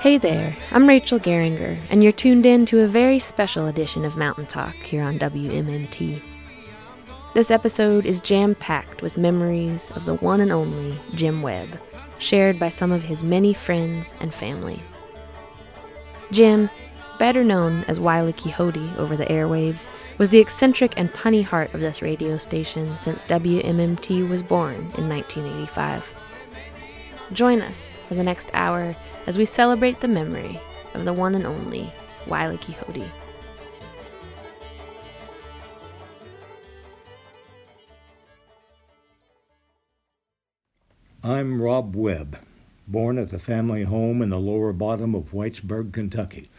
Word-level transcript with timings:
Hey 0.00 0.16
there, 0.16 0.56
I'm 0.70 0.88
Rachel 0.88 1.18
Geringer, 1.18 1.78
and 1.90 2.02
you're 2.02 2.10
tuned 2.10 2.46
in 2.46 2.64
to 2.64 2.80
a 2.80 2.86
very 2.86 3.18
special 3.18 3.66
edition 3.66 4.06
of 4.06 4.16
Mountain 4.16 4.46
Talk 4.46 4.72
here 4.76 5.02
on 5.02 5.18
WMMT. 5.18 6.22
This 7.34 7.50
episode 7.50 8.06
is 8.06 8.18
jam 8.18 8.54
packed 8.54 9.02
with 9.02 9.18
memories 9.18 9.90
of 9.90 10.06
the 10.06 10.14
one 10.14 10.40
and 10.40 10.52
only 10.52 10.98
Jim 11.14 11.42
Webb, 11.42 11.68
shared 12.18 12.58
by 12.58 12.70
some 12.70 12.92
of 12.92 13.02
his 13.02 13.22
many 13.22 13.52
friends 13.52 14.14
and 14.20 14.32
family. 14.32 14.80
Jim, 16.30 16.70
better 17.18 17.44
known 17.44 17.84
as 17.84 18.00
Wiley 18.00 18.32
Quixote 18.32 18.92
over 18.96 19.16
the 19.16 19.26
airwaves, 19.26 19.86
was 20.16 20.30
the 20.30 20.40
eccentric 20.40 20.94
and 20.96 21.12
punny 21.12 21.44
heart 21.44 21.74
of 21.74 21.80
this 21.80 22.00
radio 22.00 22.38
station 22.38 22.90
since 23.00 23.24
WMMT 23.24 24.26
was 24.30 24.42
born 24.42 24.76
in 24.96 25.10
1985. 25.10 26.10
Join 27.34 27.60
us 27.60 27.98
for 28.08 28.14
the 28.14 28.24
next 28.24 28.48
hour 28.54 28.96
as 29.30 29.38
we 29.38 29.44
celebrate 29.44 30.00
the 30.00 30.08
memory 30.08 30.58
of 30.92 31.04
the 31.04 31.12
one 31.12 31.36
and 31.36 31.46
only 31.46 31.88
Wiley 32.26 32.58
Quixote. 32.58 33.08
I'm 41.22 41.62
Rob 41.62 41.94
Webb, 41.94 42.40
born 42.88 43.18
at 43.18 43.30
the 43.30 43.38
family 43.38 43.84
home 43.84 44.20
in 44.20 44.30
the 44.30 44.40
lower 44.40 44.72
bottom 44.72 45.14
of 45.14 45.32
Whitesburg, 45.32 45.92
Kentucky. 45.92 46.50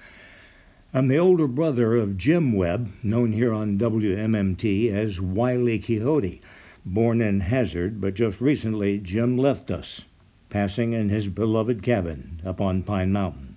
I'm 0.93 1.09
the 1.09 1.19
older 1.19 1.47
brother 1.47 1.97
of 1.97 2.17
Jim 2.17 2.53
Webb, 2.53 2.93
known 3.03 3.33
here 3.33 3.51
on 3.51 3.77
WMMT 3.77 4.89
as 4.93 5.19
Wiley 5.19 5.77
Quixote, 5.77 6.39
born 6.85 7.21
in 7.21 7.41
Hazard, 7.41 7.99
but 7.99 8.13
just 8.13 8.39
recently 8.39 8.97
Jim 8.97 9.37
left 9.37 9.69
us 9.69 10.05
passing 10.51 10.93
in 10.93 11.09
his 11.09 11.27
beloved 11.27 11.81
cabin 11.81 12.39
up 12.45 12.61
on 12.61 12.83
Pine 12.83 13.11
Mountain. 13.11 13.55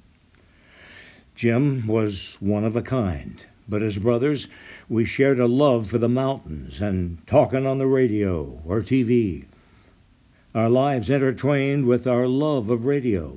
Jim 1.35 1.87
was 1.87 2.39
one 2.41 2.65
of 2.65 2.77
a 2.77 2.83
kind, 2.83 3.45
but 3.69 3.83
as 3.83 3.99
brothers, 3.99 4.47
we 4.89 5.05
shared 5.05 5.39
a 5.39 5.47
love 5.47 5.91
for 5.91 5.99
the 5.99 6.09
mountains 6.09 6.81
and 6.81 7.19
talking 7.27 7.67
on 7.67 7.77
the 7.77 7.87
radio 7.87 8.63
or 8.65 8.81
TV. 8.81 9.45
Our 10.55 10.71
lives 10.71 11.11
intertwined 11.11 11.87
with 11.87 12.07
our 12.07 12.29
love 12.29 12.71
of 12.71 12.85
radio. 12.85 13.37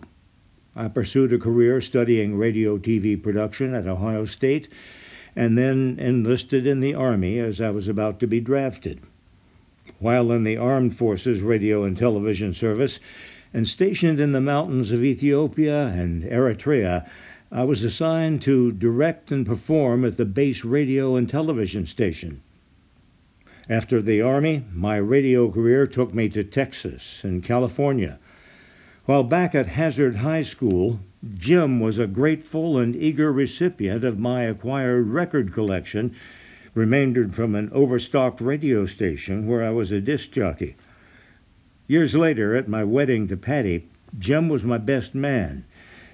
I 0.75 0.87
pursued 0.87 1.33
a 1.33 1.39
career 1.39 1.81
studying 1.81 2.37
radio 2.37 2.77
TV 2.77 3.21
production 3.21 3.73
at 3.73 3.87
Ohio 3.87 4.25
State 4.25 4.67
and 5.35 5.57
then 5.57 5.97
enlisted 5.99 6.67
in 6.67 6.79
the 6.79 6.93
Army 6.93 7.39
as 7.39 7.59
I 7.59 7.71
was 7.71 7.87
about 7.87 8.19
to 8.19 8.27
be 8.27 8.39
drafted. 8.39 9.01
While 9.97 10.31
in 10.31 10.43
the 10.43 10.57
Armed 10.57 10.95
Forces 10.95 11.41
Radio 11.41 11.83
and 11.83 11.97
Television 11.97 12.53
Service, 12.53 12.99
and 13.57 13.67
stationed 13.67 14.19
in 14.19 14.33
the 14.33 14.39
mountains 14.39 14.91
of 14.91 15.03
Ethiopia 15.03 15.87
and 15.87 16.21
Eritrea, 16.21 17.09
I 17.51 17.63
was 17.63 17.83
assigned 17.83 18.39
to 18.43 18.71
direct 18.71 19.31
and 19.31 19.47
perform 19.47 20.05
at 20.05 20.17
the 20.17 20.25
base 20.25 20.63
radio 20.63 21.15
and 21.15 21.27
television 21.27 21.87
station. 21.87 22.43
After 23.67 23.99
the 23.99 24.21
Army, 24.21 24.63
my 24.71 24.97
radio 24.97 25.49
career 25.49 25.87
took 25.87 26.13
me 26.13 26.29
to 26.29 26.43
Texas 26.43 27.23
and 27.23 27.43
California. 27.43 28.19
While 29.05 29.23
back 29.23 29.55
at 29.55 29.69
Hazard 29.69 30.17
High 30.17 30.43
School, 30.43 30.99
Jim 31.33 31.79
was 31.79 31.97
a 31.97 32.05
grateful 32.05 32.77
and 32.77 32.95
eager 32.95 33.33
recipient 33.33 34.03
of 34.03 34.19
my 34.19 34.43
acquired 34.43 35.07
record 35.07 35.51
collection, 35.51 36.15
remaindered 36.75 37.33
from 37.33 37.55
an 37.55 37.71
overstocked 37.71 38.39
radio 38.39 38.85
station 38.85 39.47
where 39.47 39.63
I 39.63 39.71
was 39.71 39.91
a 39.91 39.99
disc 39.99 40.29
jockey. 40.29 40.75
Years 41.87 42.15
later, 42.15 42.53
at 42.53 42.67
my 42.67 42.83
wedding 42.83 43.29
to 43.29 43.37
Patty, 43.37 43.87
Jim 44.19 44.49
was 44.49 44.63
my 44.63 44.77
best 44.77 45.15
man 45.15 45.63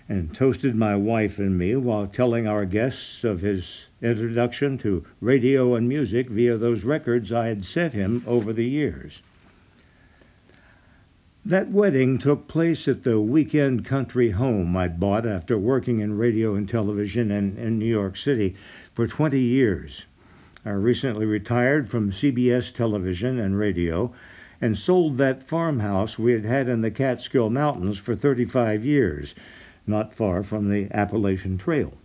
and 0.08 0.34
toasted 0.34 0.76
my 0.76 0.96
wife 0.96 1.40
and 1.40 1.58
me 1.58 1.76
while 1.76 2.06
telling 2.06 2.46
our 2.46 2.66
guests 2.66 3.24
of 3.24 3.42
his 3.42 3.88
introduction 4.02 4.78
to 4.78 5.04
radio 5.20 5.74
and 5.74 5.90
music 5.90 6.30
via 6.30 6.58
those 6.58 6.84
records 6.84 7.32
I 7.32 7.48
had 7.48 7.66
sent 7.66 7.94
him 7.94 8.24
over 8.28 8.54
the 8.54 8.66
years. 8.66 9.22
That 11.46 11.72
wedding 11.72 12.20
took 12.20 12.48
place 12.48 12.88
at 12.88 13.04
the 13.04 13.20
weekend 13.20 13.84
country 13.84 14.32
home 14.32 14.78
I'd 14.78 15.00
bought 15.00 15.26
after 15.26 15.58
working 15.58 16.00
in 16.00 16.18
radio 16.18 16.54
and 16.56 16.70
television 16.70 17.32
in, 17.32 17.58
in 17.58 17.80
New 17.80 17.86
York 17.86 18.16
City 18.16 18.56
for 18.94 19.08
20 19.08 19.40
years. 19.40 20.06
I 20.64 20.70
recently 20.70 21.26
retired 21.26 21.90
from 21.90 22.12
CBS 22.12 22.74
television 22.74 23.40
and 23.40 23.58
radio 23.58 24.14
and 24.64 24.78
sold 24.78 25.18
that 25.18 25.44
farmhouse 25.44 26.18
we 26.18 26.32
had 26.32 26.46
had 26.46 26.70
in 26.70 26.80
the 26.80 26.90
Catskill 26.90 27.50
Mountains 27.50 27.98
for 27.98 28.16
35 28.16 28.86
years, 28.86 29.36
not 29.86 30.14
far 30.14 30.42
from 30.42 30.70
the 30.70 30.88
Appalachian 30.90 31.58
Trail. 31.58 31.98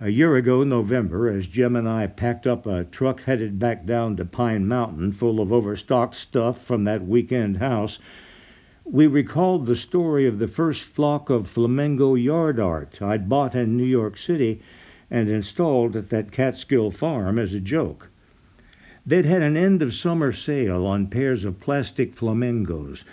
A 0.00 0.08
year 0.08 0.36
ago, 0.36 0.64
November, 0.64 1.28
as 1.28 1.46
Jim 1.46 1.76
and 1.76 1.86
I 1.86 2.06
packed 2.06 2.46
up 2.46 2.64
a 2.64 2.84
truck 2.84 3.24
headed 3.24 3.58
back 3.58 3.84
down 3.84 4.16
to 4.16 4.24
Pine 4.24 4.66
Mountain 4.66 5.12
full 5.12 5.38
of 5.38 5.52
overstocked 5.52 6.14
stuff 6.14 6.64
from 6.64 6.84
that 6.84 7.06
weekend 7.06 7.58
house, 7.58 7.98
we 8.86 9.06
recalled 9.06 9.66
the 9.66 9.76
story 9.76 10.26
of 10.26 10.38
the 10.38 10.48
first 10.48 10.84
flock 10.84 11.28
of 11.28 11.46
flamingo 11.46 12.14
yard 12.14 12.58
art 12.58 13.02
I'd 13.02 13.28
bought 13.28 13.54
in 13.54 13.76
New 13.76 13.84
York 13.84 14.16
City 14.16 14.62
and 15.10 15.28
installed 15.28 15.94
at 15.94 16.08
that 16.08 16.32
Catskill 16.32 16.90
farm 16.90 17.38
as 17.38 17.52
a 17.52 17.60
joke. 17.60 18.09
They'd 19.10 19.24
had 19.24 19.42
an 19.42 19.56
end 19.56 19.82
of 19.82 19.92
summer 19.92 20.30
sale 20.30 20.86
on 20.86 21.08
pairs 21.08 21.44
of 21.44 21.58
plastic 21.58 22.14
flamingos, 22.14 23.04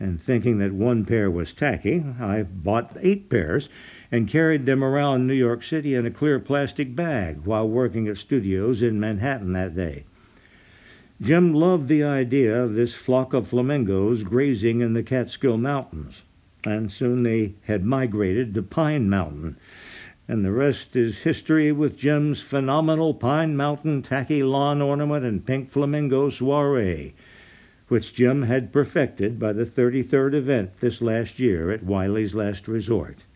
and 0.00 0.18
thinking 0.18 0.56
that 0.60 0.72
one 0.72 1.04
pair 1.04 1.30
was 1.30 1.52
tacky, 1.52 2.02
I 2.18 2.44
bought 2.44 2.96
eight 3.02 3.28
pairs 3.28 3.68
and 4.10 4.26
carried 4.26 4.64
them 4.64 4.82
around 4.82 5.26
New 5.26 5.34
York 5.34 5.62
City 5.62 5.94
in 5.94 6.06
a 6.06 6.10
clear 6.10 6.40
plastic 6.40 6.96
bag 6.96 7.42
while 7.44 7.68
working 7.68 8.08
at 8.08 8.16
studios 8.16 8.80
in 8.80 8.98
Manhattan 8.98 9.52
that 9.52 9.76
day. 9.76 10.04
Jim 11.20 11.52
loved 11.52 11.88
the 11.88 12.02
idea 12.02 12.64
of 12.64 12.72
this 12.72 12.94
flock 12.94 13.34
of 13.34 13.48
flamingos 13.48 14.22
grazing 14.22 14.80
in 14.80 14.94
the 14.94 15.02
Catskill 15.02 15.58
Mountains, 15.58 16.22
and 16.64 16.90
soon 16.90 17.24
they 17.24 17.52
had 17.64 17.84
migrated 17.84 18.54
to 18.54 18.62
Pine 18.62 19.10
Mountain 19.10 19.56
and 20.32 20.46
the 20.46 20.50
rest 20.50 20.96
is 20.96 21.24
history 21.24 21.70
with 21.70 21.98
Jim's 21.98 22.40
phenomenal 22.40 23.12
Pine 23.12 23.54
Mountain 23.54 24.00
tacky 24.00 24.42
lawn 24.42 24.80
ornament 24.80 25.26
and 25.26 25.44
pink 25.44 25.68
flamingo 25.68 26.30
soiree, 26.30 27.14
which 27.88 28.14
Jim 28.14 28.44
had 28.44 28.72
perfected 28.72 29.38
by 29.38 29.52
the 29.52 29.66
33rd 29.66 30.32
event 30.32 30.78
this 30.78 31.02
last 31.02 31.38
year 31.38 31.70
at 31.70 31.82
Wiley's 31.82 32.34
Last 32.34 32.66
Resort. 32.66 33.26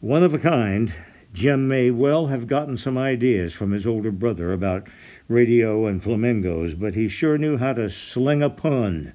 One 0.00 0.22
of 0.22 0.32
a 0.32 0.38
kind, 0.38 0.94
Jim 1.34 1.68
may 1.68 1.90
well 1.90 2.28
have 2.28 2.46
gotten 2.46 2.78
some 2.78 2.96
ideas 2.96 3.52
from 3.52 3.72
his 3.72 3.86
older 3.86 4.10
brother 4.10 4.54
about 4.54 4.88
radio 5.28 5.84
and 5.84 6.02
flamingos, 6.02 6.74
but 6.74 6.94
he 6.94 7.10
sure 7.10 7.36
knew 7.36 7.58
how 7.58 7.74
to 7.74 7.90
sling 7.90 8.42
a 8.42 8.48
pun, 8.48 9.12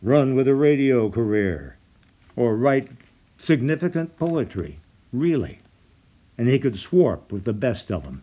run 0.00 0.36
with 0.36 0.46
a 0.46 0.54
radio 0.54 1.10
career, 1.10 1.76
or 2.36 2.56
write 2.56 2.88
significant 3.36 4.16
poetry 4.16 4.78
really. 5.18 5.58
And 6.38 6.48
he 6.48 6.58
could 6.58 6.74
swarp 6.74 7.32
with 7.32 7.44
the 7.44 7.52
best 7.52 7.90
of 7.90 8.04
them. 8.04 8.22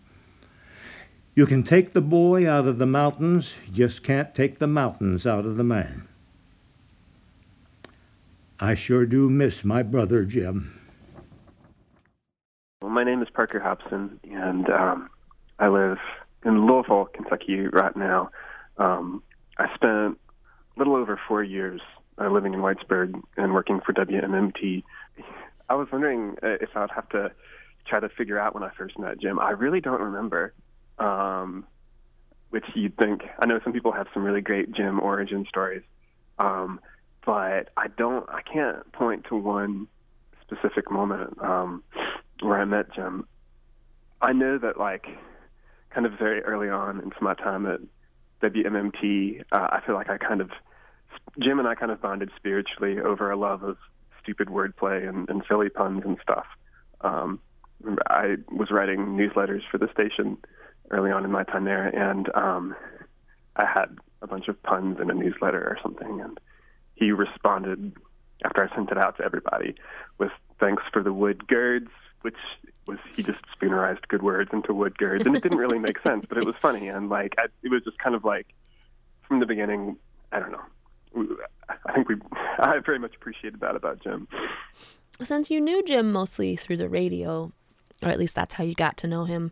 You 1.36 1.46
can 1.48 1.64
take 1.64 1.92
the 1.92 2.02
boy 2.02 2.48
out 2.48 2.68
of 2.68 2.78
the 2.78 2.86
mountains, 2.86 3.56
you 3.66 3.74
just 3.74 4.04
can't 4.04 4.36
take 4.36 4.60
the 4.60 4.68
mountains 4.68 5.26
out 5.26 5.46
of 5.46 5.58
the 5.58 5.64
man. 5.64 6.08
I 8.60 8.76
sure 8.76 9.06
do 9.06 9.30
miss 9.30 9.66
my 9.66 9.82
brother, 9.82 10.24
Jim. 10.26 10.80
Well, 12.82 12.92
my 12.92 13.04
name 13.04 13.22
is 13.22 13.30
Parker 13.34 13.60
Hobson, 13.60 14.20
and 14.32 14.70
um, 14.70 15.10
I 15.58 15.70
live 15.70 15.98
in 16.46 16.68
Louisville, 16.68 17.10
Kentucky 17.14 17.68
right 17.68 17.96
now. 17.96 18.30
Um, 18.78 19.24
I 19.58 19.74
spent 19.74 19.92
a 19.92 20.16
little 20.78 20.96
over 20.96 21.20
four 21.28 21.44
years 21.44 21.82
uh, 22.20 22.30
living 22.30 22.54
in 22.54 22.60
Whitesburg 22.62 23.20
and 23.38 23.54
working 23.54 23.80
for 23.86 23.94
WMMT 23.94 24.84
I 25.70 25.76
was 25.76 25.88
wondering 25.92 26.36
uh, 26.44 26.58
if 26.62 26.70
I'd 26.76 26.92
have 26.92 27.10
to 27.10 27.32
try 27.88 28.00
to 28.00 28.10
figure 28.10 28.40
out 28.40 28.54
when 28.54 28.64
I 28.64 28.72
first 28.78 28.98
met 28.98 29.20
Jim. 29.20 29.40
I 29.40 29.52
really 29.52 29.82
don't 29.82 30.02
remember. 30.02 30.54
Um, 31.00 31.66
which 32.54 32.66
you'd 32.76 32.96
think. 32.98 33.24
I 33.40 33.48
know 33.48 33.60
some 33.64 33.74
people 33.74 33.92
have 33.94 34.06
some 34.14 34.24
really 34.24 34.42
great 34.42 34.72
Jim 34.74 35.00
origin 35.00 35.44
stories, 35.50 35.82
um, 36.38 36.80
but 37.26 37.70
I 37.76 37.88
don't. 37.98 38.30
I 38.30 38.44
can't 38.44 38.92
point 38.92 39.26
to 39.30 39.36
one 39.36 39.88
specific 40.40 40.92
moment 40.92 41.36
um, 41.42 41.82
where 42.42 42.62
I 42.62 42.66
met 42.66 42.94
Jim. 42.94 43.26
I 44.22 44.34
know 44.34 44.60
that 44.60 44.78
like 44.78 45.08
kind 45.90 46.06
of 46.06 46.14
very 46.20 46.42
early 46.44 46.70
on 46.70 47.00
into 47.00 47.16
my 47.22 47.34
time 47.34 47.66
at 47.66 47.80
WMMT, 48.44 49.42
uh, 49.52 49.56
I 49.72 49.82
feel 49.84 49.96
like 49.96 50.12
I 50.12 50.20
kind 50.20 50.40
of 50.40 50.52
Jim 51.40 51.58
and 51.58 51.68
I 51.68 51.74
kind 51.74 51.92
of 51.92 52.04
bonded 52.04 52.30
spiritually 52.36 53.00
over 53.00 53.32
a 53.32 53.36
love 53.36 53.64
of 53.64 53.78
stupid 54.24 54.48
wordplay 54.48 55.08
and, 55.08 55.30
and 55.30 55.44
silly 55.48 55.70
puns 55.70 56.04
and 56.06 56.18
stuff. 56.22 56.46
Um, 57.02 57.40
I 58.10 58.38
was 58.50 58.72
writing 58.72 59.18
newsletters 59.18 59.62
for 59.70 59.78
the 59.78 59.90
station 59.92 60.38
early 60.90 61.12
on 61.12 61.26
in 61.26 61.32
my 61.32 61.44
time 61.44 61.66
there, 61.66 61.88
and 61.88 62.34
um, 62.36 62.76
I 63.56 63.66
had 63.66 63.98
a 64.22 64.28
bunch 64.28 64.48
of 64.48 64.62
puns 64.64 65.00
in 65.02 65.10
a 65.10 65.14
newsletter 65.14 65.62
or 65.62 65.78
something, 65.82 66.22
and 66.22 66.40
he 66.96 67.12
responded 67.12 67.94
after 68.46 68.70
I 68.70 68.76
sent 68.76 68.92
it 68.92 68.98
out 68.98 69.18
to 69.18 69.24
everybody 69.24 69.76
with 70.18 70.32
thanks 70.60 70.84
for 70.92 71.04
the 71.04 71.14
wood 71.14 71.48
girds, 71.48 71.90
which 72.22 72.38
was 72.88 72.98
he 73.16 73.24
just 73.24 73.40
spoonerized 73.58 74.08
good 74.08 74.22
words 74.22 74.50
into 74.54 74.74
wood 74.74 74.98
girds, 74.98 75.26
and 75.26 75.36
it 75.36 75.44
didn't 75.44 75.58
really 75.58 75.80
make 75.80 76.00
sense, 76.08 76.26
but 76.28 76.38
it 76.38 76.46
was 76.46 76.56
funny 76.62 76.88
and 76.88 77.10
like 77.10 77.36
I, 77.38 77.46
it 77.64 77.70
was 77.70 77.84
just 77.84 77.98
kind 77.98 78.16
of 78.16 78.24
like 78.24 78.48
from 79.28 79.40
the 79.40 79.46
beginning. 79.46 79.98
I 80.32 80.40
don't 80.40 80.52
know. 80.52 80.64
I 81.16 81.94
think 81.94 82.10
we 82.10 82.16
I 82.60 82.80
very 82.86 83.00
much 83.00 83.16
appreciated 83.16 83.60
that 83.62 83.76
about 83.76 84.02
Jim. 84.04 84.28
Since 85.22 85.52
you 85.52 85.62
knew 85.62 85.84
Jim 85.84 86.12
mostly 86.12 86.56
through 86.56 86.78
the 86.78 86.90
radio, 86.90 87.52
or 88.02 88.10
at 88.10 88.20
least 88.20 88.36
that's 88.36 88.56
how 88.56 88.64
you 88.64 88.74
got 88.74 88.98
to 88.98 89.08
know 89.08 89.26
him, 89.26 89.52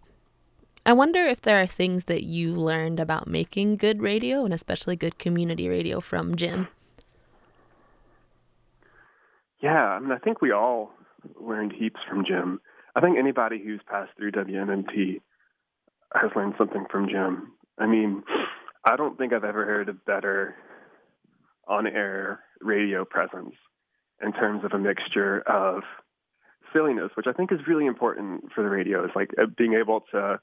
I 0.85 0.93
wonder 0.93 1.25
if 1.25 1.41
there 1.41 1.61
are 1.61 1.67
things 1.67 2.05
that 2.05 2.23
you 2.23 2.53
learned 2.53 2.99
about 2.99 3.27
making 3.27 3.75
good 3.75 4.01
radio 4.01 4.43
and 4.45 4.53
especially 4.53 4.95
good 4.95 5.19
community 5.19 5.69
radio 5.69 5.99
from 5.99 6.35
Jim. 6.35 6.67
Yeah, 9.61 9.69
I 9.69 9.99
mean, 9.99 10.11
I 10.11 10.17
think 10.17 10.41
we 10.41 10.51
all 10.51 10.91
learned 11.39 11.73
heaps 11.73 11.99
from 12.09 12.25
Jim. 12.25 12.59
I 12.95 13.01
think 13.01 13.17
anybody 13.17 13.61
who's 13.63 13.81
passed 13.87 14.11
through 14.17 14.31
WMMT 14.31 15.21
has 16.15 16.31
learned 16.35 16.55
something 16.57 16.85
from 16.91 17.07
Jim. 17.07 17.51
I 17.77 17.85
mean, 17.85 18.23
I 18.83 18.95
don't 18.95 19.17
think 19.19 19.33
I've 19.33 19.43
ever 19.43 19.65
heard 19.65 19.87
a 19.87 19.93
better 19.93 20.55
on 21.67 21.87
air 21.87 22.39
radio 22.59 23.05
presence 23.05 23.55
in 24.21 24.33
terms 24.33 24.63
of 24.63 24.71
a 24.73 24.77
mixture 24.77 25.41
of 25.41 25.83
silliness, 26.73 27.11
which 27.15 27.27
I 27.27 27.33
think 27.33 27.51
is 27.51 27.59
really 27.67 27.85
important 27.85 28.51
for 28.53 28.63
the 28.63 28.69
radio, 28.69 29.03
is 29.03 29.11
like 29.15 29.31
uh, 29.41 29.45
being 29.57 29.73
able 29.73 30.01
to 30.11 30.39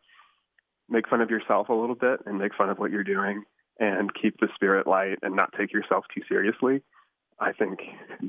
make 0.88 1.08
fun 1.08 1.20
of 1.20 1.30
yourself 1.30 1.68
a 1.68 1.74
little 1.74 1.94
bit 1.94 2.20
and 2.26 2.38
make 2.38 2.54
fun 2.54 2.70
of 2.70 2.78
what 2.78 2.90
you're 2.90 3.04
doing 3.04 3.44
and 3.78 4.10
keep 4.14 4.38
the 4.40 4.48
spirit 4.54 4.86
light 4.86 5.18
and 5.22 5.36
not 5.36 5.52
take 5.56 5.72
yourself 5.72 6.04
too 6.14 6.22
seriously. 6.28 6.82
I 7.40 7.52
think 7.52 7.80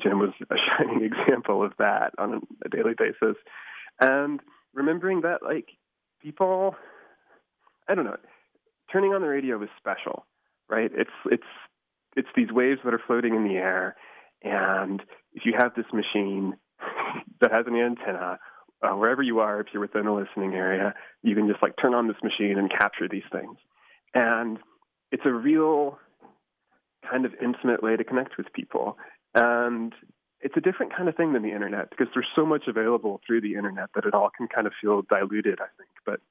Jim 0.01 0.19
was 0.19 0.31
a 0.49 0.55
shining 0.77 1.03
example 1.03 1.63
of 1.63 1.73
that 1.79 2.13
on 2.17 2.41
a 2.63 2.69
daily 2.69 2.93
basis. 2.97 3.35
And 3.99 4.39
remembering 4.73 5.21
that, 5.21 5.41
like, 5.43 5.69
people, 6.21 6.75
I 7.87 7.95
don't 7.95 8.05
know, 8.05 8.17
turning 8.91 9.13
on 9.13 9.21
the 9.21 9.27
radio 9.27 9.61
is 9.63 9.69
special, 9.77 10.25
right? 10.69 10.91
It's, 10.93 11.09
it's, 11.25 11.43
it's 12.15 12.27
these 12.35 12.51
waves 12.51 12.79
that 12.83 12.93
are 12.93 13.01
floating 13.05 13.35
in 13.35 13.43
the 13.47 13.55
air. 13.55 13.95
And 14.43 15.01
if 15.33 15.43
you 15.45 15.53
have 15.57 15.73
this 15.75 15.85
machine 15.93 16.53
that 17.41 17.51
has 17.51 17.65
an 17.67 17.75
antenna, 17.75 18.39
uh, 18.81 18.95
wherever 18.95 19.21
you 19.21 19.39
are, 19.39 19.59
if 19.59 19.67
you're 19.73 19.81
within 19.81 20.07
a 20.07 20.15
listening 20.15 20.53
area, 20.53 20.93
you 21.21 21.35
can 21.35 21.47
just 21.47 21.61
like 21.61 21.73
turn 21.81 21.93
on 21.93 22.07
this 22.07 22.17
machine 22.23 22.57
and 22.57 22.71
capture 22.71 23.07
these 23.09 23.27
things. 23.31 23.57
And 24.13 24.57
it's 25.11 25.25
a 25.25 25.31
real 25.31 25.99
kind 27.09 27.25
of 27.25 27.33
intimate 27.41 27.83
way 27.83 27.95
to 27.97 28.03
connect 28.03 28.37
with 28.37 28.47
people. 28.53 28.97
And 29.35 29.93
it's 30.41 30.55
a 30.55 30.61
different 30.61 30.95
kind 30.95 31.09
of 31.09 31.15
thing 31.15 31.33
than 31.33 31.43
the 31.43 31.51
internet 31.51 31.89
because 31.89 32.07
there's 32.13 32.27
so 32.35 32.45
much 32.45 32.63
available 32.67 33.19
through 33.25 33.41
the 33.41 33.55
internet 33.55 33.89
that 33.95 34.05
it 34.05 34.13
all 34.13 34.29
can 34.35 34.47
kind 34.47 34.67
of 34.67 34.73
feel 34.81 35.01
diluted, 35.09 35.59
I 35.59 35.67
think. 35.77 35.89
But 36.05 36.21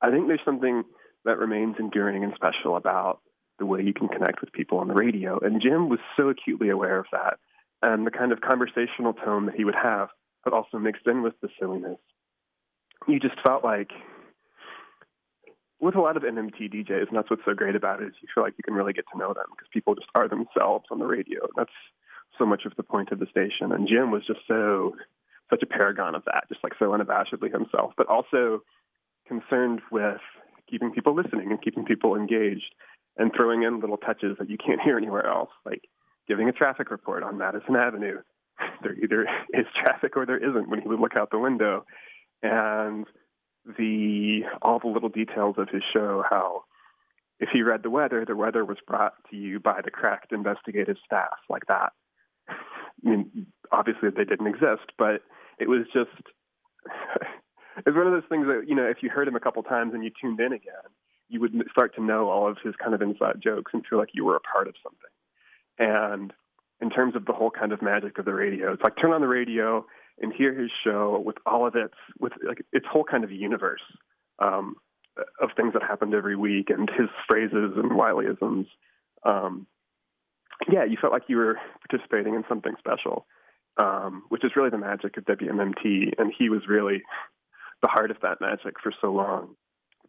I 0.00 0.10
think 0.10 0.26
there's 0.26 0.40
something 0.44 0.84
that 1.24 1.38
remains 1.38 1.76
enduring 1.78 2.24
and 2.24 2.32
special 2.34 2.76
about 2.76 3.20
the 3.60 3.66
way 3.66 3.82
you 3.82 3.92
can 3.92 4.08
connect 4.08 4.40
with 4.40 4.52
people 4.52 4.78
on 4.78 4.88
the 4.88 4.94
radio. 4.94 5.38
And 5.38 5.62
Jim 5.62 5.88
was 5.88 6.00
so 6.16 6.30
acutely 6.30 6.70
aware 6.70 6.98
of 6.98 7.06
that 7.12 7.38
and 7.82 8.06
the 8.06 8.10
kind 8.10 8.32
of 8.32 8.40
conversational 8.40 9.12
tone 9.12 9.46
that 9.46 9.54
he 9.54 9.64
would 9.64 9.76
have, 9.80 10.08
but 10.42 10.52
also 10.52 10.78
mixed 10.78 11.06
in 11.06 11.22
with 11.22 11.34
the 11.40 11.48
silliness. 11.60 11.98
You 13.06 13.20
just 13.20 13.40
felt 13.42 13.62
like 13.62 13.90
with 15.80 15.94
a 15.94 16.00
lot 16.00 16.16
of 16.16 16.22
MMT 16.22 16.72
DJs, 16.72 17.08
and 17.08 17.16
that's 17.16 17.30
what's 17.30 17.44
so 17.44 17.54
great 17.54 17.76
about 17.76 18.02
it, 18.02 18.08
is 18.08 18.14
you 18.20 18.28
feel 18.34 18.44
like 18.44 18.54
you 18.58 18.64
can 18.64 18.74
really 18.74 18.92
get 18.92 19.04
to 19.12 19.18
know 19.18 19.32
them 19.32 19.46
because 19.50 19.68
people 19.72 19.94
just 19.94 20.08
are 20.14 20.28
themselves 20.28 20.84
on 20.90 20.98
the 20.98 21.06
radio. 21.06 21.46
That's 21.56 21.70
so 22.38 22.44
much 22.44 22.64
of 22.66 22.74
the 22.76 22.82
point 22.82 23.12
of 23.12 23.18
the 23.18 23.26
station. 23.26 23.72
And 23.72 23.88
Jim 23.88 24.10
was 24.10 24.26
just 24.26 24.40
so 24.48 24.94
such 25.48 25.62
a 25.62 25.66
paragon 25.66 26.14
of 26.14 26.22
that, 26.26 26.44
just 26.48 26.62
like 26.62 26.74
so 26.78 26.90
unabashedly 26.90 27.50
himself, 27.50 27.92
but 27.96 28.06
also 28.06 28.62
concerned 29.26 29.80
with 29.90 30.20
keeping 30.70 30.92
people 30.92 31.14
listening 31.14 31.50
and 31.50 31.60
keeping 31.60 31.84
people 31.84 32.14
engaged 32.14 32.74
and 33.16 33.32
throwing 33.34 33.62
in 33.62 33.80
little 33.80 33.96
touches 33.96 34.36
that 34.38 34.50
you 34.50 34.56
can't 34.56 34.80
hear 34.80 34.96
anywhere 34.96 35.26
else, 35.26 35.50
like 35.64 35.82
giving 36.28 36.48
a 36.48 36.52
traffic 36.52 36.90
report 36.90 37.22
on 37.22 37.38
Madison 37.38 37.76
Avenue. 37.76 38.18
There 38.82 38.94
either 38.94 39.26
is 39.54 39.66
traffic 39.82 40.16
or 40.16 40.26
there 40.26 40.36
isn't 40.38 40.68
when 40.68 40.82
he 40.82 40.88
would 40.88 41.00
look 41.00 41.16
out 41.16 41.30
the 41.30 41.38
window. 41.38 41.84
And 42.42 43.06
the 43.78 44.40
all 44.62 44.78
the 44.78 44.88
little 44.88 45.08
details 45.08 45.56
of 45.58 45.68
his 45.70 45.82
show, 45.92 46.22
how 46.28 46.64
if 47.38 47.48
he 47.52 47.62
read 47.62 47.82
the 47.82 47.90
weather, 47.90 48.24
the 48.26 48.36
weather 48.36 48.64
was 48.64 48.76
brought 48.86 49.14
to 49.30 49.36
you 49.36 49.60
by 49.60 49.80
the 49.82 49.90
cracked 49.90 50.32
investigative 50.32 50.96
staff, 51.04 51.38
like 51.48 51.66
that. 51.68 51.92
I 52.48 52.54
mean, 53.02 53.46
obviously 53.72 54.10
they 54.10 54.24
didn't 54.24 54.46
exist, 54.46 54.92
but 54.98 55.22
it 55.58 55.68
was 55.68 55.86
just 55.92 56.10
it's 57.78 57.96
one 57.96 58.06
of 58.06 58.12
those 58.12 58.28
things 58.28 58.46
that 58.46 58.64
you 58.66 58.74
know 58.74 58.84
if 58.86 58.98
you 59.02 59.10
heard 59.10 59.28
him 59.28 59.36
a 59.36 59.40
couple 59.40 59.62
times 59.62 59.94
and 59.94 60.04
you 60.04 60.10
tuned 60.20 60.40
in 60.40 60.52
again, 60.52 60.88
you 61.30 61.40
would 61.40 61.52
start 61.70 61.94
to 61.94 62.02
know 62.02 62.28
all 62.28 62.48
of 62.48 62.58
his 62.62 62.74
kind 62.76 62.94
of 62.94 63.00
inside 63.00 63.40
jokes 63.42 63.72
and 63.72 63.86
feel 63.86 63.98
like 63.98 64.10
you 64.12 64.24
were 64.24 64.36
a 64.36 64.40
part 64.40 64.68
of 64.68 64.74
something. 64.82 65.10
And 65.78 66.32
in 66.80 66.90
terms 66.90 67.14
of 67.14 67.24
the 67.24 67.32
whole 67.32 67.50
kind 67.50 67.72
of 67.72 67.80
magic 67.80 68.18
of 68.18 68.24
the 68.24 68.34
radio, 68.34 68.72
it's 68.72 68.82
like 68.82 68.96
turn 69.00 69.12
on 69.12 69.20
the 69.20 69.28
radio 69.28 69.86
and 70.20 70.32
hear 70.32 70.54
his 70.54 70.70
show 70.84 71.22
with 71.24 71.36
all 71.46 71.66
of 71.66 71.74
its 71.74 71.94
with 72.18 72.32
like 72.46 72.64
its 72.72 72.86
whole 72.90 73.04
kind 73.04 73.24
of 73.24 73.30
universe 73.30 73.80
um, 74.38 74.76
of 75.40 75.50
things 75.56 75.72
that 75.72 75.82
happened 75.82 76.14
every 76.14 76.36
week 76.36 76.68
and 76.68 76.90
his 76.90 77.08
phrases 77.28 77.72
and 77.76 77.92
Wileyisms. 77.92 78.66
Um, 79.24 79.66
yeah, 80.70 80.84
you 80.84 80.96
felt 81.00 81.12
like 81.12 81.24
you 81.28 81.36
were 81.36 81.58
participating 81.88 82.34
in 82.34 82.44
something 82.48 82.74
special, 82.78 83.26
um, 83.78 84.24
which 84.28 84.44
is 84.44 84.52
really 84.56 84.70
the 84.70 84.78
magic 84.78 85.16
of 85.16 85.24
WMMT, 85.24 86.14
and 86.18 86.32
he 86.36 86.48
was 86.48 86.62
really 86.68 87.02
the 87.82 87.88
heart 87.88 88.10
of 88.10 88.18
that 88.22 88.40
magic 88.40 88.74
for 88.82 88.92
so 89.00 89.12
long. 89.12 89.54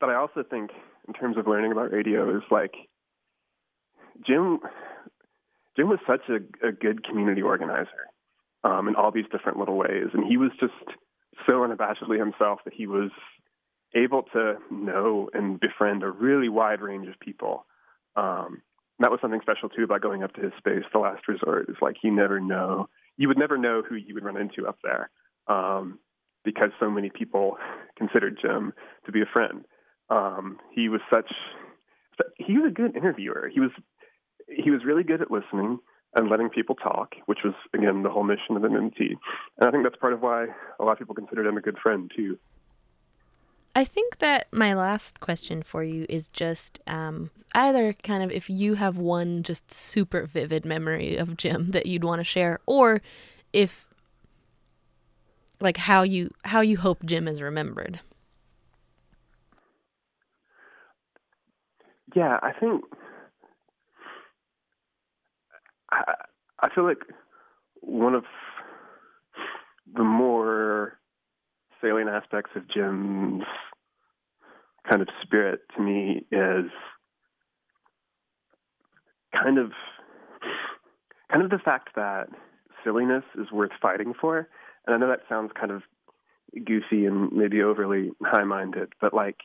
But 0.01 0.09
I 0.09 0.15
also 0.15 0.44
think, 0.44 0.71
in 1.07 1.13
terms 1.13 1.38
of 1.38 1.48
learning 1.48 1.71
about 1.71 1.92
radio, 1.94 2.36
is 2.36 2.44
like 2.50 2.74
Jim. 4.27 4.59
Jim 5.78 5.87
was 5.87 5.99
such 6.06 6.23
a, 6.28 6.68
a 6.68 6.71
good 6.73 7.06
community 7.06 7.42
organizer 7.42 8.09
um, 8.64 8.87
in 8.87 8.95
all 8.95 9.11
these 9.11 9.26
different 9.31 9.57
little 9.57 9.78
ways. 9.78 10.07
And 10.14 10.26
he 10.28 10.35
was 10.35 10.52
just 10.59 10.73
so 11.45 11.54
unabashedly 11.54 12.19
himself 12.19 12.59
that 12.66 12.73
he 12.73 12.87
was 12.87 13.11
able 13.95 14.23
to 14.33 14.56
know 14.69 15.30
and 15.33 15.59
befriend 15.59 16.04
a 16.04 16.11
really 16.11 16.49
wide 16.49 16.81
range 16.81 17.07
of 17.07 17.19
people. 17.19 17.66
Um, 18.16 18.61
that 18.99 19.11
was 19.11 19.19
something 19.21 19.42
special 19.42 19.69
too 19.69 19.83
about 19.83 20.02
going 20.02 20.23
up 20.23 20.33
to 20.33 20.42
his 20.42 20.52
space, 20.57 20.83
the 20.92 20.99
last 20.99 21.28
resort. 21.28 21.69
Is 21.69 21.78
like 21.81 21.97
you 22.04 22.11
never 22.11 22.40
know, 22.40 22.90
you 23.18 23.28
would 23.28 23.37
never 23.37 23.57
know 23.57 23.81
who 23.87 23.95
you 23.95 24.14
would 24.16 24.23
run 24.23 24.37
into 24.37 24.68
up 24.68 24.78
there, 24.83 25.09
um, 25.47 25.99
because 26.44 26.71
so 26.80 26.90
many 26.90 27.09
people 27.09 27.57
considered 27.97 28.40
Jim 28.42 28.73
to 29.06 29.11
be 29.11 29.21
a 29.21 29.26
friend. 29.31 29.64
Um, 30.11 30.59
he 30.71 30.89
was 30.89 31.01
such, 31.11 31.31
he 32.35 32.57
was 32.57 32.69
a 32.69 32.73
good 32.73 32.95
interviewer. 32.95 33.49
He 33.51 33.59
was, 33.59 33.71
he 34.47 34.69
was 34.69 34.81
really 34.85 35.03
good 35.03 35.21
at 35.21 35.31
listening 35.31 35.80
and 36.15 36.30
letting 36.30 36.49
people 36.49 36.75
talk, 36.75 37.15
which 37.25 37.39
was 37.44 37.53
again 37.73 38.03
the 38.03 38.09
whole 38.09 38.23
mission 38.23 38.57
of 38.57 38.63
MMT. 38.63 38.99
And 39.57 39.68
I 39.68 39.71
think 39.71 39.83
that's 39.83 39.95
part 39.95 40.13
of 40.13 40.21
why 40.21 40.47
a 40.80 40.83
lot 40.83 40.94
of 40.94 40.99
people 40.99 41.15
considered 41.15 41.47
him 41.47 41.57
a 41.57 41.61
good 41.61 41.77
friend 41.81 42.11
too. 42.15 42.37
I 43.73 43.85
think 43.85 44.19
that 44.19 44.47
my 44.51 44.73
last 44.73 45.21
question 45.21 45.63
for 45.63 45.83
you 45.83 46.06
is 46.09 46.27
just 46.27 46.81
um, 46.87 47.31
either 47.56 47.94
kind 47.94 48.21
of 48.21 48.30
if 48.30 48.49
you 48.49 48.73
have 48.73 48.97
one 48.97 49.44
just 49.44 49.71
super 49.71 50.25
vivid 50.25 50.65
memory 50.65 51.15
of 51.15 51.37
Jim 51.37 51.69
that 51.69 51.85
you'd 51.85 52.03
want 52.03 52.19
to 52.19 52.25
share, 52.25 52.59
or 52.65 53.01
if 53.53 53.87
like 55.61 55.77
how 55.77 56.03
you 56.03 56.31
how 56.44 56.59
you 56.59 56.77
hope 56.77 57.06
Jim 57.06 57.27
is 57.30 57.41
remembered. 57.41 58.01
Yeah, 62.15 62.39
I 62.41 62.51
think 62.59 62.83
I, 65.91 66.13
I 66.61 66.69
feel 66.73 66.83
like 66.83 67.03
one 67.81 68.15
of 68.15 68.23
the 69.94 70.03
more 70.03 70.99
salient 71.81 72.09
aspects 72.09 72.51
of 72.56 72.69
Jim's 72.69 73.44
kind 74.89 75.01
of 75.01 75.07
spirit 75.21 75.61
to 75.75 75.81
me 75.81 76.25
is 76.31 76.71
kind 79.33 79.57
of 79.57 79.71
kind 81.31 81.44
of 81.44 81.49
the 81.49 81.59
fact 81.59 81.89
that 81.95 82.27
silliness 82.83 83.23
is 83.39 83.51
worth 83.51 83.71
fighting 83.81 84.13
for. 84.19 84.47
And 84.85 84.95
I 84.95 84.97
know 84.97 85.07
that 85.07 85.21
sounds 85.30 85.51
kind 85.57 85.71
of 85.71 85.83
goofy 86.65 87.06
and 87.06 87.31
maybe 87.31 87.61
overly 87.61 88.11
high-minded, 88.23 88.94
but 88.99 89.13
like 89.13 89.37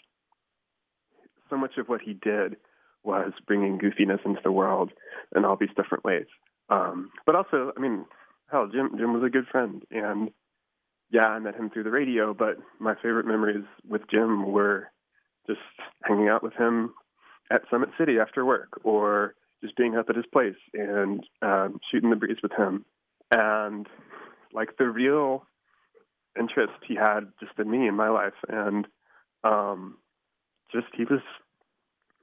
so 1.51 1.57
much 1.57 1.79
of 1.79 1.89
what 1.89 2.01
he 2.03 2.15
did 2.15 2.57
was 3.03 3.33
bringing 3.47 3.79
goofiness 3.79 4.25
into 4.25 4.41
the 4.43 4.53
world 4.53 4.91
in 5.35 5.45
all 5.45 5.57
these 5.57 5.71
different 5.77 6.05
ways. 6.05 6.27
Um, 6.69 7.11
but 7.25 7.37
also, 7.37 7.73
I 7.77 7.81
mean, 7.81 8.05
hell, 8.51 8.69
Jim 8.73 8.91
Jim 8.99 9.13
was 9.13 9.23
a 9.25 9.31
good 9.31 9.47
friend, 9.47 9.83
and 9.91 10.31
yeah, 11.11 11.27
I 11.27 11.39
met 11.39 11.55
him 11.55 11.71
through 11.71 11.85
the 11.85 11.91
radio. 11.91 12.35
But 12.35 12.57
my 12.81 12.95
favorite 12.97 13.27
memories 13.27 13.65
with 13.89 14.03
Jim 14.11 14.51
were 14.51 14.91
just 15.47 15.61
hanging 16.03 16.29
out 16.29 16.43
with 16.43 16.55
him 16.55 16.93
at 17.51 17.63
Summit 17.71 17.91
City 17.97 18.19
after 18.19 18.45
work, 18.45 18.81
or 18.83 19.35
just 19.63 19.77
being 19.77 19.97
up 19.97 20.11
at 20.11 20.17
his 20.17 20.27
place 20.33 20.57
and 20.75 21.25
um, 21.43 21.79
shooting 21.91 22.11
the 22.11 22.17
breeze 22.17 22.39
with 22.43 22.53
him. 22.53 22.85
And 23.31 23.87
like 24.53 24.77
the 24.79 24.89
real 24.89 25.47
interest 26.39 26.73
he 26.87 26.95
had 26.95 27.33
just 27.41 27.59
in 27.59 27.71
me 27.71 27.87
in 27.87 27.95
my 27.95 28.09
life, 28.09 28.35
and 28.49 28.87
um, 29.45 29.97
just 30.73 30.87
he 30.97 31.05
was 31.05 31.21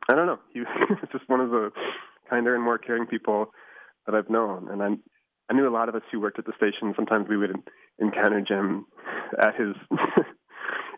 I 0.09 0.15
don't 0.15 0.27
know 0.27 0.39
he 0.53 0.59
was 0.89 1.09
just 1.12 1.27
one 1.27 1.39
of 1.39 1.50
the 1.50 1.71
kinder 2.29 2.55
and 2.55 2.63
more 2.63 2.77
caring 2.77 3.05
people 3.05 3.51
that 4.05 4.15
I've 4.15 4.29
known, 4.29 4.69
and 4.69 4.81
I 4.81 4.89
I 5.50 5.53
knew 5.53 5.67
a 5.67 5.71
lot 5.71 5.89
of 5.89 5.95
us 5.95 6.01
who 6.12 6.19
worked 6.19 6.39
at 6.39 6.45
the 6.45 6.53
station. 6.55 6.93
Sometimes 6.95 7.27
we 7.27 7.38
would 7.38 7.55
encounter 8.00 8.41
Jim 8.41 8.85
at 9.39 9.55
his 9.55 9.75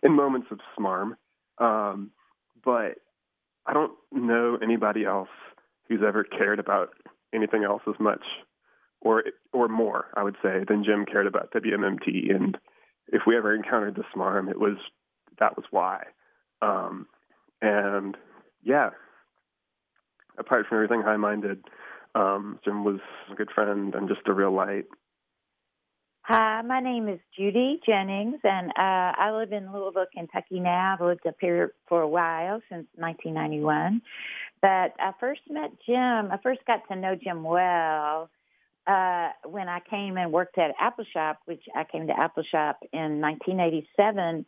in 0.03 0.13
moments 0.13 0.47
of 0.51 0.59
smarm, 0.77 1.13
um, 1.57 2.11
but 2.63 2.95
I 3.65 3.73
don't 3.73 3.93
know 4.11 4.57
anybody 4.61 5.05
else 5.05 5.29
who's 5.87 6.01
ever 6.05 6.23
cared 6.23 6.59
about 6.59 6.89
anything 7.33 7.63
else 7.63 7.81
as 7.87 7.99
much 7.99 8.23
or 9.01 9.23
or 9.53 9.67
more, 9.67 10.07
I 10.15 10.23
would 10.23 10.35
say, 10.43 10.63
than 10.67 10.83
Jim 10.83 11.05
cared 11.05 11.27
about 11.27 11.51
WMMT. 11.51 12.33
And 12.33 12.57
if 13.07 13.23
we 13.27 13.37
ever 13.37 13.53
encountered 13.53 13.95
the 13.95 14.03
smarm, 14.15 14.49
it 14.49 14.59
was 14.59 14.77
that 15.39 15.55
was 15.55 15.65
why. 15.71 16.03
Um, 16.61 17.07
and 17.61 18.17
yeah, 18.63 18.89
apart 20.37 20.65
from 20.67 20.77
everything 20.77 21.01
high-minded, 21.01 21.63
um, 22.15 22.59
Jim 22.63 22.83
was 22.83 22.99
a 23.31 23.35
good 23.35 23.49
friend 23.53 23.93
and 23.95 24.07
just 24.07 24.21
a 24.27 24.33
real 24.33 24.51
light. 24.51 24.85
Hi, 26.27 26.63
my 26.63 26.79
name 26.79 27.07
is 27.07 27.19
Judy 27.37 27.79
Jennings, 27.85 28.39
and 28.43 28.69
uh, 28.71 29.13
I 29.15 29.31
live 29.31 29.51
in 29.51 29.71
Louisville, 29.71 30.07
Kentucky 30.11 30.59
now. 30.59 30.95
I've 30.95 31.05
lived 31.05 31.27
up 31.27 31.35
here 31.39 31.73
for 31.87 32.01
a 32.01 32.07
while, 32.07 32.61
since 32.67 32.87
1991. 32.95 34.01
But 34.59 34.93
I 34.99 35.11
first 35.19 35.41
met 35.47 35.69
Jim, 35.85 36.31
I 36.31 36.39
first 36.41 36.61
got 36.65 36.81
to 36.87 36.95
know 36.95 37.13
Jim 37.13 37.43
well 37.43 38.31
uh, 38.87 39.29
when 39.45 39.69
I 39.69 39.79
came 39.87 40.17
and 40.17 40.31
worked 40.31 40.57
at 40.57 40.71
Appalshop, 40.77 41.35
which 41.45 41.61
I 41.75 41.83
came 41.83 42.07
to 42.07 42.13
Appalshop 42.13 42.75
in 42.91 43.21
1987, 43.21 44.47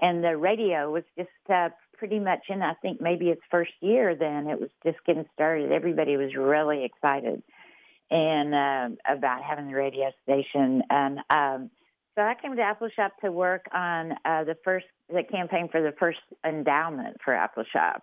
and 0.00 0.24
the 0.24 0.38
radio 0.38 0.90
was 0.90 1.04
just 1.18 1.28
uh, 1.52 1.68
pretty 2.00 2.18
much 2.18 2.40
in, 2.48 2.62
I 2.62 2.72
think, 2.80 2.98
maybe 3.00 3.28
its 3.28 3.42
first 3.50 3.72
year 3.80 4.16
then. 4.16 4.46
It 4.48 4.58
was 4.58 4.70
just 4.82 4.96
getting 5.06 5.26
started. 5.34 5.70
Everybody 5.70 6.16
was 6.16 6.34
really 6.34 6.82
excited 6.84 7.42
and 8.10 8.54
uh, 8.54 8.88
about 9.06 9.42
having 9.42 9.68
the 9.68 9.74
radio 9.74 10.10
station. 10.24 10.82
And 10.88 11.18
um, 11.28 11.70
so 12.14 12.22
I 12.22 12.34
came 12.40 12.56
to 12.56 12.62
Appalshop 12.62 13.10
to 13.22 13.30
work 13.30 13.66
on 13.72 14.12
uh, 14.24 14.44
the 14.44 14.56
first, 14.64 14.86
the 15.12 15.22
campaign 15.22 15.68
for 15.70 15.82
the 15.82 15.92
first 16.00 16.20
endowment 16.44 17.18
for 17.22 17.34
Appalshop, 17.34 18.00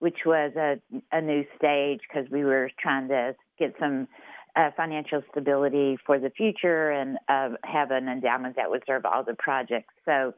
which 0.00 0.18
was 0.26 0.52
a, 0.56 0.80
a 1.12 1.20
new 1.20 1.44
stage 1.56 2.00
because 2.08 2.28
we 2.32 2.44
were 2.44 2.72
trying 2.80 3.06
to 3.06 3.36
get 3.56 3.72
some 3.78 4.08
uh, 4.56 4.70
financial 4.76 5.22
stability 5.30 5.96
for 6.04 6.18
the 6.18 6.30
future 6.30 6.90
and 6.90 7.18
uh, 7.28 7.50
have 7.62 7.92
an 7.92 8.08
endowment 8.08 8.56
that 8.56 8.68
would 8.68 8.82
serve 8.84 9.06
all 9.06 9.22
the 9.22 9.36
projects. 9.38 9.94
So 10.04 10.34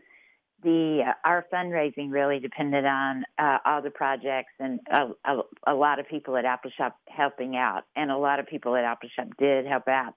the 0.62 1.02
uh, 1.06 1.12
our 1.24 1.46
fundraising 1.52 2.10
really 2.10 2.38
depended 2.38 2.84
on 2.84 3.24
uh, 3.38 3.58
all 3.64 3.82
the 3.82 3.90
projects 3.90 4.52
and 4.58 4.80
a, 4.90 5.08
a, 5.24 5.40
a, 5.68 5.74
lot 5.74 5.98
of 5.98 6.08
people 6.08 6.36
at 6.36 6.44
Appalshop 6.44 6.92
helping 7.08 7.56
out, 7.56 7.84
and 7.96 8.10
a 8.10 8.16
lot 8.16 8.40
of 8.40 8.46
people 8.46 8.76
at 8.76 8.84
Appalshop 8.84 9.30
did 9.38 9.66
help 9.66 9.88
out. 9.88 10.14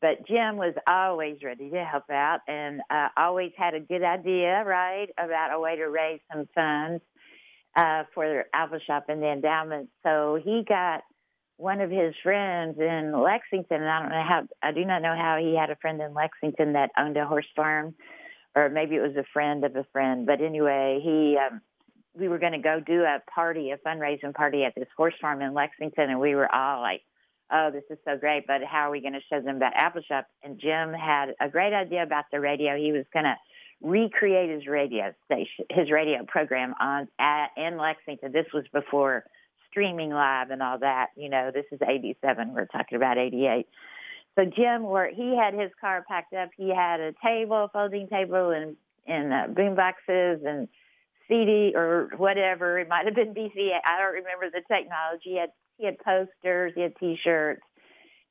But 0.00 0.26
Jim 0.26 0.56
was 0.56 0.74
always 0.86 1.38
ready 1.42 1.70
to 1.70 1.84
help 1.84 2.10
out 2.10 2.40
and 2.46 2.80
uh, 2.90 3.08
always 3.16 3.52
had 3.56 3.74
a 3.74 3.80
good 3.80 4.02
idea, 4.02 4.62
right, 4.64 5.08
about 5.18 5.54
a 5.54 5.60
way 5.60 5.76
to 5.76 5.86
raise 5.86 6.20
some 6.30 6.46
funds 6.54 7.02
uh, 7.74 8.04
for 8.14 8.44
Appalshop 8.54 9.04
and 9.08 9.22
the 9.22 9.32
endowment. 9.32 9.88
So 10.02 10.38
he 10.42 10.64
got 10.68 11.02
one 11.56 11.80
of 11.80 11.90
his 11.90 12.14
friends 12.22 12.78
in 12.78 13.12
Lexington, 13.18 13.80
and 13.80 13.88
I 13.88 14.00
don't 14.00 14.10
know 14.10 14.24
how, 14.28 14.42
I 14.62 14.72
do 14.72 14.84
not 14.84 15.00
know 15.00 15.16
how 15.16 15.38
he 15.40 15.56
had 15.56 15.70
a 15.70 15.76
friend 15.76 16.00
in 16.00 16.12
Lexington 16.12 16.74
that 16.74 16.90
owned 16.98 17.16
a 17.16 17.26
horse 17.26 17.46
farm, 17.56 17.94
or 18.56 18.70
maybe 18.70 18.96
it 18.96 19.02
was 19.02 19.16
a 19.16 19.24
friend 19.32 19.64
of 19.64 19.76
a 19.76 19.84
friend. 19.92 20.26
But 20.26 20.40
anyway, 20.40 21.00
he, 21.02 21.36
um, 21.36 21.60
we 22.18 22.26
were 22.26 22.38
going 22.38 22.52
to 22.52 22.58
go 22.58 22.80
do 22.80 23.02
a 23.02 23.20
party, 23.32 23.70
a 23.70 23.76
fundraising 23.76 24.34
party 24.34 24.64
at 24.64 24.74
this 24.74 24.88
horse 24.96 25.14
farm 25.20 25.42
in 25.42 25.52
Lexington, 25.52 26.10
and 26.10 26.18
we 26.18 26.34
were 26.34 26.52
all 26.52 26.80
like, 26.80 27.02
oh, 27.52 27.70
this 27.70 27.84
is 27.90 27.98
so 28.04 28.16
great, 28.16 28.46
but 28.46 28.62
how 28.64 28.88
are 28.88 28.90
we 28.90 29.00
going 29.00 29.12
to 29.12 29.20
show 29.30 29.40
them 29.40 29.56
about 29.56 29.74
Appalshop? 29.74 30.24
And 30.42 30.58
Jim 30.58 30.92
had 30.92 31.34
a 31.40 31.48
great 31.48 31.72
idea 31.72 32.02
about 32.02 32.24
the 32.32 32.40
radio. 32.40 32.76
He 32.76 32.92
was 32.92 33.04
going 33.12 33.26
to 33.26 33.36
recreate 33.82 34.50
his 34.50 34.66
radio 34.66 35.14
station, 35.26 35.66
his 35.70 35.90
radio 35.90 36.24
program 36.26 36.74
on 36.80 37.08
at, 37.18 37.50
in 37.56 37.76
Lexington. 37.76 38.32
This 38.32 38.46
was 38.52 38.64
before 38.72 39.24
streaming 39.70 40.10
live 40.10 40.50
and 40.50 40.62
all 40.62 40.78
that. 40.78 41.08
You 41.14 41.28
know, 41.28 41.50
this 41.52 41.66
is 41.70 41.78
87. 41.86 42.54
We're 42.54 42.66
talking 42.66 42.96
about 42.96 43.18
88. 43.18 43.66
So 44.38 44.44
Jim, 44.44 44.84
where 44.84 45.10
he 45.12 45.36
had 45.36 45.54
his 45.54 45.70
car 45.80 46.04
packed 46.06 46.34
up, 46.34 46.50
he 46.56 46.68
had 46.74 47.00
a 47.00 47.12
table, 47.24 47.64
a 47.64 47.68
folding 47.72 48.08
table, 48.08 48.50
and 48.50 48.76
and 49.06 49.32
uh, 49.32 49.46
boom 49.54 49.76
boxes 49.76 50.40
and 50.44 50.68
CD 51.28 51.72
or 51.74 52.10
whatever. 52.16 52.78
It 52.78 52.88
might 52.88 53.06
have 53.06 53.14
been 53.14 53.34
BCA. 53.34 53.78
I 53.84 53.98
don't 54.00 54.14
remember 54.14 54.50
the 54.50 54.62
technology. 54.68 55.22
He 55.24 55.38
had 55.38 55.50
he 55.78 55.86
had 55.86 55.98
posters, 55.98 56.72
he 56.74 56.82
had 56.82 56.96
T-shirts, 56.98 57.62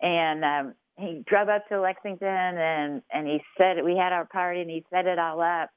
and 0.01 0.43
um, 0.43 0.73
he 0.97 1.23
drove 1.27 1.49
up 1.49 1.67
to 1.69 1.79
Lexington 1.81 2.27
and 2.27 3.01
and 3.11 3.27
he 3.27 3.41
said 3.59 3.83
we 3.83 3.97
had 3.97 4.13
our 4.13 4.25
party 4.25 4.61
and 4.61 4.69
he 4.69 4.85
set 4.93 5.05
it 5.05 5.19
all 5.19 5.41
up, 5.41 5.69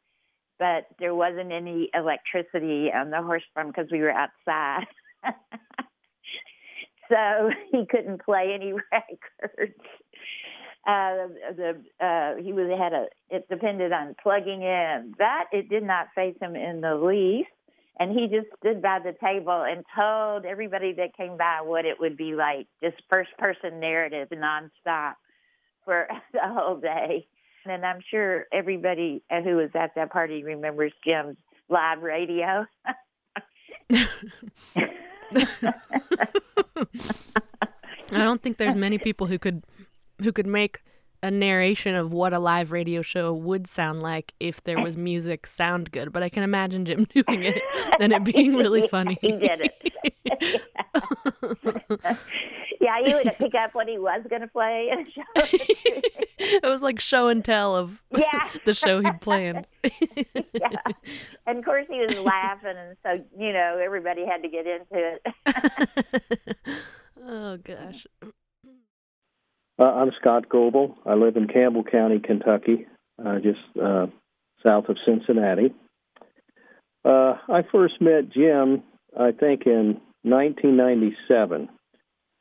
but 0.58 0.86
there 0.98 1.14
wasn't 1.14 1.52
any 1.52 1.90
electricity 1.94 2.90
on 2.94 3.10
the 3.10 3.22
horse 3.22 3.42
farm 3.54 3.68
because 3.68 3.90
we 3.90 4.00
were 4.00 4.12
outside. 4.12 4.86
so 7.10 7.50
he 7.72 7.86
couldn't 7.86 8.22
play 8.24 8.52
any 8.54 8.72
records. 8.92 9.74
Uh, 10.88 11.28
the 11.54 11.82
uh, 12.00 12.42
he 12.42 12.54
was 12.54 12.70
had 12.78 12.94
a 12.94 13.08
it 13.28 13.46
depended 13.50 13.92
on 13.92 14.16
plugging 14.22 14.62
in. 14.62 15.12
That 15.18 15.44
it 15.52 15.68
did 15.68 15.82
not 15.82 16.06
face 16.14 16.36
him 16.40 16.56
in 16.56 16.80
the 16.80 16.94
least, 16.94 17.50
and 17.98 18.10
he 18.10 18.26
just 18.26 18.46
stood 18.58 18.80
by 18.80 18.98
the 18.98 19.14
table 19.22 19.66
and 19.68 19.84
told 19.94 20.46
everybody 20.46 20.94
that 20.94 21.14
came 21.14 21.36
by 21.36 21.60
what 21.62 21.84
it 21.84 22.00
would 22.00 22.16
be 22.16 22.34
like, 22.34 22.68
just 22.82 22.96
first 23.10 23.28
person 23.38 23.80
narrative 23.80 24.28
nonstop 24.32 25.16
for 25.84 26.08
the 26.32 26.40
whole 26.42 26.76
day. 26.76 27.26
And 27.66 27.84
I'm 27.84 28.00
sure 28.10 28.46
everybody 28.50 29.22
who 29.30 29.56
was 29.56 29.68
at 29.74 29.94
that 29.94 30.10
party 30.10 30.42
remembers 30.42 30.92
Jim's 31.06 31.36
live 31.68 32.00
radio. 32.00 32.64
I 38.10 38.24
don't 38.24 38.42
think 38.42 38.56
there's 38.56 38.74
many 38.74 38.96
people 38.96 39.26
who 39.26 39.38
could 39.38 39.64
who 40.20 40.32
could 40.32 40.46
make 40.46 40.80
a 41.22 41.30
narration 41.30 41.94
of 41.94 42.12
what 42.12 42.32
a 42.32 42.38
live 42.38 42.70
radio 42.70 43.02
show 43.02 43.32
would 43.32 43.66
sound 43.66 44.02
like 44.02 44.34
if 44.38 44.62
there 44.64 44.80
was 44.80 44.96
music 44.96 45.46
sound 45.46 45.90
good, 45.90 46.12
but 46.12 46.22
I 46.22 46.28
can 46.28 46.42
imagine 46.42 46.84
Jim 46.84 47.04
doing 47.12 47.44
it 47.44 47.60
and 47.98 48.12
it 48.12 48.24
being 48.24 48.54
really 48.54 48.86
funny. 48.90 49.18
he 49.20 49.32
did 49.32 49.72
it. 49.82 50.62
yeah, 52.80 53.00
he 53.04 53.14
would 53.14 53.32
pick 53.36 53.54
up 53.54 53.74
what 53.74 53.88
he 53.88 53.98
was 53.98 54.22
going 54.30 54.42
to 54.42 54.48
play 54.48 54.90
and 54.92 55.10
show 55.10 55.22
it. 55.36 56.28
it 56.38 56.66
was 56.66 56.82
like 56.82 57.00
show 57.00 57.26
and 57.28 57.44
tell 57.44 57.74
of 57.74 58.00
yeah. 58.16 58.48
the 58.64 58.74
show 58.74 59.00
he 59.00 59.10
planned. 59.20 59.66
yeah. 59.82 60.82
And 61.46 61.58
of 61.58 61.64
course 61.64 61.86
he 61.90 61.98
was 61.98 62.14
laughing 62.14 62.74
and 62.76 62.96
so, 63.02 63.24
you 63.36 63.52
know, 63.52 63.80
everybody 63.82 64.24
had 64.24 64.42
to 64.42 64.48
get 64.48 64.66
into 64.66 65.16
it. 65.16 66.76
oh 67.26 67.56
gosh. 67.56 68.06
Uh, 69.78 69.84
I'm 69.84 70.10
Scott 70.20 70.48
Goebel. 70.48 70.96
I 71.06 71.14
live 71.14 71.36
in 71.36 71.46
Campbell 71.46 71.84
County, 71.84 72.18
Kentucky, 72.18 72.86
uh, 73.24 73.36
just 73.38 73.60
uh, 73.80 74.06
south 74.66 74.88
of 74.88 74.96
Cincinnati. 75.06 75.72
Uh, 77.04 77.34
I 77.48 77.62
first 77.70 77.94
met 78.00 78.32
Jim, 78.32 78.82
I 79.18 79.30
think, 79.30 79.66
in 79.66 80.00
1997. 80.22 81.68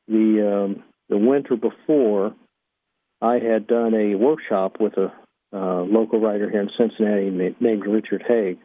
The 0.07 0.65
um, 0.65 0.83
the 1.09 1.17
winter 1.17 1.55
before, 1.55 2.33
I 3.21 3.35
had 3.35 3.67
done 3.67 3.93
a 3.93 4.15
workshop 4.15 4.77
with 4.79 4.93
a 4.97 5.13
uh, 5.53 5.81
local 5.83 6.19
writer 6.19 6.49
here 6.49 6.61
in 6.61 6.71
Cincinnati 6.75 7.55
named 7.59 7.85
Richard 7.85 8.23
Hague, 8.27 8.57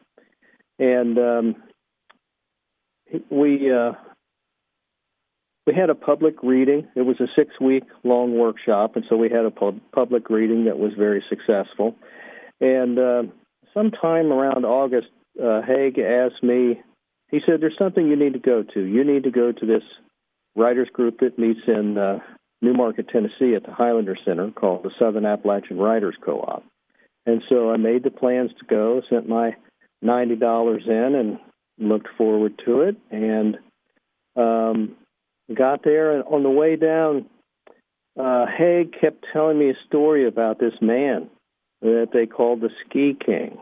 and 0.79 1.19
um, 1.19 1.57
we 3.29 3.71
uh, 3.71 3.93
we 5.67 5.75
had 5.75 5.91
a 5.91 5.95
public 5.95 6.43
reading. 6.43 6.89
It 6.97 7.03
was 7.03 7.21
a 7.21 7.27
six 7.37 7.61
week 7.61 7.85
long 8.05 8.37
workshop, 8.39 8.97
and 8.97 9.05
so 9.09 9.17
we 9.17 9.31
had 9.31 9.45
a 9.45 9.51
pub- 9.51 9.81
public 9.95 10.29
reading 10.31 10.65
that 10.65 10.79
was 10.79 10.93
very 10.97 11.25
successful. 11.29 11.95
And 12.61 12.99
uh, 12.99 13.23
sometime 13.75 14.33
around 14.33 14.65
August, 14.65 15.09
uh, 15.43 15.63
Hague 15.63 15.99
asked 15.99 16.43
me, 16.43 16.81
he 17.31 17.41
said, 17.47 17.61
There's 17.61 17.79
something 17.79 18.07
you 18.07 18.17
need 18.17 18.35
to 18.35 18.39
go 18.39 18.65
to. 18.75 18.81
You 18.81 19.05
need 19.05 19.25
to 19.25 19.31
go 19.31 19.53
to 19.53 19.67
this 19.67 19.83
writers 20.57 20.89
group 20.93 21.21
that 21.21 21.39
meets 21.39 21.61
in 21.67 21.97
uh, 21.97 22.19
Newmarket, 22.61 23.09
Tennessee 23.09 23.55
at 23.55 23.65
the 23.65 23.73
Highlander 23.73 24.17
Center 24.25 24.51
called 24.51 24.85
the 24.85 24.91
Southern 24.99 25.27
Appalachian 25.27 25.79
Writers 25.79 26.17
Co 26.25 26.41
op. 26.41 26.65
And 27.25 27.43
so 27.49 27.71
I 27.71 27.77
made 27.77 28.03
the 28.03 28.11
plans 28.11 28.51
to 28.59 28.67
go, 28.67 29.01
sent 29.09 29.29
my 29.29 29.57
$90 30.05 30.87
in, 30.87 31.15
and 31.15 31.39
looked 31.79 32.09
forward 32.19 32.61
to 32.67 32.83
it. 32.83 32.97
And 33.11 33.59
um, 34.37 34.97
got 35.53 35.85
there, 35.85 36.15
and 36.15 36.25
on 36.25 36.43
the 36.43 36.51
way 36.51 36.77
down, 36.77 37.27
uh, 38.19 38.47
Hague 38.47 38.95
kept 39.01 39.25
telling 39.33 39.59
me 39.59 39.71
a 39.71 39.87
story 39.87 40.27
about 40.27 40.59
this 40.59 40.75
man 40.81 41.31
that 41.81 42.09
they 42.13 42.27
called 42.27 42.61
the 42.61 42.71
Ski 42.85 43.17
King, 43.25 43.59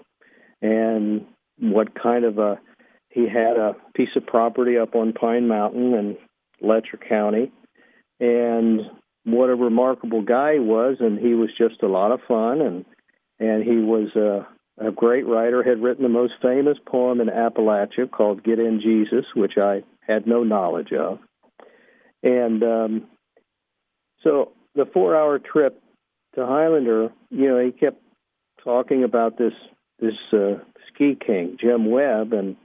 and 0.60 1.26
what 1.58 2.00
kind 2.00 2.24
of 2.24 2.38
a 2.38 2.60
he 3.10 3.28
had 3.28 3.56
a 3.56 3.74
piece 3.94 4.14
of 4.14 4.26
property 4.26 4.78
up 4.78 4.94
on 4.94 5.12
Pine 5.12 5.48
Mountain 5.48 5.94
in 5.94 6.16
Letcher 6.60 6.96
County, 6.96 7.50
and 8.20 8.82
what 9.24 9.50
a 9.50 9.54
remarkable 9.54 10.22
guy 10.22 10.54
he 10.54 10.60
was, 10.60 10.96
and 11.00 11.18
he 11.18 11.34
was 11.34 11.50
just 11.56 11.82
a 11.82 11.88
lot 11.88 12.12
of 12.12 12.20
fun, 12.26 12.60
and 12.60 12.84
and 13.38 13.64
he 13.64 13.76
was 13.76 14.14
a, 14.16 14.46
a 14.84 14.90
great 14.92 15.26
writer. 15.26 15.62
Had 15.62 15.82
written 15.82 16.02
the 16.02 16.08
most 16.08 16.34
famous 16.42 16.78
poem 16.86 17.20
in 17.20 17.28
Appalachia 17.28 18.10
called 18.10 18.44
"Get 18.44 18.58
In 18.58 18.80
Jesus," 18.80 19.24
which 19.34 19.58
I 19.58 19.82
had 20.06 20.26
no 20.26 20.44
knowledge 20.44 20.92
of, 20.92 21.18
and 22.22 22.62
um, 22.62 23.06
so 24.22 24.52
the 24.74 24.86
four-hour 24.92 25.38
trip 25.38 25.80
to 26.34 26.46
Highlander, 26.46 27.10
you 27.30 27.48
know, 27.48 27.58
he 27.58 27.72
kept 27.72 28.02
talking 28.62 29.04
about 29.04 29.38
this 29.38 29.54
this 29.98 30.14
uh, 30.32 30.58
ski 30.88 31.16
king, 31.24 31.56
Jim 31.60 31.90
Webb, 31.90 32.32
and 32.32 32.56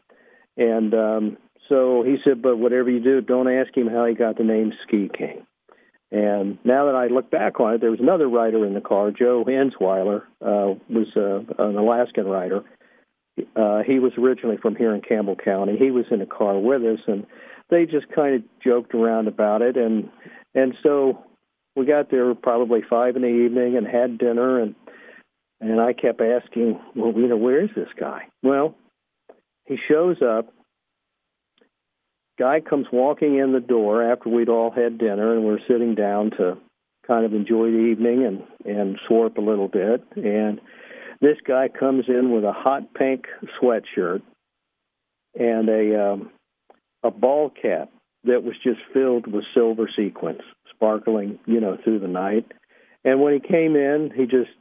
and 0.58 0.94
um, 0.94 1.38
so 1.68 2.04
he 2.04 2.18
said, 2.24 2.42
but 2.42 2.58
whatever 2.58 2.90
you 2.90 3.00
do, 3.00 3.22
don't 3.22 3.52
ask 3.52 3.76
him 3.76 3.88
how 3.88 4.06
he 4.06 4.14
got 4.14 4.38
the 4.38 4.44
name 4.44 4.72
Ski 4.86 5.10
King. 5.16 5.46
And 6.12 6.60
now 6.64 6.86
that 6.86 6.96
I 6.96 7.08
look 7.08 7.32
back 7.32 7.60
on 7.60 7.74
it, 7.74 7.82
there 7.82 7.92
was 7.92 8.00
another 8.00 8.30
writer 8.30 8.66
in 8.66 8.74
the 8.74 8.82
car, 8.82 9.12
Joe 9.12 9.44
Enzweiler, 9.46 10.22
uh, 10.42 10.76
was 10.88 11.08
uh, 11.18 11.40
an 11.62 11.76
Alaskan 11.76 12.26
writer. 12.26 12.64
Uh, 13.56 13.82
he 13.86 14.00
was 14.00 14.14
originally 14.18 14.58
from 14.58 14.76
here 14.76 14.94
in 14.94 15.02
Campbell 15.02 15.36
County. 15.36 15.76
He 15.78 15.92
was 15.92 16.06
in 16.12 16.20
the 16.20 16.26
car 16.26 16.58
with 16.58 16.84
us, 16.84 17.00
and 17.08 17.26
they 17.70 17.86
just 17.86 18.08
kind 18.14 18.36
of 18.36 18.44
joked 18.64 18.94
around 18.94 19.28
about 19.28 19.62
it. 19.62 19.78
And 19.78 20.10
and 20.54 20.76
so 20.84 21.24
we 21.76 21.86
got 21.86 22.10
there 22.10 22.34
probably 22.36 22.82
five 22.90 23.16
in 23.16 23.22
the 23.22 23.28
evening 23.28 23.78
and 23.78 23.88
had 23.88 24.18
dinner, 24.18 24.60
and 24.60 24.76
and 25.62 25.80
I 25.80 25.94
kept 25.94 26.22
asking, 26.22 26.80
well, 26.96 27.14
you 27.14 27.28
know, 27.28 27.38
where 27.38 27.64
is 27.64 27.70
this 27.76 27.90
guy? 28.00 28.28
Well, 28.44 28.76
he 29.66 29.78
shows 29.88 30.18
up 30.22 30.54
guy 32.38 32.60
comes 32.60 32.88
walking 32.92 33.38
in 33.38 33.54
the 33.54 33.60
door 33.60 34.04
after 34.04 34.30
we'd 34.30 34.50
all 34.50 34.72
had 34.72 34.98
dinner 34.98 35.34
and 35.34 35.46
we're 35.46 35.60
sitting 35.68 35.96
down 35.96 36.32
to 36.32 36.58
kind 37.08 37.26
of 37.26 37.34
enjoy 37.34 37.72
the 37.72 37.78
evening 37.78 38.26
and 38.26 38.44
and 38.66 39.00
swarp 39.10 39.38
a 39.38 39.42
little 39.42 39.68
bit 39.68 40.04
and 40.16 40.60
this 41.22 41.38
guy 41.48 41.70
comes 41.70 42.06
in 42.08 42.32
with 42.32 42.44
a 42.44 42.52
hot 42.52 42.94
pink 42.94 43.26
sweatshirt 43.62 44.22
and 45.40 45.70
a 45.70 46.12
um, 46.12 46.32
a 47.06 47.12
ball 47.12 47.50
cap 47.50 47.90
that 48.24 48.44
was 48.44 48.56
just 48.64 48.80
filled 48.94 49.32
with 49.32 49.44
silver 49.54 49.90
sequins 49.96 50.42
sparkling 50.74 51.40
you 51.46 51.60
know 51.60 51.78
through 51.84 52.00
the 52.00 52.08
night 52.08 52.52
and 53.04 53.22
when 53.22 53.34
he 53.34 53.40
came 53.40 53.76
in 53.76 54.12
he 54.16 54.26
just 54.26 54.52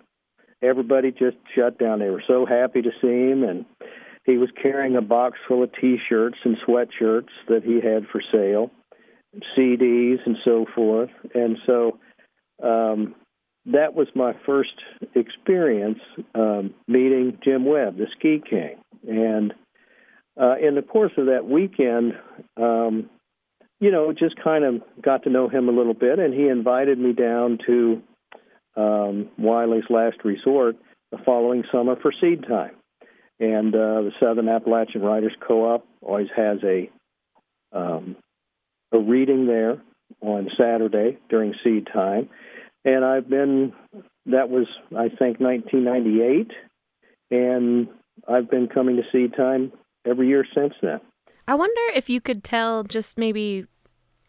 everybody 0.63 1.11
just 1.11 1.37
shut 1.55 1.79
down 1.79 1.99
they 1.99 2.11
were 2.11 2.23
so 2.27 2.47
happy 2.47 2.83
to 2.83 2.91
see 3.01 3.31
him 3.31 3.43
and 3.43 3.65
he 4.25 4.39
was 4.39 4.49
carrying 4.61 4.97
a 4.97 5.03
box 5.03 5.39
full 5.47 5.63
of 5.63 5.71
T-shirts 5.79 6.39
and 6.45 6.57
sweatshirts 6.67 7.29
that 7.49 7.63
he 7.63 7.75
had 7.75 8.07
for 8.11 8.23
sale, 8.33 8.71
CDs 9.57 10.19
and 10.25 10.37
so 10.45 10.65
forth. 10.75 11.11
And 11.35 11.59
so 11.67 11.99
um, 12.63 13.15
that 13.67 13.95
was 13.95 14.09
my 14.15 14.33
first 14.47 14.75
experience 15.15 15.99
um, 16.35 16.75
meeting 16.89 17.39
Jim 17.45 17.67
Webb, 17.67 17.99
the 17.99 18.07
Ski 18.19 18.43
King. 18.49 18.77
And 19.07 19.53
uh, 20.41 20.57
in 20.61 20.75
the 20.75 20.83
course 20.83 21.13
of 21.17 21.27
that 21.27 21.47
weekend, 21.47 22.15
um, 22.57 23.09
you 23.81 23.91
know, 23.91 24.13
just 24.13 24.37
kind 24.43 24.65
of 24.65 24.83
got 25.03 25.25
to 25.25 25.31
know 25.31 25.49
him 25.49 25.69
a 25.69 25.73
little 25.73 25.95
bit, 25.95 26.19
and 26.19 26.35
he 26.35 26.49
invited 26.49 26.99
me 26.99 27.13
down 27.13 27.59
to 27.67 28.03
um, 28.77 29.29
Wiley's 29.39 29.85
Last 29.91 30.19
Resort 30.25 30.77
the 31.11 31.19
following 31.25 31.65
summer 31.71 31.97
for 32.01 32.13
seed 32.21 32.45
time. 32.49 32.75
And 33.39 33.75
uh, 33.75 34.03
the 34.03 34.13
Southern 34.21 34.49
Appalachian 34.49 35.03
Writers 35.03 35.35
Co-op 35.47 35.87
always 36.01 36.29
has 36.37 36.59
a 36.63 36.91
um, 37.73 38.17
a 38.93 38.99
reading 38.99 39.47
there 39.47 39.83
on 40.21 40.49
Saturday 40.57 41.19
during 41.29 41.55
seed 41.65 41.89
time, 41.93 42.29
and 42.85 43.05
I've 43.05 43.29
been 43.29 43.73
that 44.27 44.49
was 44.49 44.67
I 44.97 45.09
think 45.09 45.41
1998, 45.41 46.53
and 47.33 47.89
I've 48.29 48.49
been 48.49 48.69
coming 48.69 48.97
to 48.97 49.03
seed 49.11 49.35
time 49.37 49.73
every 50.05 50.29
year 50.29 50.47
since 50.55 50.75
then. 50.83 51.01
I 51.47 51.55
wonder 51.55 51.81
if 51.95 52.09
you 52.09 52.21
could 52.21 52.43
tell 52.43 52.85
just 52.85 53.19
maybe 53.19 53.67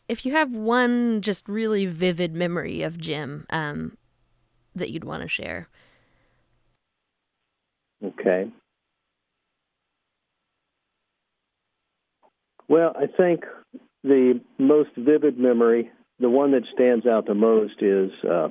if 0.08 0.26
you 0.26 0.34
have 0.34 0.52
one 0.52 1.22
just 1.22 1.48
really 1.48 1.86
vivid 1.86 2.36
memory 2.36 2.82
of 2.82 2.98
Jim 2.98 3.46
um, 3.50 3.98
that 4.76 4.90
you'd 4.90 5.04
want 5.04 5.24
to 5.24 5.28
share. 5.28 5.68
Okay. 8.04 8.52
Well, 12.68 12.94
I 12.98 13.06
think 13.08 13.46
the 14.04 14.42
most 14.58 14.90
vivid 14.98 15.40
memory, 15.40 15.92
the 16.20 16.30
one 16.30 16.52
that 16.52 16.64
stands 16.74 17.06
out 17.06 17.26
the 17.26 17.34
most, 17.34 17.82
is 17.82 18.12
uh, 18.30 18.50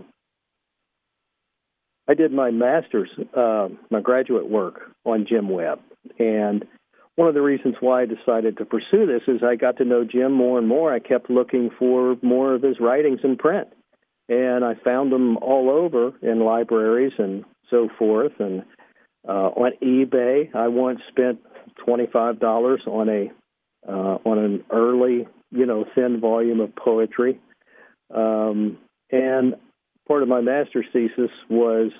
I 2.09 2.15
did 2.15 2.33
my 2.33 2.51
master's, 2.51 3.11
uh, 3.37 3.69
my 3.91 4.01
graduate 4.01 4.49
work 4.49 4.91
on 5.05 5.27
Jim 5.29 5.49
Webb. 5.49 5.81
And 6.19 6.65
one 7.16 7.29
of 7.29 7.35
the 7.35 7.42
reasons 7.42 7.77
why 7.81 8.03
I 8.03 8.07
decided 8.07 8.59
to 8.59 8.64
pursue 8.64 9.07
this 9.07 9.22
is 9.29 9.42
I 9.42 9.55
got 9.55 9.77
to 9.79 9.85
know 9.85 10.05
Jim 10.05 10.33
more 10.33 10.59
and 10.59 10.66
more. 10.66 10.92
I 10.92 10.98
kept 10.98 11.31
looking 11.31 11.70
for 11.79 12.16
more 12.22 12.55
of 12.55 12.62
his 12.62 12.81
writings 12.81 13.20
in 13.22 13.37
print. 13.37 13.68
And 14.29 14.64
I 14.64 14.74
found 14.83 15.12
them 15.12 15.37
all 15.37 15.70
over 15.70 16.12
in 16.22 16.40
libraries 16.40 17.12
and 17.18 17.44
so 17.70 17.88
forth. 17.98 18.33
And 18.38 18.64
uh, 19.29 19.50
on 19.50 19.72
eBay, 19.83 20.55
I 20.55 20.68
once 20.68 21.00
spent 21.09 21.40
$25 21.87 22.87
on 22.87 23.09
a 23.09 23.31
uh, 23.87 24.16
on 24.24 24.38
an 24.38 24.64
early, 24.70 25.29
you 25.50 25.66
know, 25.66 25.85
thin 25.94 26.18
volume 26.18 26.61
of 26.61 26.74
poetry. 26.74 27.38
Um, 28.14 28.79
and 29.11 29.57
part 30.09 30.22
of 30.22 30.29
my 30.29 30.40
master's 30.40 30.87
thesis 30.90 31.31
was 31.50 31.92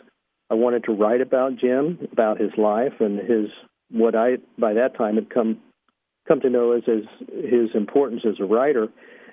I 0.50 0.55
wanted 0.55 0.85
to 0.85 0.92
write 0.92 1.20
about 1.20 1.57
Jim, 1.59 2.09
about 2.11 2.40
his 2.40 2.53
life 2.57 2.94
and 3.00 3.18
his 3.18 3.50
what 3.95 4.15
I 4.15 4.39
by 4.59 4.75
that 4.75 4.97
time 4.97 5.15
had 5.15 5.31
come 5.31 5.59
come 6.27 6.41
to 6.41 6.51
know 6.51 6.73
as, 6.73 6.83
as 6.89 7.05
his 7.29 7.71
importance 7.75 8.23
as 8.27 8.41
a 8.41 8.45
writer. 8.45 8.89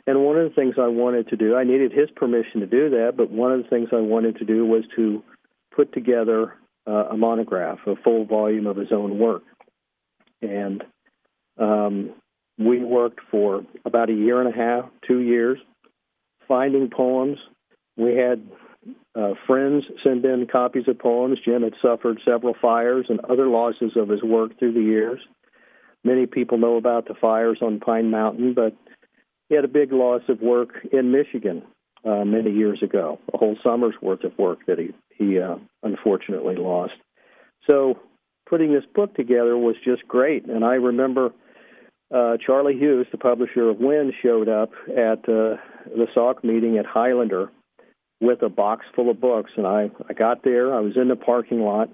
And 0.08 0.26
one 0.26 0.38
of 0.38 0.50
the 0.50 0.56
things 0.56 0.76
I 0.78 0.88
wanted 0.88 1.30
to 1.30 1.38
do, 1.38 1.56
I 1.56 1.64
needed 1.64 1.92
his 1.92 2.10
permission 2.16 2.60
to 2.62 2.66
do 2.66 2.90
that, 2.92 3.14
but 3.16 3.30
one 3.30 3.52
of 3.52 3.64
the 3.64 3.70
things 3.70 3.90
I 3.92 4.00
wanted 4.02 4.38
to 4.38 4.46
do 4.46 4.66
was 4.66 4.84
to 4.96 5.24
put 5.76 5.94
together 5.94 6.56
uh, 6.88 7.10
a 7.12 7.18
monograph, 7.18 7.80
a 7.86 7.96
full 8.04 8.26
volume 8.26 8.66
of 8.68 8.78
his 8.78 8.92
own 8.92 9.20
work. 9.20 9.44
And 10.42 10.84
um, 11.60 12.12
we 12.58 12.84
worked 12.84 13.20
for 13.30 13.64
about 13.86 14.10
a 14.10 14.14
year 14.14 14.42
and 14.42 14.54
a 14.54 14.58
half, 14.58 14.90
two 15.08 15.20
years, 15.20 15.60
finding 16.48 16.90
poems. 16.90 17.38
We 17.96 18.16
had 18.16 18.44
uh, 19.16 19.34
friends 19.46 19.84
send 20.04 20.24
in 20.26 20.48
copies 20.48 20.88
of 20.88 21.00
poems. 21.00 21.40
Jim 21.44 21.64
had 21.64 21.74
suffered 21.82 22.20
several 22.26 22.56
fires 22.62 23.08
and 23.10 23.20
other 23.22 23.48
losses 23.48 23.92
of 23.96 24.10
his 24.10 24.24
work 24.24 24.58
through 24.58 24.74
the 24.74 24.82
years. 24.82 25.20
Many 26.04 26.26
people 26.26 26.58
know 26.58 26.78
about 26.78 27.08
the 27.08 27.14
fires 27.14 27.60
on 27.62 27.80
Pine 27.80 28.10
Mountain, 28.10 28.54
but 28.54 28.76
he 29.50 29.56
had 29.56 29.66
a 29.66 29.70
big 29.70 29.92
loss 29.92 30.22
of 30.30 30.42
work 30.42 30.70
in 30.92 31.12
Michigan 31.12 31.64
uh, 32.06 32.26
many 32.26 32.52
years 32.52 32.82
ago, 32.82 33.20
a 33.34 33.38
whole 33.38 33.58
summer's 33.64 33.96
worth 34.02 34.24
of 34.24 34.38
work 34.38 34.60
that 34.66 34.80
he, 34.80 34.90
he 35.16 35.40
uh, 35.40 35.58
unfortunately 35.84 36.56
lost. 36.56 36.94
So 37.70 38.00
putting 38.50 38.74
this 38.74 38.86
book 38.96 39.14
together 39.14 39.58
was 39.58 39.76
just 39.84 40.08
great. 40.08 40.46
And 40.46 40.66
I 40.66 40.76
remember 40.76 41.32
uh, 42.14 42.38
Charlie 42.44 42.78
Hughes, 42.78 43.08
the 43.12 43.18
publisher 43.18 43.70
of 43.70 43.78
Wind, 43.78 44.14
showed 44.24 44.50
up 44.50 44.72
at 44.90 45.20
uh, 45.30 45.58
the 45.86 46.08
SAWC 46.16 46.44
meeting 46.44 46.78
at 46.78 46.86
Highlander 46.86 47.52
with 48.22 48.42
a 48.44 48.50
box 48.50 48.86
full 48.96 49.10
of 49.10 49.20
books. 49.20 49.52
And 49.58 49.68
I, 49.68 49.90
I 50.08 50.14
got 50.14 50.44
there, 50.44 50.74
I 50.74 50.80
was 50.80 50.94
in 50.96 51.08
the 51.08 51.16
parking 51.16 51.62
lot, 51.62 51.90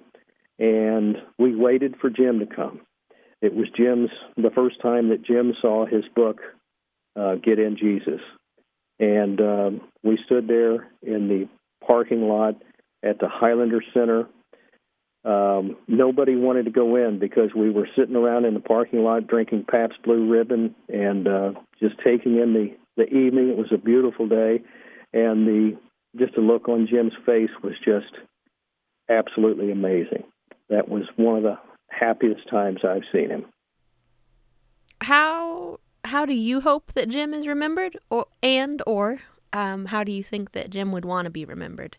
and 0.59 1.17
we 1.39 1.55
waited 1.55 1.95
for 1.99 2.09
Jim 2.09 2.39
to 2.39 2.45
come. 2.45 2.81
It 3.41 3.53
was 3.53 3.67
Jim's, 3.75 4.09
the 4.35 4.51
first 4.53 4.81
time 4.81 5.09
that 5.09 5.23
Jim 5.23 5.53
saw 5.61 5.85
his 5.85 6.03
book, 6.15 6.41
uh, 7.15 7.35
Get 7.35 7.59
in 7.59 7.77
Jesus. 7.77 8.21
And 8.99 9.39
um, 9.39 9.81
we 10.03 10.19
stood 10.25 10.47
there 10.47 10.91
in 11.03 11.27
the 11.27 11.47
parking 11.85 12.27
lot 12.27 12.55
at 13.03 13.19
the 13.19 13.29
Highlander 13.29 13.81
Center 13.93 14.27
um, 15.27 15.75
nobody 15.89 16.37
wanted 16.37 16.65
to 16.65 16.71
go 16.71 16.95
in 16.95 17.19
because 17.19 17.49
we 17.53 17.69
were 17.69 17.89
sitting 17.97 18.15
around 18.15 18.45
in 18.45 18.53
the 18.53 18.61
parking 18.61 19.03
lot 19.03 19.27
drinking 19.27 19.65
Pabst 19.69 20.01
Blue 20.03 20.25
Ribbon 20.29 20.73
and 20.87 21.27
uh, 21.27 21.51
just 21.81 21.95
taking 22.03 22.37
in 22.37 22.53
the 22.53 22.75
the 22.95 23.07
evening. 23.13 23.49
It 23.49 23.57
was 23.57 23.71
a 23.73 23.77
beautiful 23.77 24.27
day, 24.27 24.61
and 25.13 25.45
the 25.45 25.77
just 26.15 26.35
the 26.35 26.41
look 26.41 26.69
on 26.69 26.87
Jim's 26.89 27.13
face 27.25 27.49
was 27.63 27.73
just 27.83 28.13
absolutely 29.09 29.71
amazing. 29.71 30.23
That 30.69 30.89
was 30.89 31.03
one 31.15 31.37
of 31.37 31.43
the 31.43 31.57
happiest 31.89 32.49
times 32.49 32.79
I've 32.83 33.03
seen 33.11 33.29
him. 33.29 33.45
How 35.01 35.79
how 36.03 36.25
do 36.25 36.33
you 36.33 36.61
hope 36.61 36.93
that 36.93 37.09
Jim 37.09 37.33
is 37.33 37.47
remembered, 37.47 37.97
or 38.09 38.27
and 38.41 38.81
or 38.87 39.19
um, 39.53 39.85
how 39.85 40.03
do 40.03 40.11
you 40.11 40.23
think 40.23 40.51
that 40.53 40.69
Jim 40.69 40.91
would 40.91 41.05
want 41.05 41.25
to 41.25 41.29
be 41.29 41.45
remembered? 41.45 41.97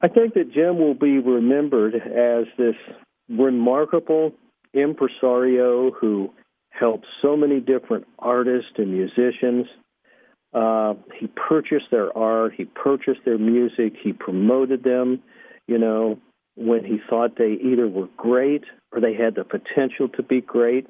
I 0.00 0.08
think 0.08 0.34
that 0.34 0.52
Jim 0.52 0.78
will 0.78 0.94
be 0.94 1.18
remembered 1.18 1.94
as 1.94 2.44
this 2.58 2.74
remarkable 3.28 4.32
impresario 4.74 5.92
who 5.92 6.30
helped 6.68 7.06
so 7.22 7.36
many 7.36 7.60
different 7.60 8.06
artists 8.18 8.72
and 8.76 8.92
musicians. 8.92 9.66
Uh, 10.54 10.94
he 11.18 11.26
purchased 11.26 11.86
their 11.90 12.16
art, 12.16 12.52
he 12.56 12.64
purchased 12.64 13.20
their 13.24 13.38
music, 13.38 13.94
he 14.00 14.12
promoted 14.12 14.84
them, 14.84 15.20
you 15.66 15.78
know, 15.78 16.18
when 16.56 16.84
he 16.84 16.98
thought 17.10 17.36
they 17.36 17.58
either 17.60 17.88
were 17.88 18.08
great 18.16 18.62
or 18.92 19.00
they 19.00 19.14
had 19.14 19.34
the 19.34 19.44
potential 19.44 20.08
to 20.08 20.22
be 20.22 20.40
great. 20.40 20.88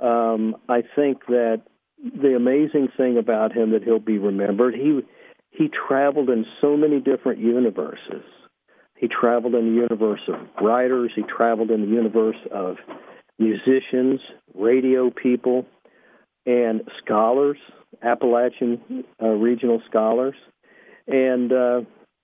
Um, 0.00 0.56
I 0.68 0.82
think 0.96 1.26
that 1.26 1.62
the 1.98 2.34
amazing 2.34 2.88
thing 2.96 3.18
about 3.18 3.52
him 3.52 3.72
that 3.72 3.82
he'll 3.82 3.98
be 3.98 4.18
remembered, 4.18 4.74
he 4.74 5.00
he 5.50 5.68
traveled 5.68 6.30
in 6.30 6.46
so 6.60 6.76
many 6.76 7.00
different 7.00 7.40
universes. 7.40 8.22
He 8.96 9.08
traveled 9.08 9.54
in 9.54 9.74
the 9.74 9.80
universe 9.80 10.20
of 10.28 10.36
writers, 10.62 11.12
he 11.14 11.22
traveled 11.22 11.70
in 11.70 11.82
the 11.82 11.88
universe 11.88 12.36
of 12.52 12.76
musicians, 13.38 14.20
radio 14.54 15.10
people, 15.10 15.66
and 16.46 16.82
scholars, 17.02 17.58
Appalachian 18.02 19.04
uh, 19.22 19.28
regional 19.28 19.82
scholars. 19.88 20.34
And 21.06 21.52
uh, 21.52 21.80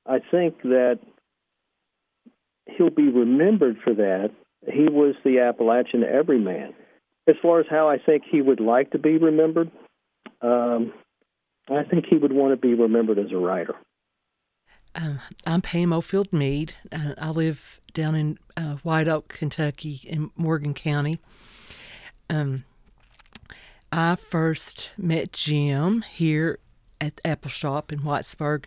I 0.06 0.18
think 0.30 0.62
that 0.62 0.98
he'll 2.66 2.90
be 2.90 3.08
remembered 3.08 3.76
for 3.82 3.94
that. 3.94 4.30
He 4.66 4.84
was 4.84 5.14
the 5.24 5.40
Appalachian 5.40 6.04
everyman. 6.04 6.74
As 7.26 7.36
far 7.40 7.60
as 7.60 7.66
how 7.70 7.88
I 7.88 7.98
think 7.98 8.22
he 8.30 8.42
would 8.42 8.60
like 8.60 8.90
to 8.90 8.98
be 8.98 9.16
remembered, 9.16 9.70
um, 10.42 10.92
I 11.70 11.82
think 11.84 12.04
he 12.08 12.16
would 12.16 12.32
want 12.32 12.52
to 12.52 12.56
be 12.56 12.74
remembered 12.74 13.18
as 13.18 13.32
a 13.32 13.36
writer. 13.36 13.74
Um, 14.94 15.20
I'm 15.46 15.62
Pam 15.62 15.92
Oldfield 15.92 16.32
Meade. 16.32 16.74
Uh, 16.92 17.14
I 17.18 17.30
live 17.30 17.80
down 17.94 18.14
in 18.14 18.38
uh, 18.56 18.76
White 18.82 19.08
Oak, 19.08 19.28
Kentucky, 19.28 20.00
in 20.04 20.30
Morgan 20.36 20.74
County. 20.74 21.18
Um, 22.30 22.64
I 23.96 24.16
first 24.16 24.90
met 24.98 25.32
Jim 25.32 26.02
here 26.02 26.58
at 27.00 27.14
the 27.14 27.22
Appalshop 27.22 27.92
in 27.92 28.00
Whitesburg, 28.00 28.64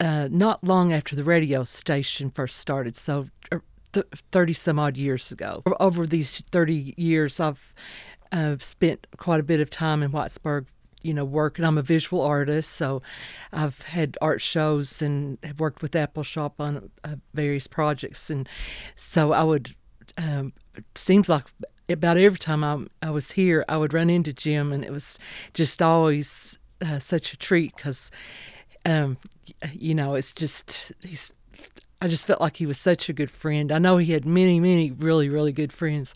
uh, 0.00 0.28
not 0.30 0.64
long 0.64 0.90
after 0.90 1.14
the 1.14 1.22
radio 1.22 1.64
station 1.64 2.30
first 2.30 2.56
started. 2.56 2.96
So, 2.96 3.28
er, 3.52 3.62
thirty 4.32 4.54
some 4.54 4.78
odd 4.78 4.96
years 4.96 5.30
ago. 5.30 5.62
Over 5.80 6.06
these 6.06 6.42
thirty 6.50 6.94
years, 6.96 7.40
I've 7.40 7.74
uh, 8.32 8.56
spent 8.58 9.06
quite 9.18 9.40
a 9.40 9.42
bit 9.42 9.60
of 9.60 9.68
time 9.68 10.02
in 10.02 10.12
Whitesburg 10.12 10.64
you 11.02 11.12
know, 11.12 11.24
working. 11.24 11.64
I'm 11.64 11.76
a 11.76 11.82
visual 11.82 12.22
artist, 12.22 12.72
so 12.72 13.02
I've 13.52 13.82
had 13.82 14.16
art 14.22 14.40
shows 14.40 15.02
and 15.02 15.36
have 15.42 15.60
worked 15.60 15.82
with 15.82 15.92
Appalshop 15.92 16.52
on 16.58 16.90
uh, 17.04 17.16
various 17.34 17.66
projects. 17.66 18.30
And 18.30 18.48
so 18.96 19.32
I 19.32 19.44
would, 19.44 19.76
um, 20.16 20.54
seems 20.94 21.28
like 21.28 21.44
about 21.88 22.18
every 22.18 22.38
time 22.38 22.64
I, 22.64 22.84
I 23.02 23.10
was 23.10 23.32
here, 23.32 23.64
I 23.68 23.76
would 23.76 23.92
run 23.92 24.10
into 24.10 24.32
Jim, 24.32 24.72
and 24.72 24.84
it 24.84 24.92
was 24.92 25.18
just 25.54 25.80
always 25.80 26.58
uh, 26.84 26.98
such 26.98 27.32
a 27.32 27.36
treat 27.36 27.74
because, 27.76 28.10
um, 28.84 29.18
you 29.72 29.94
know, 29.94 30.14
it's 30.14 30.32
just, 30.32 30.92
he's 31.02 31.32
I 32.02 32.08
just 32.08 32.26
felt 32.26 32.42
like 32.42 32.58
he 32.58 32.66
was 32.66 32.78
such 32.78 33.08
a 33.08 33.14
good 33.14 33.30
friend. 33.30 33.72
I 33.72 33.78
know 33.78 33.96
he 33.96 34.12
had 34.12 34.26
many, 34.26 34.60
many 34.60 34.90
really, 34.90 35.30
really 35.30 35.52
good 35.52 35.72
friends, 35.72 36.14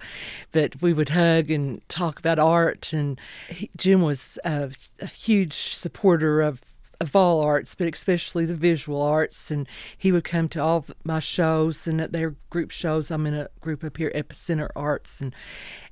but 0.52 0.80
we 0.82 0.92
would 0.92 1.08
hug 1.08 1.50
and 1.50 1.80
talk 1.88 2.18
about 2.18 2.38
art. 2.38 2.92
And 2.92 3.18
he, 3.48 3.70
Jim 3.78 4.02
was 4.02 4.38
a, 4.44 4.70
a, 5.00 5.06
huge 5.06 5.74
supporter 5.74 6.42
of, 6.42 6.60
of 7.00 7.16
all 7.16 7.40
arts, 7.40 7.74
but 7.74 7.92
especially 7.92 8.44
the 8.44 8.54
visual 8.54 9.00
arts. 9.00 9.50
And 9.50 9.66
he 9.96 10.12
would 10.12 10.24
come 10.24 10.48
to 10.50 10.62
all 10.62 10.86
my 11.04 11.20
shows 11.20 11.86
and 11.86 12.00
at 12.00 12.12
their 12.12 12.36
group 12.50 12.70
shows. 12.70 13.10
I'm 13.10 13.26
in 13.26 13.34
a 13.34 13.48
group 13.60 13.82
up 13.82 13.96
here, 13.96 14.12
Epicenter 14.14 14.68
Arts, 14.76 15.20
and 15.20 15.34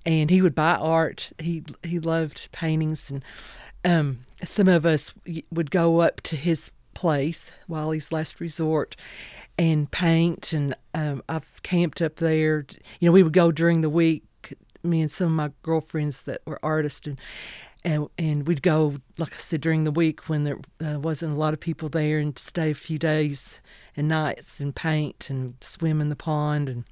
and 0.04 0.30
he 0.30 0.42
would 0.42 0.54
buy 0.54 0.74
art. 0.74 1.30
He 1.38 1.64
he 1.82 1.98
loved 1.98 2.50
paintings, 2.52 3.10
and 3.10 3.24
um, 3.84 4.20
some 4.44 4.68
of 4.68 4.84
us 4.84 5.12
would 5.50 5.70
go 5.70 6.00
up 6.00 6.20
to 6.22 6.36
his 6.36 6.70
place, 6.94 7.50
Wiley's 7.68 8.12
Last 8.12 8.40
Resort 8.40 8.96
and 9.58 9.90
paint. 9.90 10.52
And 10.52 10.74
um, 10.94 11.22
I've 11.28 11.62
camped 11.62 12.00
up 12.00 12.16
there. 12.16 12.66
You 13.00 13.08
know, 13.08 13.12
we 13.12 13.22
would 13.22 13.32
go 13.32 13.50
during 13.50 13.80
the 13.80 13.90
week, 13.90 14.24
me 14.82 15.02
and 15.02 15.10
some 15.10 15.26
of 15.26 15.32
my 15.32 15.50
girlfriends 15.62 16.22
that 16.22 16.42
were 16.46 16.60
artists, 16.62 17.06
and 17.06 17.18
and, 17.84 18.08
and 18.18 18.46
we'd 18.46 18.62
go, 18.62 18.96
like 19.16 19.34
I 19.34 19.38
said, 19.38 19.60
during 19.60 19.84
the 19.84 19.90
week 19.90 20.28
when 20.28 20.44
there 20.44 20.58
uh, 20.84 20.98
wasn't 20.98 21.32
a 21.32 21.38
lot 21.38 21.54
of 21.54 21.60
people 21.60 21.88
there, 21.88 22.18
and 22.18 22.38
stay 22.38 22.70
a 22.70 22.74
few 22.74 22.98
days 22.98 23.60
and 23.96 24.08
nights 24.08 24.60
and 24.60 24.74
paint 24.74 25.30
and 25.30 25.54
swim 25.60 26.00
in 26.00 26.08
the 26.08 26.16
pond. 26.16 26.68
And 26.68 26.84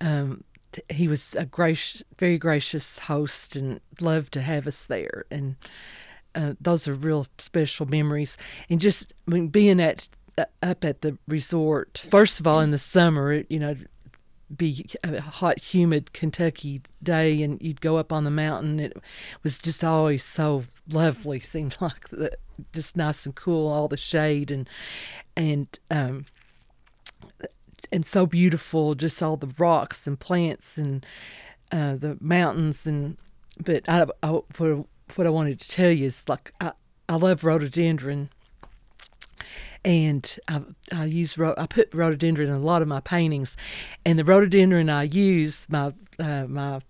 um, 0.00 0.44
he 0.88 1.08
was 1.08 1.34
a 1.34 1.44
gracious, 1.44 2.02
very 2.18 2.38
gracious 2.38 2.98
host, 2.98 3.56
and 3.56 3.80
loved 4.00 4.32
to 4.32 4.42
have 4.42 4.66
us 4.66 4.84
there. 4.84 5.24
And 5.30 5.56
uh, 6.34 6.54
those 6.60 6.88
are 6.88 6.94
real 6.94 7.26
special 7.38 7.86
memories. 7.86 8.36
And 8.68 8.80
just 8.80 9.12
I 9.28 9.32
mean, 9.32 9.48
being 9.48 9.80
at 9.80 10.08
up 10.62 10.84
at 10.84 11.02
the 11.02 11.16
resort. 11.28 12.06
First 12.10 12.40
of 12.40 12.46
all, 12.46 12.60
in 12.60 12.70
the 12.70 12.78
summer, 12.78 13.44
you 13.48 13.58
know, 13.58 13.76
be 14.56 14.86
a 15.02 15.20
hot, 15.20 15.58
humid 15.60 16.12
Kentucky 16.12 16.82
day, 17.02 17.42
and 17.42 17.60
you'd 17.60 17.80
go 17.80 17.96
up 17.96 18.12
on 18.12 18.24
the 18.24 18.30
mountain. 18.30 18.80
It 18.80 18.96
was 19.42 19.58
just 19.58 19.84
always 19.84 20.22
so 20.22 20.64
lovely. 20.88 21.40
Seemed 21.54 21.76
like 21.80 22.08
the, 22.08 22.36
just 22.72 22.96
nice 22.96 23.26
and 23.26 23.34
cool, 23.34 23.68
all 23.68 23.88
the 23.88 23.96
shade 23.96 24.50
and 24.50 24.68
and 25.36 25.78
um, 25.90 26.26
and 27.92 28.04
so 28.04 28.26
beautiful. 28.26 28.94
Just 28.94 29.22
all 29.22 29.36
the 29.36 29.52
rocks 29.58 30.06
and 30.06 30.18
plants 30.18 30.78
and 30.78 31.04
uh, 31.72 31.96
the 31.96 32.16
mountains 32.20 32.86
and. 32.86 33.16
But 33.62 33.88
I, 33.88 34.04
I, 34.20 34.40
what, 34.58 35.26
I 35.28 35.30
wanted 35.30 35.60
to 35.60 35.68
tell 35.68 35.90
you 35.90 36.06
is 36.06 36.24
like 36.26 36.52
I, 36.60 36.72
I 37.08 37.14
love 37.14 37.44
rhododendron 37.44 38.30
and 39.84 40.38
I, 40.48 40.62
I 40.92 41.04
use 41.04 41.38
I 41.38 41.66
put 41.66 41.92
rhododendron 41.94 42.48
in 42.48 42.54
a 42.54 42.58
lot 42.58 42.82
of 42.82 42.88
my 42.88 43.00
paintings, 43.00 43.56
and 44.04 44.18
the 44.18 44.24
rhododendron 44.24 44.88
I 44.90 45.04
use 45.04 45.66
my 45.68 45.92
uh, 46.18 46.46
my 46.46 46.80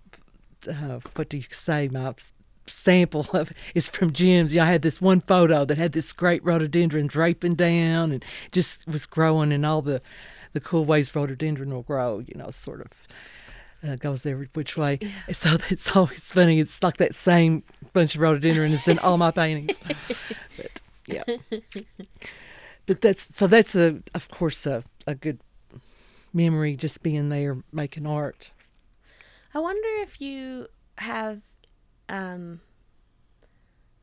uh, 0.69 1.01
what 1.15 1.29
do 1.29 1.37
you 1.37 1.45
say 1.51 1.89
my 1.89 2.15
sample 2.67 3.27
of 3.33 3.53
is 3.75 3.89
from 3.89 4.13
Jim's. 4.13 4.53
You 4.53 4.61
know, 4.61 4.67
I 4.67 4.71
had 4.71 4.83
this 4.83 5.01
one 5.01 5.21
photo 5.21 5.65
that 5.65 5.79
had 5.79 5.93
this 5.93 6.13
great 6.13 6.45
rhododendron 6.45 7.07
draping 7.07 7.55
down 7.55 8.13
and 8.13 8.25
just 8.53 8.87
was 8.87 9.07
growing 9.07 9.53
in 9.53 9.65
all 9.65 9.83
the 9.83 10.01
the 10.53 10.61
cool 10.61 10.85
ways 10.85 11.15
rhododendron 11.15 11.73
will 11.73 11.83
grow. 11.83 12.21
You 12.21 12.35
know, 12.37 12.51
sort 12.51 12.81
of. 12.81 12.89
Uh, 13.87 13.97
goes 13.97 14.25
every 14.25 14.49
which 14.55 14.79
way. 14.79 14.99
Yeah. 15.03 15.11
So 15.35 15.59
it's 15.69 15.95
always 15.95 16.33
funny. 16.33 16.59
It's 16.59 16.83
like 16.83 16.97
that 16.97 17.15
same 17.15 17.65
bunch 17.93 18.15
of 18.15 18.23
rhododendron 18.23 18.73
is 18.73 18.89
in 18.89 18.99
all 19.01 19.19
my 19.19 19.31
paintings. 19.31 19.79
but 20.57 20.81
yeah. 21.07 21.23
But 22.87 23.01
that's 23.01 23.29
so 23.37 23.47
that's 23.47 23.75
a 23.75 24.03
of 24.15 24.29
course 24.29 24.67
a, 24.67 24.85
a 25.07 25.15
good 25.15 25.41
memory 26.33 26.77
just 26.77 27.03
being 27.03 27.29
there 27.29 27.59
making 27.73 28.07
art. 28.07 28.51
I 29.55 29.61
wonder 29.61 29.89
if 30.03 30.21
you 30.21 30.67
have 30.99 31.41
um, 32.09 32.61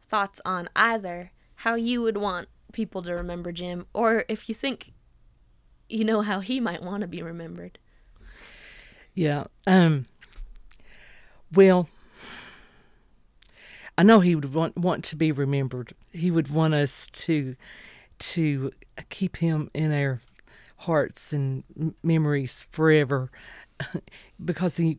thoughts 0.08 0.40
on 0.46 0.70
either 0.76 1.32
how 1.56 1.76
you 1.76 2.02
would 2.02 2.18
want 2.18 2.48
people 2.72 3.02
to 3.04 3.14
remember 3.14 3.52
Jim, 3.52 3.86
or 3.94 4.24
if 4.30 4.48
you 4.48 4.56
think 4.56 4.94
you 5.90 6.06
know 6.06 6.22
how 6.22 6.40
he 6.40 6.60
might 6.60 6.82
want 6.82 7.02
to 7.02 7.08
be 7.08 7.22
remembered. 7.22 7.78
Yeah. 9.14 9.46
Um, 9.68 10.06
well, 11.54 11.90
I 13.98 14.04
know 14.04 14.22
he 14.22 14.36
would 14.36 14.54
want 14.54 14.78
want 14.78 15.04
to 15.06 15.16
be 15.16 15.32
remembered. 15.32 15.94
He 16.12 16.32
would 16.32 16.50
want 16.50 16.74
us 16.74 17.08
to 17.14 17.56
to 18.22 18.72
keep 19.10 19.38
him 19.38 19.70
in 19.74 19.92
our 19.92 20.22
hearts 20.78 21.34
and 21.34 21.64
memories 22.04 22.66
forever 22.72 23.30
because 24.46 24.78
he 24.78 24.98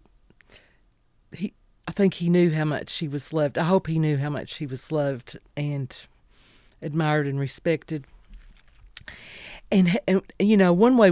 he 1.32 1.54
I 1.88 1.92
think 1.92 2.14
he 2.14 2.28
knew 2.28 2.50
how 2.52 2.64
much 2.64 2.94
he 2.98 3.08
was 3.08 3.32
loved. 3.32 3.58
I 3.58 3.64
hope 3.64 3.87
he 3.87 3.98
knew 3.98 4.16
how 4.16 4.30
much 4.30 4.56
he 4.56 4.66
was 4.66 4.92
loved 4.92 5.38
and 5.56 5.94
admired 6.80 7.26
and 7.26 7.40
respected. 7.40 8.06
And, 9.70 9.98
and 10.06 10.22
you 10.38 10.56
know, 10.56 10.72
one 10.72 10.96
way 10.96 11.11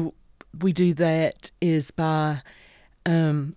we 0.61 0.73
do 0.73 0.95
that 0.95 1.51
is 1.61 1.91
by 1.91 2.43
um, 3.05 3.57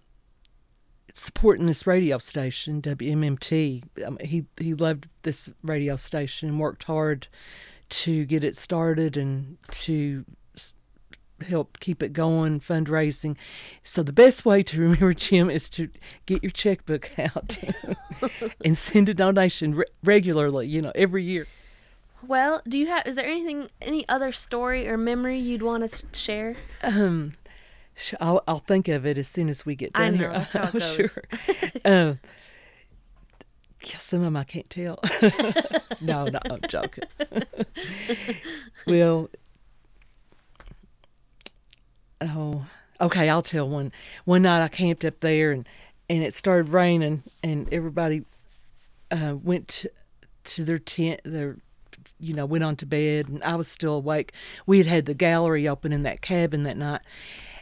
supporting 1.13 1.65
this 1.65 1.85
radio 1.85 2.17
station, 2.17 2.81
WMMT. 2.81 3.83
Um, 4.05 4.17
he 4.21 4.45
he 4.57 4.73
loved 4.73 5.07
this 5.21 5.49
radio 5.61 5.95
station 5.95 6.49
and 6.49 6.59
worked 6.59 6.83
hard 6.83 7.27
to 7.93 8.25
get 8.25 8.43
it 8.43 8.57
started 8.57 9.15
and 9.17 9.57
to 9.71 10.25
help 11.47 11.79
keep 11.79 12.01
it 12.01 12.13
going, 12.13 12.59
fundraising. 12.59 13.35
So 13.83 14.01
the 14.01 14.13
best 14.13 14.45
way 14.45 14.63
to 14.63 14.79
remember 14.81 15.13
Jim 15.13 15.49
is 15.49 15.69
to 15.71 15.89
get 16.25 16.41
your 16.43 16.51
checkbook 16.51 17.11
out 17.19 17.57
and 18.65 18.77
send 18.77 19.09
a 19.09 19.13
donation 19.13 19.75
re- 19.75 19.85
regularly, 20.03 20.67
you 20.67 20.81
know, 20.81 20.91
every 20.95 21.23
year. 21.23 21.47
Well, 22.25 22.61
do 22.67 22.77
you 22.77 22.87
have? 22.87 23.05
Is 23.05 23.15
there 23.15 23.25
anything, 23.25 23.67
any 23.81 24.07
other 24.07 24.31
story 24.31 24.87
or 24.87 24.97
memory 24.97 25.37
you'd 25.39 25.61
want 25.61 25.89
to 25.89 26.03
share? 26.13 26.55
Um, 26.81 27.33
I'll, 28.21 28.41
I'll 28.47 28.59
think 28.59 28.87
of 28.87 29.05
it 29.05 29.17
as 29.17 29.27
soon 29.27 29.49
as 29.49 29.65
we 29.65 29.75
get 29.75 29.93
done 29.93 30.01
I 30.03 30.09
know, 30.11 30.17
here. 30.17 30.31
that's 30.31 30.53
how 30.53 30.63
it 30.63 30.73
I'm 30.73 30.79
goes. 30.79 30.95
sure. 30.95 31.23
um, 31.83 32.19
of 33.91 34.21
them 34.21 34.35
I 34.35 34.43
can't 34.43 34.69
tell. 34.69 34.99
no, 36.01 36.25
no, 36.25 36.39
I'm 36.49 36.61
joking. 36.67 37.03
well, 38.87 39.29
oh, 42.21 42.65
okay, 43.01 43.29
I'll 43.29 43.41
tell 43.41 43.67
one. 43.67 43.91
One 44.25 44.43
night 44.43 44.63
I 44.63 44.67
camped 44.67 45.05
up 45.05 45.19
there 45.19 45.51
and 45.51 45.67
and 46.09 46.23
it 46.23 46.33
started 46.33 46.69
raining 46.69 47.23
and 47.41 47.71
everybody 47.71 48.23
uh, 49.09 49.35
went 49.41 49.67
to, 49.69 49.91
to 50.43 50.63
their 50.63 50.79
tent. 50.79 51.21
Their 51.23 51.57
you 52.19 52.33
know 52.33 52.45
went 52.45 52.63
on 52.63 52.75
to 52.77 52.85
bed 52.85 53.27
and 53.27 53.43
I 53.43 53.55
was 53.55 53.67
still 53.67 53.95
awake. 53.95 54.33
We 54.65 54.77
had 54.77 54.87
had 54.87 55.05
the 55.05 55.13
gallery 55.13 55.67
open 55.67 55.93
in 55.93 56.03
that 56.03 56.21
cabin 56.21 56.63
that 56.63 56.77
night. 56.77 57.01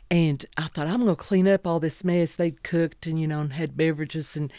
And 0.10 0.46
I 0.58 0.68
thought 0.68 0.88
I'm 0.88 1.00
gonna 1.00 1.16
clean 1.16 1.48
up 1.48 1.66
all 1.66 1.80
this 1.80 2.04
mess 2.04 2.36
they'd 2.36 2.64
cooked 2.64 3.08
and 3.08 3.20
you 3.20 3.28
know 3.28 3.40
and 3.40 3.54
had 3.54 3.78
beverages 3.78 4.36
and 4.36 4.52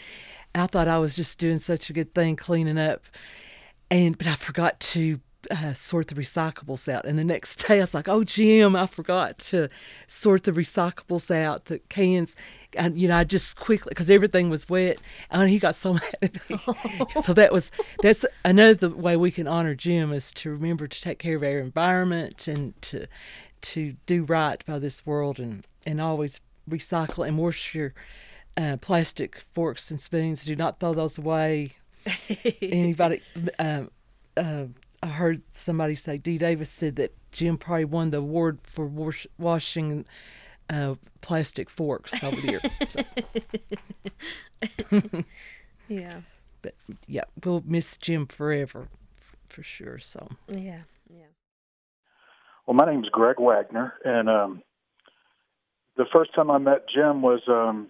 I 0.55 0.67
thought 0.67 0.87
I 0.87 0.99
was 0.99 1.15
just 1.15 1.37
doing 1.37 1.59
such 1.59 1.89
a 1.89 1.93
good 1.93 2.13
thing 2.13 2.35
cleaning 2.35 2.77
up, 2.77 3.05
and 3.89 4.17
but 4.17 4.27
I 4.27 4.35
forgot 4.35 4.79
to 4.79 5.19
uh, 5.51 5.73
sort 5.73 6.07
the 6.07 6.15
recyclables 6.15 6.91
out. 6.91 7.05
And 7.05 7.17
the 7.17 7.23
next 7.23 7.55
day 7.67 7.77
I 7.77 7.81
was 7.81 7.93
like, 7.93 8.07
"Oh, 8.07 8.23
Jim, 8.23 8.75
I 8.75 8.87
forgot 8.87 9.39
to 9.39 9.69
sort 10.07 10.43
the 10.43 10.51
recyclables 10.51 11.33
out, 11.33 11.65
the 11.65 11.79
cans." 11.79 12.35
And 12.75 12.99
you 12.99 13.07
know, 13.07 13.17
I 13.17 13.23
just 13.23 13.55
quickly 13.57 13.89
because 13.89 14.09
everything 14.09 14.49
was 14.49 14.69
wet, 14.69 14.99
and 15.29 15.49
he 15.49 15.59
got 15.59 15.75
so 15.75 15.93
mad 15.93 16.17
at 16.21 16.49
me. 16.49 16.59
so 17.23 17.33
that 17.33 17.51
was 17.51 17.71
that's 18.01 18.25
another 18.45 18.89
way 18.89 19.17
we 19.17 19.31
can 19.31 19.47
honor 19.47 19.75
Jim 19.75 20.11
is 20.11 20.31
to 20.33 20.49
remember 20.51 20.87
to 20.87 21.01
take 21.01 21.19
care 21.19 21.35
of 21.35 21.43
our 21.43 21.59
environment 21.59 22.47
and 22.47 22.79
to 22.83 23.07
to 23.61 23.95
do 24.05 24.23
right 24.23 24.63
by 24.65 24.79
this 24.79 25.05
world 25.05 25.39
and 25.39 25.65
and 25.85 26.01
always 26.01 26.39
recycle 26.69 27.27
and 27.27 27.37
wash 27.37 27.75
your 27.75 27.93
uh, 28.57 28.77
plastic 28.81 29.43
forks 29.53 29.89
and 29.91 29.99
spoons. 29.99 30.45
Do 30.45 30.55
not 30.55 30.79
throw 30.79 30.93
those 30.93 31.17
away. 31.17 31.71
Anybody? 32.61 33.21
Um, 33.59 33.89
uh, 34.37 34.65
I 35.01 35.07
heard 35.07 35.41
somebody 35.51 35.95
say 35.95 36.17
D. 36.17 36.37
Davis 36.37 36.69
said 36.69 36.95
that 36.97 37.13
Jim 37.31 37.57
probably 37.57 37.85
won 37.85 38.11
the 38.11 38.17
award 38.19 38.59
for 38.63 38.85
wash, 38.85 39.25
washing 39.37 40.05
uh, 40.69 40.95
plastic 41.21 41.69
forks 41.69 42.23
over 42.23 42.39
the 42.39 42.51
year. 42.51 42.61
So, 44.89 45.23
Yeah. 45.89 46.21
but 46.61 46.73
yeah, 47.07 47.23
we'll 47.43 47.63
miss 47.65 47.97
Jim 47.97 48.27
forever, 48.27 48.87
f- 49.19 49.35
for 49.49 49.61
sure. 49.63 49.99
So 49.99 50.29
Yeah. 50.47 50.81
Yeah. 51.09 51.25
Well, 52.65 52.75
my 52.75 52.85
name 52.85 53.03
is 53.03 53.09
Greg 53.09 53.35
Wagner, 53.39 53.93
and 54.05 54.29
um, 54.29 54.63
the 55.97 56.05
first 56.13 56.33
time 56.33 56.49
I 56.49 56.57
met 56.59 56.85
Jim 56.93 57.21
was 57.21 57.41
um, 57.49 57.89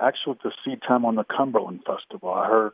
actually 0.00 0.38
the 0.42 0.52
Seed 0.64 0.80
Time 0.86 1.04
on 1.04 1.16
the 1.16 1.24
Cumberland 1.24 1.80
Festival. 1.86 2.32
I 2.32 2.46
heard 2.46 2.72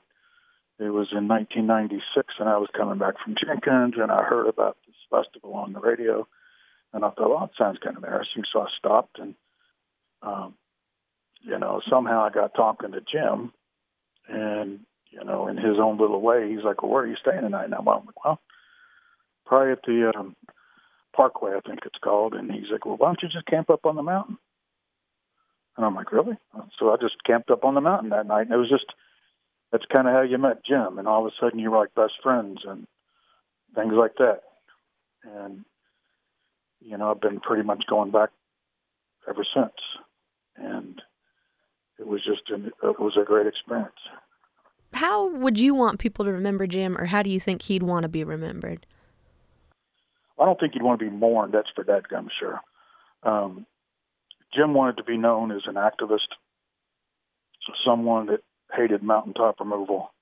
it 0.79 0.91
was 0.91 1.09
in 1.13 1.27
1996, 1.29 2.35
and 2.39 2.49
I 2.49 2.59
was 2.59 2.69
coming 2.77 2.99
back 2.99 3.15
from 3.23 3.35
Jenkins, 3.35 3.95
and 3.97 4.13
I 4.13 4.23
heard 4.23 4.49
about 4.49 4.77
this 4.87 4.97
festival 5.11 5.55
on 5.55 5.73
the 5.73 5.81
radio, 5.81 6.27
and 6.93 7.05
I 7.05 7.11
thought, 7.11 7.31
well, 7.31 7.45
it 7.45 7.51
sounds 7.59 7.79
kind 7.83 7.97
of 7.97 8.05
interesting, 8.05 8.45
so 8.53 8.61
I 8.61 8.67
stopped, 8.79 9.19
and 9.19 9.35
um, 10.23 10.55
you 11.43 11.59
know, 11.59 11.81
somehow 11.89 12.25
I 12.25 12.31
got 12.31 12.55
talking 12.55 12.93
to 12.93 13.01
Jim, 13.01 13.53
and 14.29 14.81
you 15.11 15.25
know, 15.25 15.49
in 15.49 15.57
his 15.57 15.79
own 15.79 15.99
little 15.99 16.21
way, 16.21 16.51
he's 16.51 16.65
like, 16.65 16.83
well, 16.83 16.93
where 16.93 17.05
are 17.05 17.07
you 17.07 17.17
staying 17.17 17.43
tonight? 17.43 17.65
And 17.65 17.75
I'm 17.75 17.85
like, 17.85 18.25
well, 18.25 18.41
probably 19.47 19.73
at 19.73 19.83
the 19.87 20.13
um, 20.15 20.37
Parkway, 21.15 21.53
I 21.57 21.61
think 21.67 21.81
it's 21.85 21.99
called. 22.03 22.35
And 22.35 22.53
he's 22.53 22.71
like, 22.71 22.85
well, 22.85 22.97
why 22.97 23.09
don't 23.09 23.23
you 23.23 23.29
just 23.29 23.47
camp 23.47 23.71
up 23.71 23.87
on 23.87 23.97
the 23.97 24.03
mountain? 24.03 24.39
And 25.79 25.87
I'm 25.87 25.95
like, 25.95 26.11
really? 26.11 26.37
So 26.77 26.91
I 26.93 26.97
just 27.01 27.23
camped 27.25 27.53
up 27.53 27.65
on 27.65 27.75
the 27.75 27.81
mountain 27.81 28.11
that 28.11 28.27
night. 28.27 28.43
And 28.43 28.53
it 28.53 28.57
was 28.57 28.69
just, 28.69 28.87
that's 29.71 29.85
kind 29.95 30.09
of 30.09 30.13
how 30.13 30.23
you 30.23 30.37
met 30.37 30.67
Jim. 30.67 30.99
And 30.99 31.07
all 31.07 31.25
of 31.25 31.33
a 31.33 31.37
sudden 31.41 31.61
you 31.61 31.71
were 31.71 31.79
like 31.79 31.95
best 31.95 32.15
friends 32.21 32.59
and 32.67 32.89
things 33.77 33.93
like 33.95 34.17
that. 34.19 34.41
And, 35.23 35.65
you 36.81 36.99
know, 36.99 37.13
I've 37.13 37.21
been 37.21 37.39
pretty 37.39 37.63
much 37.63 37.85
going 37.89 38.11
back 38.11 38.31
ever 39.29 39.47
since. 39.55 39.73
And 40.57 41.01
it 42.01 42.09
was 42.09 42.25
just, 42.25 42.51
an, 42.51 42.73
it 42.83 42.99
was 42.99 43.17
a 43.17 43.25
great 43.25 43.47
experience. 43.47 43.93
How 44.95 45.29
would 45.29 45.61
you 45.61 45.77
want 45.77 46.01
people 46.01 46.25
to 46.25 46.33
remember 46.33 46.67
Jim, 46.67 46.99
or 46.99 47.05
how 47.05 47.23
do 47.23 47.31
you 47.31 47.39
think 47.39 47.63
he'd 47.63 47.85
want 47.85 48.03
to 48.03 48.09
be 48.09 48.25
remembered? 48.25 48.85
I 50.41 50.45
don't 50.45 50.59
think 50.59 50.73
he'd 50.73 50.83
want 50.83 50.99
to 50.99 51.09
be 51.09 51.15
mourned. 51.15 51.55
That's 51.55 51.71
for 51.73 51.85
that 51.85 52.03
I'm 52.17 52.31
sure. 52.41 52.61
Um, 53.23 53.67
Jim 54.55 54.75
wanted 54.75 54.97
to 54.97 55.05
be 55.05 55.17
known 55.17 55.53
as 55.53 55.63
an 55.67 55.75
activist, 55.75 56.29
someone 57.85 58.27
that 58.27 58.41
hated 58.75 59.03
mountaintop 59.03 59.61
removal 59.61 60.13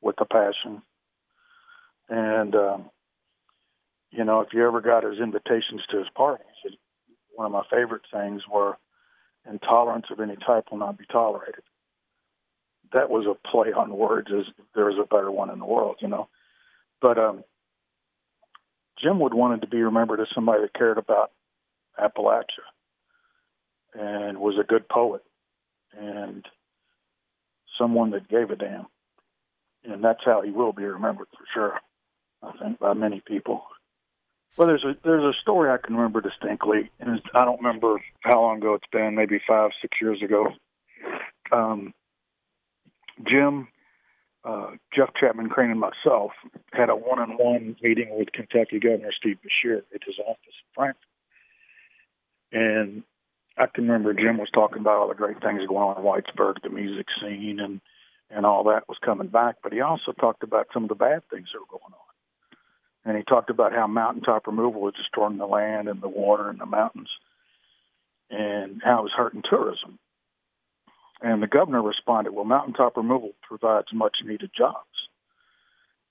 with 0.00 0.16
a 0.20 0.24
passion. 0.24 0.82
And, 2.08 2.54
um, 2.54 2.90
you 4.10 4.24
know, 4.24 4.40
if 4.40 4.48
you 4.52 4.66
ever 4.66 4.80
got 4.80 5.04
his 5.04 5.18
invitations 5.18 5.82
to 5.90 5.98
his 5.98 6.08
parties, 6.14 6.46
one 7.34 7.46
of 7.46 7.52
my 7.52 7.64
favorite 7.70 8.02
things 8.12 8.42
were 8.50 8.76
intolerance 9.50 10.06
of 10.10 10.20
any 10.20 10.36
type 10.36 10.66
will 10.70 10.78
not 10.78 10.98
be 10.98 11.06
tolerated. 11.10 11.62
That 12.92 13.10
was 13.10 13.26
a 13.26 13.48
play 13.48 13.72
on 13.72 13.90
words 13.90 14.28
as 14.30 14.44
there 14.74 14.86
was 14.86 14.98
a 14.98 15.06
better 15.06 15.30
one 15.30 15.50
in 15.50 15.58
the 15.58 15.66
world, 15.66 15.96
you 16.00 16.08
know. 16.08 16.28
But 17.00 17.18
um, 17.18 17.44
Jim 19.02 19.18
would 19.20 19.34
wanted 19.34 19.62
to 19.62 19.66
be 19.66 19.82
remembered 19.82 20.20
as 20.20 20.28
somebody 20.34 20.62
that 20.62 20.74
cared 20.74 20.98
about 20.98 21.32
Appalachia 21.98 22.64
and 23.98 24.38
was 24.38 24.56
a 24.60 24.66
good 24.66 24.88
poet 24.88 25.22
and 25.98 26.44
someone 27.78 28.10
that 28.10 28.28
gave 28.28 28.50
a 28.50 28.56
damn. 28.56 28.86
And 29.84 30.02
that's 30.02 30.24
how 30.24 30.42
he 30.42 30.50
will 30.50 30.72
be 30.72 30.84
remembered 30.84 31.28
for 31.30 31.44
sure, 31.54 31.80
I 32.42 32.52
think, 32.58 32.78
by 32.78 32.92
many 32.94 33.22
people. 33.26 33.62
Well, 34.56 34.68
there's 34.68 34.84
a 34.84 34.96
there's 35.04 35.22
a 35.22 35.38
story 35.40 35.70
I 35.70 35.76
can 35.76 35.96
remember 35.96 36.20
distinctly, 36.20 36.90
and 36.98 37.20
I 37.34 37.44
don't 37.44 37.58
remember 37.58 38.00
how 38.20 38.40
long 38.40 38.58
ago 38.58 38.74
it's 38.74 38.86
been, 38.90 39.14
maybe 39.14 39.40
five, 39.46 39.70
six 39.82 39.98
years 40.00 40.22
ago. 40.22 40.48
Um, 41.52 41.92
Jim, 43.28 43.68
uh, 44.44 44.70
Jeff 44.94 45.10
Chapman 45.20 45.50
Crane, 45.50 45.70
and 45.70 45.80
myself 45.80 46.32
had 46.72 46.88
a 46.88 46.96
one-on-one 46.96 47.76
meeting 47.82 48.08
with 48.10 48.32
Kentucky 48.32 48.80
Governor 48.80 49.12
Steve 49.16 49.38
Beshear 49.44 49.78
at 49.94 50.02
his 50.04 50.16
office 50.26 50.38
in 50.46 50.74
Frankfort, 50.74 51.04
and 52.52 53.02
I 53.58 53.66
can 53.66 53.84
remember 53.84 54.12
Jim 54.12 54.38
was 54.38 54.50
talking 54.52 54.80
about 54.80 54.98
all 54.98 55.08
the 55.08 55.14
great 55.14 55.40
things 55.40 55.66
going 55.66 55.82
on 55.82 55.96
in 55.96 56.02
Whitesburg, 56.02 56.62
the 56.62 56.68
music 56.68 57.06
scene, 57.20 57.58
and 57.60 57.80
and 58.28 58.44
all 58.44 58.64
that 58.64 58.88
was 58.88 58.98
coming 59.04 59.28
back. 59.28 59.56
But 59.62 59.72
he 59.72 59.80
also 59.80 60.12
talked 60.12 60.42
about 60.42 60.66
some 60.74 60.82
of 60.82 60.88
the 60.88 60.94
bad 60.94 61.22
things 61.30 61.48
that 61.52 61.60
were 61.60 61.78
going 61.78 61.94
on. 61.94 62.06
And 63.04 63.16
he 63.16 63.22
talked 63.22 63.50
about 63.50 63.72
how 63.72 63.86
mountaintop 63.86 64.48
removal 64.48 64.80
was 64.80 64.94
destroying 64.94 65.38
the 65.38 65.46
land 65.46 65.88
and 65.88 66.02
the 66.02 66.08
water 66.08 66.50
and 66.50 66.60
the 66.60 66.66
mountains 66.66 67.08
and 68.30 68.82
how 68.84 68.98
it 68.98 69.02
was 69.02 69.12
hurting 69.16 69.42
tourism. 69.48 70.00
And 71.22 71.40
the 71.40 71.46
governor 71.46 71.82
responded, 71.82 72.32
Well, 72.32 72.44
mountaintop 72.44 72.96
removal 72.96 73.30
provides 73.46 73.86
much 73.92 74.16
needed 74.24 74.50
jobs. 74.56 74.84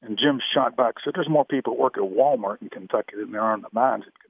And 0.02 0.18
Jim 0.18 0.40
shot 0.54 0.78
back, 0.78 0.96
said, 1.04 1.14
There's 1.16 1.30
more 1.30 1.46
people 1.46 1.78
work 1.78 1.98
at 1.98 2.04
Walmart 2.04 2.62
in 2.62 2.70
Kentucky 2.70 3.18
than 3.18 3.34
there 3.34 3.42
are 3.42 3.54
in 3.54 3.62
the 3.62 3.70
mines 3.74 4.06
in. 4.06 4.25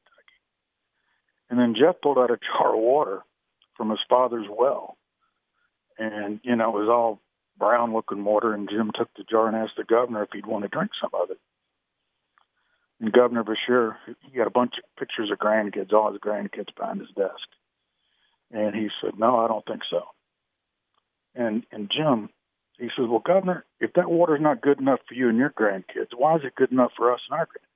And 1.49 1.59
then 1.59 1.75
Jeff 1.79 2.01
pulled 2.01 2.17
out 2.17 2.31
a 2.31 2.37
jar 2.57 2.73
of 2.75 2.81
water 2.81 3.21
from 3.75 3.89
his 3.89 3.99
father's 4.09 4.47
well. 4.49 4.97
And, 5.97 6.39
you 6.43 6.55
know, 6.55 6.69
it 6.69 6.79
was 6.79 6.89
all 6.89 7.21
brown 7.57 7.93
looking 7.93 8.23
water. 8.23 8.53
And 8.53 8.69
Jim 8.69 8.91
took 8.93 9.09
the 9.15 9.23
jar 9.23 9.47
and 9.47 9.55
asked 9.55 9.77
the 9.77 9.83
governor 9.83 10.23
if 10.23 10.29
he'd 10.33 10.45
want 10.45 10.63
to 10.63 10.69
drink 10.69 10.91
some 11.01 11.11
of 11.13 11.31
it. 11.31 11.39
And 12.99 13.11
Governor 13.11 13.43
Beshear, 13.43 13.95
he 14.31 14.37
had 14.39 14.47
a 14.47 14.51
bunch 14.51 14.73
of 14.77 14.99
pictures 14.99 15.29
of 15.31 15.37
grandkids, 15.37 15.93
all 15.93 16.11
his 16.11 16.21
grandkids 16.21 16.73
behind 16.75 17.01
his 17.01 17.09
desk. 17.15 17.47
And 18.51 18.73
he 18.73 18.89
said, 19.01 19.19
No, 19.19 19.37
I 19.39 19.47
don't 19.47 19.65
think 19.65 19.81
so. 19.89 20.03
And 21.35 21.65
and 21.71 21.91
Jim, 21.91 22.29
he 22.77 22.85
says, 22.95 23.07
Well, 23.09 23.19
Governor, 23.25 23.65
if 23.79 23.93
that 23.93 24.09
water's 24.09 24.41
not 24.41 24.61
good 24.61 24.79
enough 24.79 24.99
for 25.07 25.13
you 25.13 25.27
and 25.27 25.37
your 25.37 25.49
grandkids, 25.49 26.15
why 26.15 26.35
is 26.35 26.43
it 26.45 26.55
good 26.55 26.71
enough 26.71 26.91
for 26.95 27.11
us 27.11 27.19
and 27.29 27.37
our 27.37 27.45
grandkids? 27.45 27.74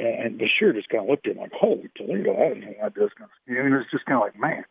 And 0.00 0.40
Beshear 0.40 0.74
just 0.74 0.88
kind 0.88 1.04
of 1.04 1.10
looked 1.10 1.26
at 1.26 1.36
him 1.36 1.42
like, 1.42 1.52
Holy 1.52 1.90
Toledo, 1.96 2.34
I 2.34 2.48
didn't 2.54 2.60
know 2.60 2.74
how 2.80 2.88
this 2.88 3.10
to 3.18 3.24
I 3.24 3.62
mean, 3.62 3.72
it 3.72 3.76
was 3.76 3.86
just 3.90 4.06
kind 4.06 4.16
of 4.16 4.22
like, 4.22 4.38
man. 4.38 4.64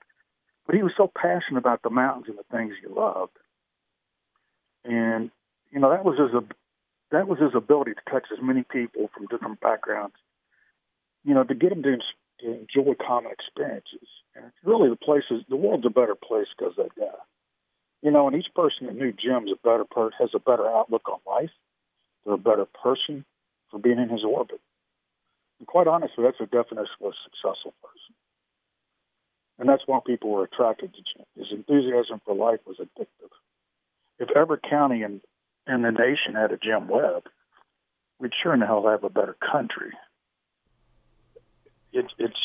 But 0.65 0.75
he 0.75 0.83
was 0.83 0.93
so 0.97 1.11
passionate 1.15 1.59
about 1.59 1.83
the 1.83 1.89
mountains 1.89 2.25
and 2.29 2.37
the 2.37 2.45
things 2.55 2.73
he 2.81 2.87
loved. 2.87 3.37
And, 4.83 5.29
you 5.71 5.79
know, 5.79 5.91
that 5.91 6.03
was 6.03 6.17
his 6.17 6.31
that 7.11 7.27
was 7.27 7.39
his 7.39 7.55
ability 7.55 7.93
to 7.93 8.11
touch 8.11 8.27
as 8.31 8.39
many 8.41 8.63
people 8.63 9.09
from 9.13 9.27
different 9.27 9.59
backgrounds, 9.59 10.15
you 11.23 11.33
know, 11.33 11.43
to 11.43 11.55
get 11.55 11.69
them 11.69 11.83
to, 11.83 11.97
to 12.41 12.59
enjoy 12.59 12.93
common 13.05 13.31
experiences. 13.31 14.07
And 14.35 14.45
it's 14.45 14.57
really 14.63 14.89
the 14.89 14.95
places, 14.95 15.43
the 15.49 15.55
world's 15.55 15.85
a 15.85 15.89
better 15.89 16.15
place 16.15 16.47
because 16.57 16.73
of 16.77 16.85
that 16.85 16.95
guy. 16.95 17.19
You 18.01 18.11
know, 18.11 18.27
and 18.27 18.35
each 18.35 18.53
person 18.55 18.87
that 18.87 18.95
knew 18.95 19.11
Jim's 19.11 19.51
a 19.51 19.67
better 19.67 19.85
person, 19.85 20.13
has 20.19 20.29
a 20.33 20.39
better 20.39 20.67
outlook 20.67 21.09
on 21.09 21.19
life. 21.27 21.51
or 22.25 22.33
a 22.33 22.37
better 22.37 22.65
person 22.65 23.25
for 23.71 23.79
being 23.79 23.99
in 23.99 24.09
his 24.09 24.23
orbit. 24.23 24.61
And 25.60 25.67
quite 25.67 25.88
honestly, 25.88 26.24
that's 26.24 26.39
a 26.39 26.45
definition 26.45 26.95
of 27.02 27.12
a 27.12 27.24
successful 27.24 27.74
person. 27.84 28.15
And 29.60 29.67
that's 29.67 29.84
why 29.86 30.00
people 30.06 30.32
were 30.32 30.45
attracted 30.45 30.93
to 30.93 31.02
Jim. 31.02 31.26
His 31.38 31.48
enthusiasm 31.52 32.22
for 32.26 32.34
life 32.34 32.62
was 32.65 32.78
addictive. 32.78 33.30
If 34.17 34.30
every 34.36 34.58
county 34.69 35.04
in, 35.04 35.22
in 35.67 35.82
the 35.82 35.91
nation 35.91 36.36
had 36.36 36.52
a 36.52 36.58
Jim 36.58 36.88
Webb, 36.88 37.24
we'd 38.19 38.32
sure 38.41 38.54
in 38.54 38.62
the 38.62 38.65
hell 38.65 38.88
have 38.88 39.04
a 39.04 39.10
better 39.10 39.36
country. 39.52 39.91
It's 41.91 42.13
it's. 42.17 42.39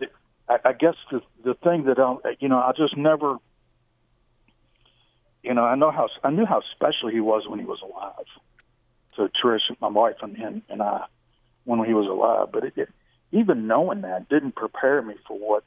It, 0.00 0.12
I, 0.48 0.58
I 0.64 0.72
guess 0.72 0.96
the 1.10 1.20
the 1.44 1.54
thing 1.54 1.84
that 1.84 1.98
I 1.98 2.36
you 2.40 2.48
know 2.48 2.58
I 2.58 2.72
just 2.76 2.96
never. 2.96 3.36
You 5.42 5.54
know 5.54 5.64
I 5.64 5.76
know 5.76 5.90
how 5.90 6.08
I 6.24 6.30
knew 6.30 6.44
how 6.44 6.62
special 6.74 7.08
he 7.08 7.20
was 7.20 7.44
when 7.46 7.58
he 7.58 7.64
was 7.64 7.80
alive. 7.82 8.26
To 9.16 9.30
Trish, 9.42 9.60
my 9.80 9.88
wife, 9.88 10.16
and 10.22 10.36
and, 10.36 10.62
and 10.68 10.82
I, 10.82 11.04
when 11.64 11.84
he 11.84 11.94
was 11.94 12.06
alive, 12.06 12.48
but 12.52 12.64
it, 12.64 12.72
it 12.76 12.88
even 13.30 13.66
knowing 13.66 14.02
that 14.02 14.28
didn't 14.28 14.54
prepare 14.54 15.00
me 15.00 15.14
for 15.26 15.38
what 15.38 15.64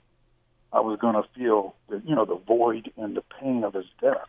I 0.72 0.82
was 0.82 1.00
going 1.00 1.16
to 1.16 1.24
feel. 1.36 1.76
The, 1.90 2.02
you 2.06 2.16
know 2.16 2.26
the 2.26 2.36
void 2.36 2.92
and 2.98 3.16
the 3.16 3.24
pain 3.40 3.64
of 3.64 3.74
his 3.74 3.86
death. 4.02 4.28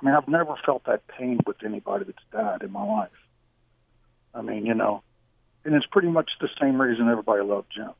I 0.00 0.04
mean 0.04 0.14
I've 0.14 0.28
never 0.28 0.54
felt 0.64 0.84
that 0.84 1.06
pain 1.06 1.38
with 1.46 1.56
anybody 1.64 2.04
that's 2.04 2.18
died 2.32 2.62
in 2.62 2.72
my 2.72 2.84
life. 2.84 3.10
I 4.34 4.42
mean, 4.42 4.66
you 4.66 4.74
know, 4.74 5.02
and 5.64 5.74
it's 5.74 5.86
pretty 5.86 6.08
much 6.08 6.30
the 6.40 6.48
same 6.60 6.80
reason 6.80 7.08
everybody 7.08 7.42
loved 7.42 7.68
Jim. 7.74 7.90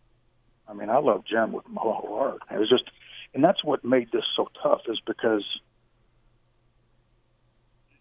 I 0.68 0.74
mean, 0.74 0.90
I 0.90 0.98
love 0.98 1.24
Jim 1.26 1.52
with 1.52 1.68
my 1.68 1.80
whole 1.80 2.18
heart. 2.18 2.40
It 2.50 2.58
was 2.58 2.68
just, 2.68 2.84
and 3.34 3.42
that's 3.42 3.62
what 3.62 3.84
made 3.84 4.10
this 4.12 4.24
so 4.36 4.48
tough 4.62 4.82
is 4.88 5.00
because, 5.06 5.44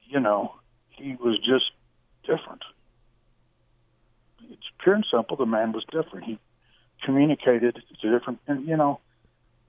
you 0.06 0.20
know, 0.20 0.56
he 0.90 1.16
was 1.16 1.38
just 1.40 1.72
different. 2.24 2.64
Pure 4.84 4.96
and 4.96 5.06
simple. 5.10 5.38
The 5.38 5.46
man 5.46 5.72
was 5.72 5.86
different. 5.92 6.26
He 6.26 6.40
communicated 7.04 7.82
to 8.02 8.12
different, 8.12 8.40
and 8.48 8.68
you 8.68 8.78
know, 8.78 9.00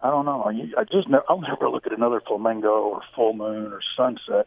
I 0.01 0.11
don't 0.11 0.27
know. 0.27 0.43
I, 0.43 0.81
I 0.81 0.85
just, 0.85 1.09
I'll 1.29 1.41
never 1.41 1.71
look 1.71 1.87
at 1.87 1.93
another 1.93 2.21
flamingo 2.21 2.69
or 2.69 3.01
full 3.15 3.33
moon 3.33 3.73
or 3.73 3.81
sunset 3.97 4.47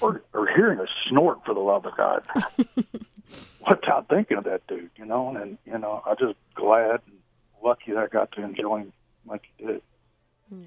or, 0.00 0.22
or 0.32 0.46
hearing 0.46 0.78
a 0.78 0.86
snort 1.08 1.38
for 1.44 1.54
the 1.54 1.60
love 1.60 1.86
of 1.86 1.96
God. 1.96 2.22
What's 3.60 3.86
out 3.88 4.08
thinking 4.08 4.36
of 4.36 4.44
that 4.44 4.66
dude, 4.66 4.90
you 4.96 5.04
know? 5.04 5.34
And, 5.36 5.58
you 5.64 5.78
know, 5.78 6.02
I'm 6.06 6.16
just 6.18 6.34
glad 6.54 7.00
and 7.06 7.16
lucky 7.62 7.92
that 7.92 7.98
I 7.98 8.06
got 8.08 8.32
to 8.32 8.42
enjoy 8.42 8.78
him 8.78 8.92
like 9.26 9.42
he 9.56 9.66
did. 9.66 9.82
Yeah. 10.50 10.66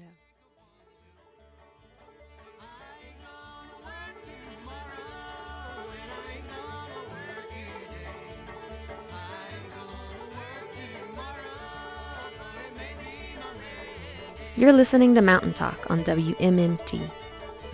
You're 14.58 14.72
listening 14.72 15.14
to 15.16 15.20
Mountain 15.20 15.52
Talk 15.52 15.90
on 15.90 16.02
WMMT. 16.02 17.10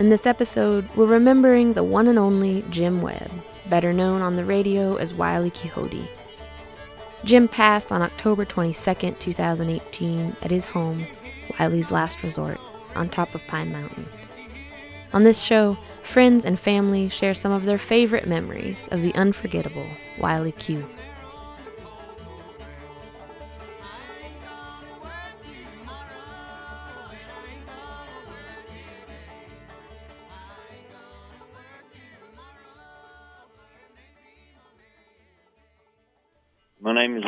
In 0.00 0.10
this 0.10 0.26
episode, 0.26 0.88
we're 0.96 1.06
remembering 1.06 1.74
the 1.74 1.84
one 1.84 2.08
and 2.08 2.18
only 2.18 2.64
Jim 2.70 3.00
Webb, 3.00 3.30
better 3.70 3.92
known 3.92 4.20
on 4.20 4.34
the 4.34 4.44
radio 4.44 4.96
as 4.96 5.14
Wiley 5.14 5.52
Quixote. 5.52 6.08
Jim 7.24 7.46
passed 7.46 7.92
on 7.92 8.02
October 8.02 8.44
22, 8.44 9.12
2018, 9.12 10.36
at 10.42 10.50
his 10.50 10.64
home, 10.64 11.06
Wiley's 11.56 11.92
last 11.92 12.20
resort, 12.24 12.58
on 12.96 13.08
top 13.08 13.32
of 13.36 13.46
Pine 13.46 13.70
Mountain. 13.70 14.08
On 15.12 15.22
this 15.22 15.40
show, 15.40 15.74
friends 16.02 16.44
and 16.44 16.58
family 16.58 17.08
share 17.08 17.32
some 17.32 17.52
of 17.52 17.64
their 17.64 17.78
favorite 17.78 18.26
memories 18.26 18.88
of 18.90 19.02
the 19.02 19.14
unforgettable 19.14 19.86
Wiley 20.18 20.50
Q. 20.50 20.84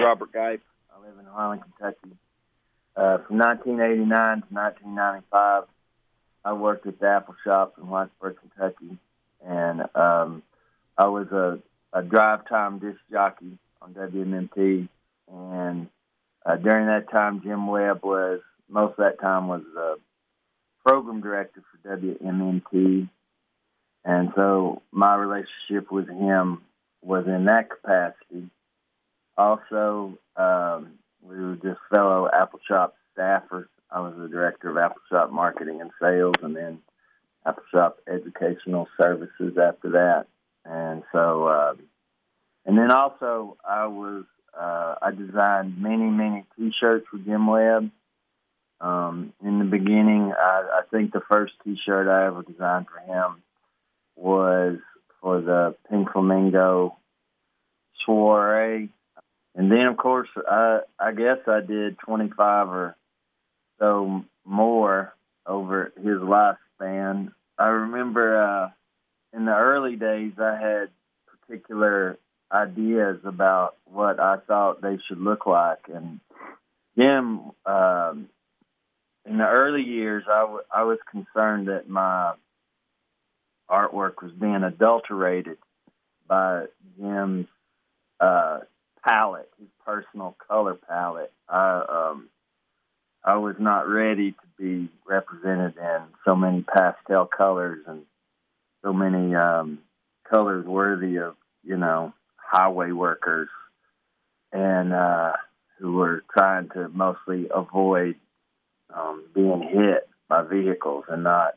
Robert 0.04 0.32
Gipe. 0.32 0.62
I 0.94 1.00
live 1.00 1.18
in 1.18 1.24
Highland, 1.24 1.62
Kentucky. 1.62 2.16
Uh, 2.94 3.18
from 3.26 3.38
1989 3.38 4.42
to 4.42 4.54
1995, 4.54 5.64
I 6.44 6.52
worked 6.52 6.86
at 6.86 7.00
the 7.00 7.06
Appalshop 7.06 7.78
in 7.78 7.84
Whitesburg, 7.84 8.36
Kentucky, 8.36 8.98
and 9.44 9.80
um, 9.94 10.42
I 10.98 11.06
was 11.06 11.28
a, 11.32 11.58
a 11.94 12.02
drive 12.02 12.46
time 12.46 12.80
disc 12.80 12.98
jockey 13.10 13.58
on 13.80 13.94
WMMT. 13.94 14.88
And 15.32 15.88
uh, 16.44 16.56
during 16.56 16.86
that 16.86 17.10
time, 17.10 17.40
Jim 17.42 17.66
Webb 17.66 18.00
was 18.04 18.40
most 18.68 18.92
of 18.92 18.96
that 18.98 19.20
time 19.20 19.48
was 19.48 19.62
the 19.74 19.96
program 20.86 21.22
director 21.22 21.62
for 21.62 21.96
WMMT, 21.96 23.08
and 24.04 24.28
so 24.36 24.82
my 24.92 25.14
relationship 25.14 25.90
with 25.90 26.08
him 26.08 26.60
was 27.00 27.26
in 27.26 27.46
that 27.46 27.70
capacity. 27.70 28.50
Also, 29.36 30.18
um, 30.36 30.98
we 31.22 31.36
were 31.36 31.56
just 31.56 31.80
fellow 31.92 32.28
Appalshop 32.32 32.92
staffers. 33.16 33.66
I 33.90 34.00
was 34.00 34.14
the 34.16 34.28
director 34.28 34.70
of 34.70 34.76
Appalshop 34.76 35.30
marketing 35.30 35.80
and 35.80 35.90
sales, 36.00 36.34
and 36.42 36.54
then 36.54 36.78
Appalshop 37.46 37.94
educational 38.08 38.88
services 39.00 39.56
after 39.60 39.90
that. 39.90 40.26
And 40.64 41.02
so, 41.12 41.46
uh, 41.46 41.74
and 42.64 42.78
then 42.78 42.90
also, 42.90 43.56
I 43.68 43.86
was 43.86 44.24
uh, 44.58 44.94
I 45.02 45.10
designed 45.10 45.80
many 45.80 46.04
many 46.04 46.44
T-shirts 46.56 47.06
for 47.10 47.18
Jim 47.18 47.46
Webb. 47.46 47.90
Um, 48.80 49.32
in 49.42 49.58
the 49.58 49.64
beginning, 49.64 50.32
I, 50.36 50.80
I 50.80 50.82
think 50.90 51.12
the 51.12 51.22
first 51.30 51.52
T-shirt 51.64 52.08
I 52.08 52.26
ever 52.26 52.42
designed 52.42 52.86
for 52.88 53.00
him 53.00 53.42
was 54.16 54.78
for 55.20 55.40
the 55.40 55.74
Pink 55.88 56.12
Flamingo 56.12 56.96
soiree 58.04 58.90
and 59.54 59.70
then 59.70 59.86
of 59.86 59.96
course 59.96 60.28
I 60.48 60.80
I 60.98 61.12
guess 61.12 61.38
I 61.46 61.60
did 61.60 61.98
25 61.98 62.68
or 62.68 62.96
so 63.78 64.24
more 64.44 65.14
over 65.46 65.92
his 65.96 66.18
lifespan. 66.20 67.32
I 67.58 67.66
remember 67.66 68.42
uh, 68.42 68.70
in 69.36 69.44
the 69.44 69.54
early 69.54 69.96
days 69.96 70.32
I 70.38 70.56
had 70.56 70.88
particular 71.26 72.18
ideas 72.52 73.18
about 73.24 73.76
what 73.84 74.20
I 74.20 74.36
thought 74.46 74.80
they 74.80 74.98
should 75.08 75.18
look 75.18 75.46
like, 75.46 75.88
and 75.92 76.20
Jim. 76.98 77.50
Um, 77.66 78.28
in 79.26 79.38
the 79.38 79.46
early 79.46 79.82
years, 79.82 80.24
I, 80.30 80.40
w- 80.42 80.62
I 80.70 80.84
was 80.84 80.98
concerned 81.10 81.68
that 81.68 81.88
my 81.88 82.34
artwork 83.70 84.22
was 84.22 84.32
being 84.32 84.62
adulterated 84.62 85.56
by 86.28 86.66
Jim's 86.98 87.46
uh, 88.20 88.60
palette, 89.06 89.50
his 89.58 89.68
personal 89.84 90.36
color 90.48 90.74
palette. 90.74 91.32
I 91.48 92.10
um, 92.10 92.28
I 93.24 93.36
was 93.36 93.56
not 93.58 93.88
ready 93.88 94.32
to 94.32 94.46
be 94.58 94.88
represented 95.08 95.76
in 95.76 96.02
so 96.24 96.36
many 96.36 96.62
pastel 96.62 97.26
colors 97.26 97.80
and 97.86 98.02
so 98.82 98.92
many 98.92 99.34
um, 99.34 99.78
colors 100.30 100.66
worthy 100.66 101.16
of 101.18 101.36
you 101.62 101.76
know 101.76 102.12
highway 102.36 102.92
workers 102.92 103.48
and 104.52 104.92
uh, 104.92 105.32
who 105.78 105.94
were 105.94 106.22
trying 106.36 106.68
to 106.70 106.88
mostly 106.88 107.48
avoid 107.54 108.16
um, 108.94 109.24
being 109.34 109.62
hit 109.62 110.08
by 110.28 110.42
vehicles 110.42 111.04
and 111.08 111.24
not 111.24 111.54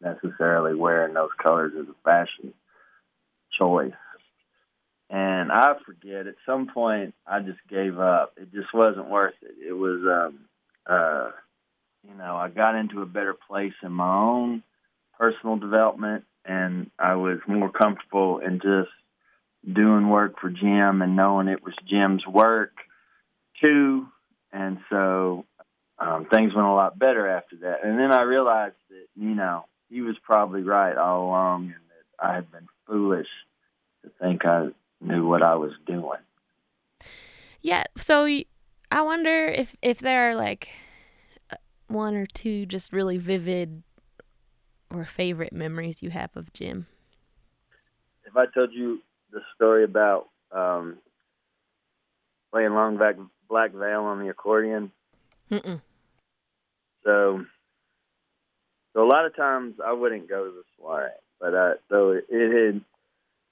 necessarily 0.00 0.74
wearing 0.74 1.14
those 1.14 1.30
colors 1.42 1.72
as 1.78 1.86
a 1.88 1.94
fashion 2.04 2.54
choice. 3.58 3.92
And 5.10 5.50
I 5.50 5.74
forget, 5.84 6.28
at 6.28 6.36
some 6.46 6.68
point, 6.72 7.14
I 7.26 7.40
just 7.40 7.58
gave 7.68 7.98
up. 7.98 8.34
It 8.36 8.52
just 8.52 8.72
wasn't 8.72 9.10
worth 9.10 9.34
it. 9.42 9.54
It 9.68 9.72
was, 9.72 10.00
um, 10.06 10.38
uh, 10.86 11.30
you 12.08 12.14
know, 12.16 12.36
I 12.36 12.48
got 12.48 12.76
into 12.76 13.02
a 13.02 13.06
better 13.06 13.34
place 13.48 13.72
in 13.82 13.90
my 13.90 14.16
own 14.16 14.62
personal 15.18 15.56
development, 15.56 16.24
and 16.44 16.90
I 16.96 17.16
was 17.16 17.38
more 17.48 17.70
comfortable 17.70 18.38
in 18.38 18.60
just 18.60 18.90
doing 19.70 20.08
work 20.08 20.38
for 20.40 20.48
Jim 20.48 21.02
and 21.02 21.16
knowing 21.16 21.48
it 21.48 21.62
was 21.62 21.74
Jim's 21.88 22.26
work 22.26 22.72
too. 23.60 24.06
And 24.52 24.78
so 24.90 25.44
um, 25.98 26.26
things 26.32 26.54
went 26.54 26.66
a 26.66 26.72
lot 26.72 26.98
better 26.98 27.28
after 27.28 27.56
that. 27.56 27.84
And 27.84 27.98
then 27.98 28.12
I 28.12 28.22
realized 28.22 28.76
that, 28.88 29.06
you 29.16 29.34
know, 29.34 29.66
he 29.90 30.00
was 30.00 30.16
probably 30.22 30.62
right 30.62 30.96
all 30.96 31.24
along 31.24 31.64
and 31.64 31.74
that 31.74 32.26
I 32.26 32.34
had 32.34 32.50
been 32.50 32.68
foolish 32.86 33.28
to 34.02 34.10
think 34.20 34.46
I 34.46 34.68
knew 35.00 35.26
what 35.26 35.42
I 35.42 35.54
was 35.54 35.72
doing. 35.86 36.18
Yeah, 37.62 37.84
so 37.96 38.26
I 38.90 39.02
wonder 39.02 39.46
if 39.46 39.76
if 39.82 39.98
there 40.00 40.30
are 40.30 40.34
like 40.34 40.68
uh, 41.50 41.56
one 41.88 42.16
or 42.16 42.26
two 42.26 42.66
just 42.66 42.92
really 42.92 43.18
vivid 43.18 43.82
or 44.92 45.04
favorite 45.04 45.52
memories 45.52 46.02
you 46.02 46.10
have 46.10 46.36
of 46.36 46.52
Jim. 46.52 46.86
If 48.24 48.36
I 48.36 48.46
told 48.46 48.72
you 48.72 49.00
the 49.32 49.40
story 49.54 49.84
about 49.84 50.28
um, 50.52 50.98
playing 52.52 52.74
long 52.74 52.96
back 52.96 53.16
black 53.48 53.72
veil 53.72 54.02
on 54.02 54.20
the 54.20 54.28
accordion? 54.28 54.92
Mm-mm. 55.50 55.80
So, 57.04 57.44
so 58.92 59.02
a 59.02 59.08
lot 59.08 59.26
of 59.26 59.34
times 59.34 59.74
I 59.84 59.92
wouldn't 59.92 60.28
go 60.28 60.46
to 60.46 60.50
the 60.50 60.62
soiree, 60.76 61.10
but 61.40 61.54
uh, 61.54 61.74
so 61.88 62.10
it, 62.10 62.24
it 62.28 62.74
had 62.74 62.82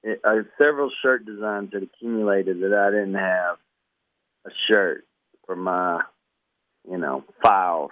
uh, 0.07 0.43
several 0.61 0.91
shirt 1.03 1.25
designs 1.27 1.71
had 1.73 1.83
accumulated 1.83 2.61
that 2.61 2.75
I 2.75 2.91
didn't 2.91 3.15
have 3.15 3.57
a 4.47 4.51
shirt 4.71 5.05
for 5.47 5.57
my, 5.57 6.03
you 6.89 6.99
know, 6.99 7.25
files, 7.43 7.91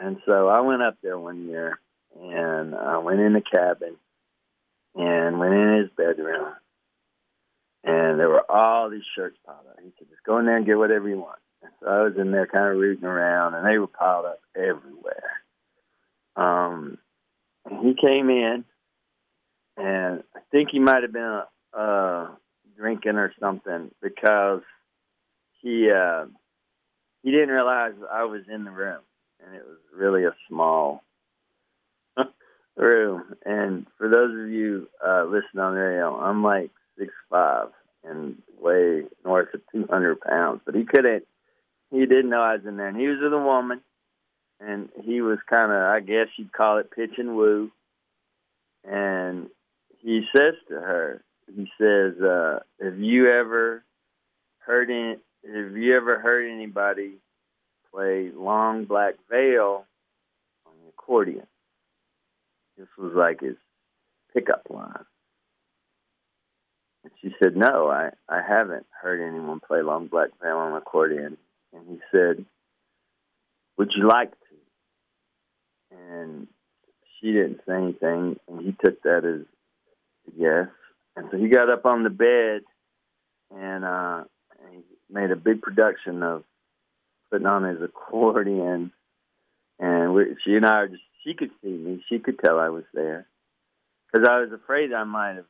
and 0.00 0.18
so 0.26 0.48
I 0.48 0.60
went 0.60 0.82
up 0.82 0.96
there 1.02 1.18
one 1.18 1.48
year 1.48 1.78
and 2.20 2.74
I 2.74 2.98
went 2.98 3.20
in 3.20 3.32
the 3.32 3.40
cabin 3.40 3.96
and 4.94 5.38
went 5.38 5.54
in 5.54 5.78
his 5.78 5.90
bedroom, 5.96 6.54
and 7.84 8.18
there 8.18 8.28
were 8.28 8.50
all 8.50 8.90
these 8.90 9.02
shirts 9.14 9.36
piled 9.44 9.66
up. 9.70 9.78
He 9.82 9.92
said, 9.98 10.08
"Just 10.08 10.22
go 10.24 10.38
in 10.38 10.46
there 10.46 10.56
and 10.56 10.66
get 10.66 10.78
whatever 10.78 11.08
you 11.08 11.18
want." 11.18 11.38
And 11.62 11.72
so 11.80 11.86
I 11.88 12.02
was 12.02 12.16
in 12.16 12.30
there, 12.30 12.46
kind 12.46 12.72
of 12.72 12.78
rooting 12.78 13.04
around, 13.04 13.54
and 13.54 13.66
they 13.66 13.78
were 13.78 13.88
piled 13.88 14.26
up 14.26 14.40
everywhere. 14.56 15.42
Um, 16.36 16.98
he 17.82 17.94
came 17.94 18.30
in, 18.30 18.64
and 19.78 20.22
I 20.34 20.40
think 20.50 20.70
he 20.72 20.78
might 20.78 21.02
have 21.02 21.12
been 21.12 21.42
uh, 21.72 22.28
drinking 22.76 23.16
or 23.16 23.32
something 23.40 23.90
because 24.02 24.62
he 25.62 25.90
uh, 25.90 26.26
he 27.22 27.30
didn't 27.30 27.50
realize 27.50 27.92
I 28.10 28.24
was 28.24 28.42
in 28.52 28.64
the 28.64 28.70
room, 28.70 29.00
and 29.44 29.54
it 29.54 29.62
was 29.64 29.78
really 29.94 30.24
a 30.24 30.34
small 30.48 31.02
room. 32.76 33.34
And 33.44 33.86
for 33.96 34.08
those 34.08 34.32
of 34.32 34.50
you 34.50 34.88
uh, 35.06 35.24
listening 35.24 35.62
on 35.62 35.74
the 35.74 35.80
radio, 35.80 36.16
I'm 36.16 36.42
like 36.42 36.70
six 36.98 37.12
five 37.30 37.68
and 38.04 38.40
weigh 38.60 39.04
north 39.24 39.54
of 39.54 39.60
two 39.72 39.86
hundred 39.88 40.20
pounds, 40.20 40.60
but 40.64 40.74
he 40.74 40.84
couldn't. 40.84 41.26
He 41.90 42.00
didn't 42.00 42.30
know 42.30 42.42
I 42.42 42.56
was 42.56 42.66
in 42.66 42.76
there, 42.76 42.88
and 42.88 42.98
he 42.98 43.06
was 43.06 43.18
with 43.22 43.32
a 43.32 43.38
woman, 43.38 43.80
and 44.60 44.90
he 45.04 45.20
was 45.20 45.38
kind 45.48 45.72
of, 45.72 45.78
I 45.78 46.00
guess 46.00 46.26
you'd 46.36 46.52
call 46.52 46.78
it 46.78 46.90
pitch 46.90 47.14
and 47.16 47.34
woo. 47.34 47.70
And 48.84 49.48
he 50.02 50.22
says 50.36 50.54
to 50.68 50.74
her, 50.74 51.22
he 51.54 51.70
says, 51.80 52.20
uh, 52.20 52.60
"Have 52.82 52.98
you 52.98 53.30
ever 53.30 53.84
heard 54.58 54.90
any? 54.90 55.16
Have 55.46 55.76
you 55.76 55.96
ever 55.96 56.18
heard 56.18 56.50
anybody 56.50 57.14
play 57.92 58.30
Long 58.34 58.84
Black 58.84 59.14
Veil 59.30 59.86
on 60.66 60.72
the 60.82 60.90
accordion?" 60.90 61.46
This 62.76 62.88
was 62.96 63.12
like 63.14 63.40
his 63.40 63.56
pickup 64.32 64.62
line. 64.70 65.04
And 67.02 67.12
she 67.20 67.34
said, 67.42 67.56
No, 67.56 67.88
I, 67.88 68.10
I 68.28 68.40
haven't 68.46 68.86
heard 69.02 69.20
anyone 69.20 69.60
play 69.60 69.82
Long 69.82 70.06
Black 70.06 70.30
Veil 70.40 70.56
on 70.58 70.76
accordion. 70.76 71.36
And 71.72 71.82
he 71.88 71.98
said, 72.12 72.44
Would 73.76 73.90
you 73.96 74.06
like 74.06 74.30
to? 74.30 75.96
And 75.96 76.46
she 77.20 77.32
didn't 77.32 77.60
say 77.66 77.74
anything, 77.74 78.38
and 78.48 78.60
he 78.60 78.76
took 78.84 79.02
that 79.02 79.24
as 79.24 79.46
yes. 80.36 80.68
And 81.16 81.28
so 81.30 81.36
he 81.36 81.48
got 81.48 81.70
up 81.70 81.84
on 81.86 82.04
the 82.04 82.10
bed 82.10 82.62
and, 83.54 83.84
uh, 83.84 84.24
he 84.70 84.78
made 85.10 85.30
a 85.30 85.36
big 85.36 85.62
production 85.62 86.22
of 86.22 86.44
putting 87.30 87.46
on 87.46 87.64
his 87.64 87.80
accordion. 87.82 88.92
And 89.78 90.14
we, 90.14 90.36
she 90.44 90.54
and 90.54 90.66
I 90.66 90.74
are 90.74 90.88
just 90.88 91.02
she 91.24 91.34
could 91.34 91.50
see 91.62 91.68
me. 91.68 92.02
She 92.08 92.18
could 92.18 92.38
tell 92.38 92.58
I 92.58 92.68
was 92.68 92.84
there, 92.94 93.26
because 94.12 94.28
I 94.28 94.40
was 94.40 94.50
afraid 94.52 94.92
I 94.92 95.04
might 95.04 95.36
have, 95.36 95.44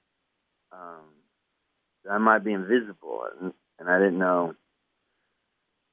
um, 0.72 1.05
I 2.11 2.18
might 2.18 2.45
be 2.45 2.53
invisible, 2.53 3.24
and, 3.41 3.53
and 3.79 3.89
I 3.89 3.99
didn't 3.99 4.18
know. 4.18 4.55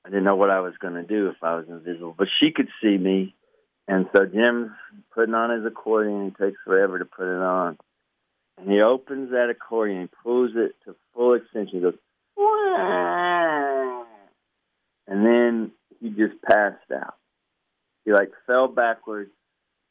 I 0.05 0.09
didn't 0.09 0.23
know 0.23 0.35
what 0.35 0.51
I 0.51 0.59
was 0.59 0.73
going 0.79 0.93
to 0.93 1.03
do 1.03 1.29
if 1.29 1.37
I 1.41 1.55
was 1.55 1.65
invisible, 1.67 2.15
but 2.17 2.27
she 2.39 2.51
could 2.51 2.67
see 2.81 2.97
me, 2.97 3.35
and 3.87 4.05
so 4.15 4.25
Jim's 4.25 4.71
putting 5.13 5.33
on 5.33 5.49
his 5.49 5.65
accordion. 5.65 6.25
He 6.25 6.45
takes 6.45 6.59
forever 6.63 6.99
to 6.99 7.05
put 7.05 7.27
it 7.27 7.41
on, 7.41 7.77
and 8.57 8.71
he 8.71 8.81
opens 8.81 9.31
that 9.31 9.49
accordion, 9.49 10.01
he 10.03 10.07
pulls 10.23 10.51
it 10.55 10.75
to 10.85 10.95
full 11.13 11.33
extension. 11.33 11.75
He 11.77 11.81
goes, 11.81 11.95
Wah! 12.37 14.03
and 15.07 15.25
then 15.25 15.71
he 16.01 16.09
just 16.09 16.41
passed 16.41 16.91
out. 16.93 17.15
He 18.05 18.11
like 18.11 18.31
fell 18.47 18.67
backwards 18.67 19.31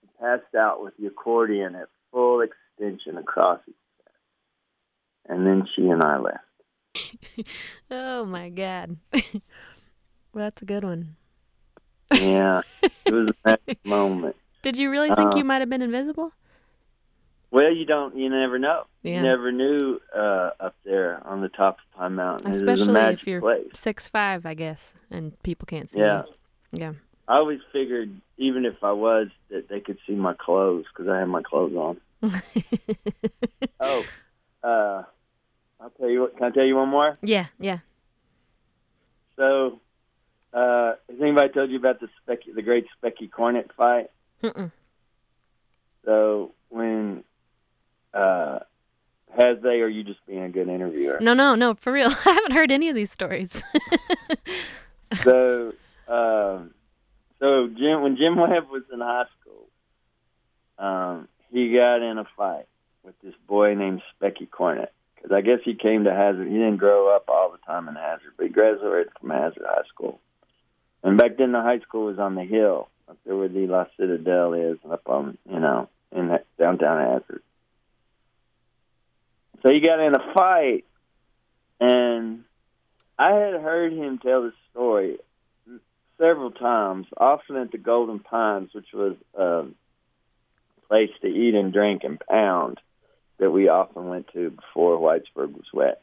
and 0.02 0.10
passed 0.20 0.54
out 0.54 0.82
with 0.82 0.94
the 0.98 1.06
accordion 1.06 1.74
at 1.74 1.88
full 2.12 2.40
extension 2.42 3.18
across 3.18 3.60
his 3.66 3.74
chest. 3.98 4.16
And 5.28 5.46
then 5.46 5.66
she 5.74 5.82
and 5.88 6.02
I 6.02 6.18
left. 6.18 7.48
oh 7.90 8.24
my 8.24 8.50
god. 8.50 8.96
well, 9.12 9.22
that's 10.34 10.62
a 10.62 10.66
good 10.66 10.84
one. 10.84 11.16
yeah, 12.12 12.62
it 12.82 13.12
was 13.12 13.30
a 13.30 13.34
magic 13.48 13.78
moment. 13.84 14.36
Did 14.62 14.76
you 14.76 14.90
really 14.90 15.08
think 15.14 15.34
Uh, 15.34 15.36
you 15.36 15.44
might 15.44 15.60
have 15.60 15.68
been 15.70 15.82
invisible? 15.82 16.32
Well, 17.54 17.72
you 17.72 17.84
don't, 17.86 18.16
you 18.16 18.28
never 18.30 18.58
know. 18.58 18.82
Yeah. 19.04 19.18
You 19.18 19.22
never 19.22 19.52
knew 19.52 20.00
uh, 20.12 20.50
up 20.58 20.74
there 20.84 21.24
on 21.24 21.40
the 21.40 21.48
top 21.48 21.76
of 21.78 21.96
Pine 21.96 22.16
Mountain. 22.16 22.48
it 22.48 22.50
was 22.50 22.60
a 22.60 22.64
Especially 22.82 23.12
if 23.14 23.26
you're 23.28 23.40
place. 23.40 23.66
six 23.74 24.08
five, 24.08 24.44
I 24.44 24.54
guess, 24.54 24.92
and 25.08 25.40
people 25.44 25.64
can't 25.66 25.88
see. 25.88 26.00
Yeah. 26.00 26.24
you. 26.72 26.80
Yeah. 26.80 26.92
I 27.28 27.36
always 27.36 27.60
figured, 27.72 28.10
even 28.38 28.64
if 28.64 28.82
I 28.82 28.90
was, 28.90 29.28
that 29.50 29.68
they 29.68 29.78
could 29.78 29.98
see 30.04 30.14
my 30.14 30.34
clothes 30.34 30.86
because 30.92 31.08
I 31.08 31.20
had 31.20 31.28
my 31.28 31.42
clothes 31.42 31.76
on. 31.76 32.00
Oh, 33.80 34.04
uh, 34.64 35.02
I'll 35.80 35.90
tell 35.98 36.08
you 36.08 36.22
what. 36.22 36.36
Can 36.36 36.46
I 36.46 36.50
tell 36.50 36.64
you 36.64 36.74
one 36.74 36.88
more? 36.88 37.14
yeah. 37.22 37.46
Yeah. 37.60 37.78
So, 39.36 39.80
uh, 40.52 40.94
has 41.08 41.20
anybody 41.20 41.52
told 41.52 41.70
you 41.70 41.76
about 41.78 42.00
the 42.00 42.08
Specky, 42.26 42.52
the 42.52 42.62
Great 42.62 42.86
Specky 43.00 43.30
Cornet 43.30 43.70
fight? 43.76 44.10
Mm-mm. 44.42 44.72
So 46.04 46.52
when 46.70 47.22
uh, 48.14 48.60
has 49.36 49.58
they, 49.62 49.80
or 49.80 49.88
you 49.88 50.04
just 50.04 50.24
being 50.26 50.42
a 50.42 50.48
good 50.48 50.68
interviewer? 50.68 51.18
No, 51.20 51.34
no, 51.34 51.54
no. 51.54 51.74
For 51.74 51.92
real, 51.92 52.08
I 52.24 52.32
haven't 52.32 52.52
heard 52.52 52.70
any 52.70 52.88
of 52.88 52.94
these 52.94 53.10
stories. 53.10 53.62
So, 55.22 55.72
um, 56.08 56.74
so 57.38 57.68
Jim, 57.68 58.02
when 58.02 58.16
Jim 58.16 58.36
Webb 58.36 58.68
was 58.70 58.82
in 58.92 59.00
high 59.00 59.26
school, 59.40 59.68
um, 60.78 61.28
he 61.50 61.72
got 61.72 62.02
in 62.02 62.18
a 62.18 62.24
fight 62.36 62.66
with 63.02 63.14
this 63.22 63.34
boy 63.46 63.74
named 63.74 64.02
Specky 64.20 64.50
Cornet. 64.50 64.92
Because 65.14 65.32
I 65.32 65.40
guess 65.40 65.60
he 65.64 65.74
came 65.74 66.04
to 66.04 66.12
Hazard. 66.12 66.48
He 66.48 66.54
didn't 66.54 66.78
grow 66.78 67.14
up 67.14 67.24
all 67.28 67.52
the 67.52 67.58
time 67.66 67.88
in 67.88 67.94
Hazard, 67.94 68.32
but 68.36 68.46
he 68.46 68.52
graduated 68.52 69.12
from 69.20 69.30
Hazard 69.30 69.62
High 69.64 69.86
School. 69.88 70.20
And 71.02 71.16
back 71.16 71.36
then, 71.38 71.52
the 71.52 71.62
high 71.62 71.80
school 71.80 72.06
was 72.06 72.18
on 72.18 72.34
the 72.34 72.44
hill 72.44 72.88
up 73.08 73.18
there 73.24 73.36
where 73.36 73.48
the 73.48 73.66
La 73.66 73.84
Citadel 73.98 74.54
is, 74.54 74.78
and 74.82 74.92
up 74.92 75.08
on 75.08 75.38
you 75.48 75.60
know 75.60 75.88
in 76.12 76.28
that 76.28 76.46
downtown 76.58 76.98
Hazard. 76.98 77.42
So 79.64 79.72
he 79.72 79.80
got 79.80 79.98
in 79.98 80.14
a 80.14 80.34
fight, 80.34 80.84
and 81.80 82.44
I 83.18 83.32
had 83.32 83.54
heard 83.54 83.94
him 83.94 84.18
tell 84.18 84.42
the 84.42 84.52
story 84.70 85.16
several 86.18 86.50
times, 86.50 87.06
often 87.16 87.56
at 87.56 87.72
the 87.72 87.78
Golden 87.78 88.18
Pines, 88.18 88.70
which 88.74 88.92
was 88.92 89.16
a 89.34 89.64
place 90.86 91.10
to 91.22 91.28
eat 91.28 91.54
and 91.54 91.72
drink 91.72 92.04
and 92.04 92.20
pound 92.20 92.78
that 93.38 93.50
we 93.50 93.68
often 93.68 94.06
went 94.06 94.28
to 94.34 94.50
before 94.50 94.98
Whitesburg 94.98 95.54
was 95.54 95.72
wet. 95.72 96.02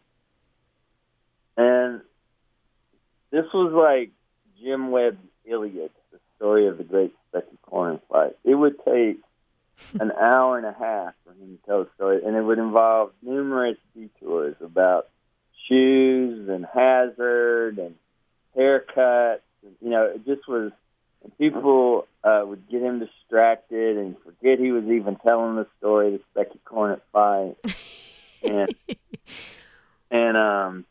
And 1.56 2.02
this 3.30 3.46
was 3.54 3.72
like 3.74 4.12
Jim 4.60 4.90
Webb's 4.90 5.18
Iliad, 5.46 5.92
the 6.12 6.20
story 6.36 6.68
of 6.68 6.80
the 6.80 6.84
Great 6.84 7.14
Specky 7.32 7.62
Corn 7.62 8.00
fight. 8.10 8.36
It 8.44 8.56
would 8.56 8.84
take 8.84 9.20
an 10.00 10.12
hour 10.12 10.58
and 10.58 10.66
a 10.66 10.74
half 10.78 11.14
for 11.26 11.32
him 11.34 11.58
to 11.58 11.66
tell 11.66 11.84
the 11.84 11.90
story, 11.96 12.24
and 12.24 12.36
it 12.36 12.42
would 12.42 12.60
involve 12.60 13.12
numerous 13.22 13.78
detours 13.96 14.56
about 14.62 15.10
shoes 15.68 16.50
and 16.50 16.66
hazard 16.66 17.78
and 17.78 17.96
haircuts. 18.58 19.40
And, 19.64 19.76
you 19.82 19.90
know, 19.90 20.06
it 20.06 20.26
just 20.26 20.48
was. 20.48 20.72
And 21.24 21.38
people 21.38 22.08
uh, 22.24 22.42
would 22.44 22.68
get 22.68 22.82
him 22.82 23.00
distracted 23.00 23.98
and 23.98 24.16
forget 24.24 24.58
he 24.58 24.72
was 24.72 24.86
even 24.86 25.18
telling 25.18 25.56
the 25.56 25.68
story, 25.78 26.18
the 26.18 26.40
Specky 26.42 26.58
Cornet 26.66 27.04
fight, 27.14 27.58
and 28.44 28.74
and 30.10 30.38
um 30.38 30.86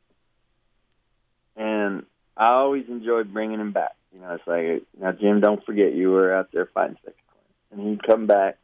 and 1.56 2.06
I 2.36 2.52
always 2.52 2.86
enjoyed 2.88 3.32
bringing 3.32 3.60
him 3.60 3.72
back. 3.72 3.96
You 4.14 4.20
know, 4.20 4.34
it's 4.34 4.46
like 4.46 4.84
now 4.98 5.12
Jim, 5.12 5.40
don't 5.40 5.64
forget 5.64 5.94
you 5.94 6.10
were 6.10 6.32
out 6.32 6.50
there 6.52 6.66
fighting 6.66 6.96
Specky 6.96 7.14
Cornet, 7.28 7.72
and 7.72 7.88
he'd 7.88 8.02
come 8.02 8.26
back. 8.26 8.56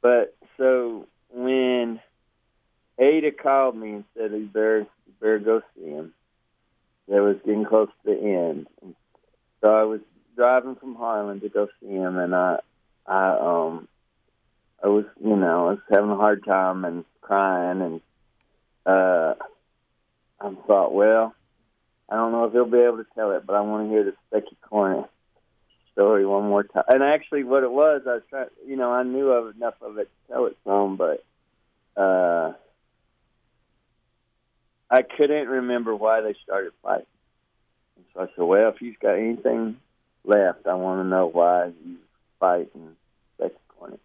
But 0.00 0.36
so 0.56 1.06
when 1.30 2.00
Ada 2.98 3.32
called 3.32 3.76
me 3.76 3.90
and 3.90 4.04
said 4.16 4.32
you 4.32 4.46
better 4.46 4.80
you 4.80 5.12
better 5.20 5.38
go 5.38 5.62
see 5.74 5.88
him, 5.88 6.12
that 7.08 7.22
was 7.22 7.36
getting 7.44 7.64
close 7.64 7.88
to 8.04 8.14
the 8.14 8.20
end. 8.20 8.66
So 9.60 9.74
I 9.74 9.84
was 9.84 10.00
driving 10.36 10.76
from 10.76 10.94
Harlan 10.94 11.40
to 11.40 11.48
go 11.48 11.68
see 11.80 11.88
him, 11.88 12.16
and 12.16 12.34
I, 12.34 12.58
I, 13.06 13.30
um, 13.38 13.88
I 14.82 14.88
was, 14.88 15.04
you 15.22 15.34
know, 15.34 15.68
I 15.68 15.70
was 15.70 15.78
having 15.90 16.10
a 16.10 16.16
hard 16.16 16.44
time 16.44 16.84
and 16.84 17.04
crying, 17.20 17.82
and 17.82 18.00
uh, 18.86 19.34
I 20.40 20.54
thought, 20.66 20.94
well, 20.94 21.34
I 22.08 22.16
don't 22.16 22.32
know 22.32 22.44
if 22.44 22.52
he'll 22.52 22.66
be 22.66 22.78
able 22.78 22.98
to 22.98 23.06
tell 23.14 23.32
it, 23.32 23.44
but 23.46 23.56
I 23.56 23.60
want 23.62 23.86
to 23.86 23.90
hear 23.90 24.04
the 24.04 24.14
Specky 24.30 24.56
Cornet 24.62 25.10
story 25.98 26.24
one 26.24 26.44
more 26.44 26.62
time. 26.62 26.84
And 26.86 27.02
actually, 27.02 27.42
what 27.42 27.64
it 27.64 27.72
was, 27.72 28.02
I 28.06 28.14
was 28.14 28.22
trying, 28.30 28.46
you 28.64 28.76
know, 28.76 28.92
I 28.92 29.02
knew 29.02 29.30
of 29.30 29.56
enough 29.56 29.74
of 29.82 29.98
it 29.98 30.04
to 30.04 30.32
tell 30.32 30.46
it 30.46 30.56
some, 30.64 30.96
but 30.96 31.24
uh, 32.00 32.52
I 34.88 35.02
couldn't 35.02 35.48
remember 35.48 35.96
why 35.96 36.20
they 36.20 36.36
started 36.44 36.72
fighting. 36.84 37.06
And 37.96 38.04
so 38.14 38.20
I 38.20 38.26
said, 38.26 38.44
well, 38.44 38.68
if 38.68 38.76
he's 38.78 38.94
got 39.02 39.14
anything 39.14 39.76
left, 40.24 40.68
I 40.68 40.74
want 40.74 41.04
to 41.04 41.08
know 41.08 41.26
why 41.26 41.72
he's 41.82 41.96
fighting 42.38 42.94
Specky 43.40 43.50
Cornet. 43.76 43.98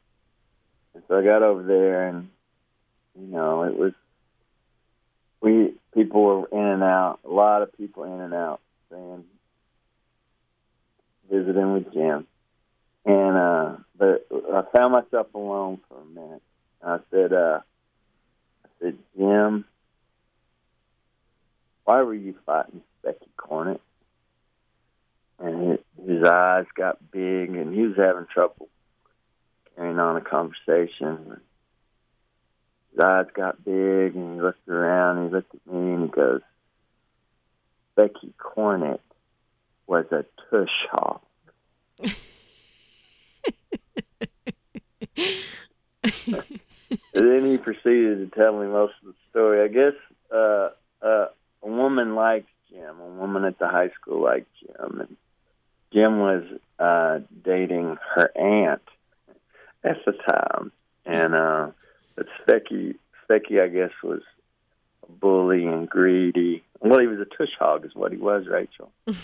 And 0.95 1.03
so 1.07 1.19
I 1.19 1.23
got 1.23 1.43
over 1.43 1.61
there, 1.61 2.07
and 2.07 2.29
you 3.19 3.27
know, 3.27 3.63
it 3.65 3.77
was 3.77 3.93
we 5.41 5.75
people 5.93 6.23
were 6.23 6.47
in 6.51 6.65
and 6.65 6.81
out, 6.81 7.19
a 7.23 7.29
lot 7.29 7.61
of 7.61 7.77
people 7.77 8.03
in 8.05 8.19
and 8.19 8.33
out, 8.33 8.61
saying 8.89 9.25
visiting 11.33 11.73
with 11.73 11.91
Jim, 11.93 12.27
and 13.05 13.37
uh, 13.37 13.75
but 13.97 14.27
I 14.31 14.63
found 14.75 14.93
myself 14.93 15.33
alone 15.33 15.79
for 15.89 16.01
a 16.01 16.05
minute. 16.05 16.43
And 16.81 16.91
I 16.91 16.97
said, 17.09 17.33
uh, 17.33 17.59
I 18.65 18.69
said, 18.79 18.97
Jim, 19.17 19.65
why 21.85 22.01
were 22.03 22.13
you 22.13 22.35
fighting 22.45 22.81
Becky 23.03 23.29
Cornet? 23.35 23.81
And 25.39 25.79
his, 26.05 26.23
eyes 26.23 26.65
got 26.75 27.11
big, 27.11 27.49
and 27.49 27.73
he 27.73 27.81
was 27.81 27.97
having 27.97 28.27
trouble 28.31 28.69
carrying 29.75 29.99
on 29.99 30.15
a 30.15 30.21
conversation. 30.21 31.41
His 32.91 33.03
eyes 33.03 33.25
got 33.33 33.65
big, 33.65 34.15
and 34.15 34.35
he 34.35 34.41
looked 34.41 34.67
around, 34.69 35.17
and 35.17 35.27
he 35.27 35.35
looked 35.35 35.53
at 35.53 35.73
me, 35.73 35.93
and 35.93 36.03
he 36.03 36.09
goes, 36.09 36.41
Becky 37.95 38.33
Cornet 38.37 39.01
was 39.87 40.05
a 40.11 40.25
tush 40.49 40.69
hog. 40.91 41.21
and 45.01 45.02
then 47.13 47.45
he 47.45 47.57
proceeded 47.57 48.31
to 48.31 48.35
tell 48.35 48.59
me 48.59 48.67
most 48.67 48.93
of 49.01 49.07
the 49.07 49.15
story. 49.29 49.63
I 49.63 49.67
guess 49.67 49.93
uh, 50.33 50.69
uh, 51.01 51.27
a 51.61 51.67
woman 51.67 52.15
likes 52.15 52.49
Jim. 52.69 52.99
A 52.99 53.19
woman 53.19 53.45
at 53.45 53.59
the 53.59 53.67
high 53.67 53.89
school 53.89 54.23
liked 54.23 54.49
Jim, 54.59 54.99
and 54.99 55.17
Jim 55.93 56.19
was 56.19 56.43
uh, 56.79 57.19
dating 57.43 57.97
her 58.15 58.31
aunt 58.35 58.81
at 59.83 59.97
the 60.05 60.13
time, 60.13 60.71
and 61.05 61.35
uh, 61.35 61.71
but 62.15 62.27
Specky, 62.41 62.95
Specky, 63.27 63.61
I 63.61 63.67
guess, 63.67 63.91
was 64.03 64.21
a 65.07 65.11
bully 65.11 65.65
and 65.65 65.89
greedy. 65.89 66.63
Well, 66.79 66.99
he 66.99 67.07
was 67.07 67.19
a 67.19 67.25
tush 67.25 67.53
hog, 67.57 67.85
is 67.85 67.95
what 67.95 68.11
he 68.11 68.17
was, 68.17 68.47
Rachel. 68.47 68.91
but 69.05 69.15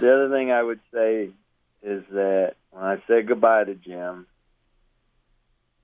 the 0.00 0.14
other 0.14 0.30
thing 0.30 0.52
I 0.52 0.62
would 0.62 0.80
say 0.92 1.30
is 1.86 2.02
that 2.10 2.56
when 2.72 2.82
I 2.82 3.00
said 3.06 3.28
goodbye 3.28 3.62
to 3.62 3.74
Jim, 3.76 4.26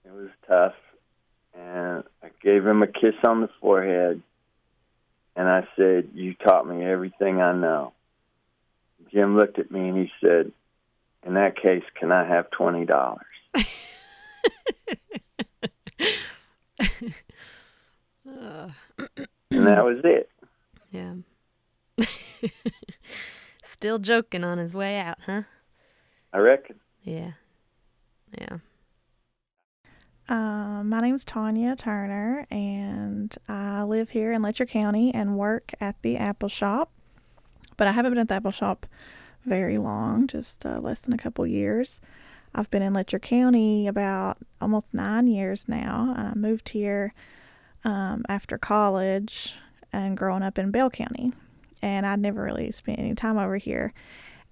it 0.05 0.13
was 0.13 0.31
tough, 0.49 0.75
and 1.55 2.03
I 2.23 2.31
gave 2.43 2.67
him 2.67 2.83
a 2.83 2.89
kiss 2.89 3.15
on 3.25 3.41
the 3.41 3.49
forehead, 3.61 4.21
and 5.37 5.49
I 5.49 5.69
said, 5.77 6.11
"You 6.13 6.35
taught 6.35 6.67
me 6.67 6.85
everything 6.85 7.41
I 7.41 7.53
know." 7.53 7.93
Jim 9.13 9.37
looked 9.37 9.61
at 9.61 9.71
me 9.71 9.89
and 9.89 9.97
he 9.97 10.11
said, 10.21 10.51
"In 11.25 11.35
that 11.35 11.57
case, 11.57 11.85
can 11.95 12.11
I 12.11 12.27
have 12.27 12.51
twenty 12.51 12.85
dollars?" 12.85 13.23
and 18.25 19.67
that 19.67 19.85
was 19.85 20.01
it. 20.03 20.29
Yeah. 20.91 21.15
Still 23.63 24.01
joking 24.01 24.43
on 24.43 24.59
his 24.59 24.75
way 24.75 24.99
out, 24.99 25.19
huh? 25.27 25.43
I 26.33 26.39
reckon. 26.39 26.81
Yeah. 27.03 27.33
Yeah. 28.39 28.59
Um, 30.29 30.89
my 30.89 31.01
name's 31.01 31.25
Tanya 31.25 31.77
Turner, 31.77 32.47
and 32.51 33.35
I 33.49 33.83
live 33.83 34.11
here 34.11 34.33
in 34.33 34.41
Letcher 34.41 34.65
County 34.65 35.13
and 35.13 35.37
work 35.37 35.75
at 35.81 36.01
the 36.03 36.17
Appalshop. 36.17 36.89
But 37.77 37.87
I 37.87 37.93
haven't 37.93 38.13
been 38.13 38.21
at 38.21 38.29
the 38.29 38.41
Appalshop 38.41 38.85
very 39.45 39.77
long, 39.77 40.27
just 40.27 40.65
uh, 40.65 40.79
less 40.79 41.01
than 41.01 41.13
a 41.13 41.19
couple 41.19 41.47
years. 41.47 42.01
I've 42.55 42.71
been 42.71 42.83
in 42.83 42.93
Letcher 42.95 43.19
County 43.19 43.87
about 43.87 44.39
almost 44.61 44.95
nine 44.95 45.27
years 45.27 45.69
now. 45.69 46.15
I 46.17 46.35
moved 46.39 46.71
here 46.71 47.13
um, 47.85 48.25
after 48.29 48.57
college 48.57 49.55
and 49.93 50.17
growing 50.17 50.43
up 50.43 50.59
in 50.59 50.71
Bell 50.71 50.89
County, 50.89 51.33
and 51.83 52.07
I'd 52.07 52.21
never 52.21 52.43
really 52.43 52.71
spent 52.73 52.99
any 52.99 53.15
time 53.15 53.39
over 53.39 53.57
here. 53.57 53.93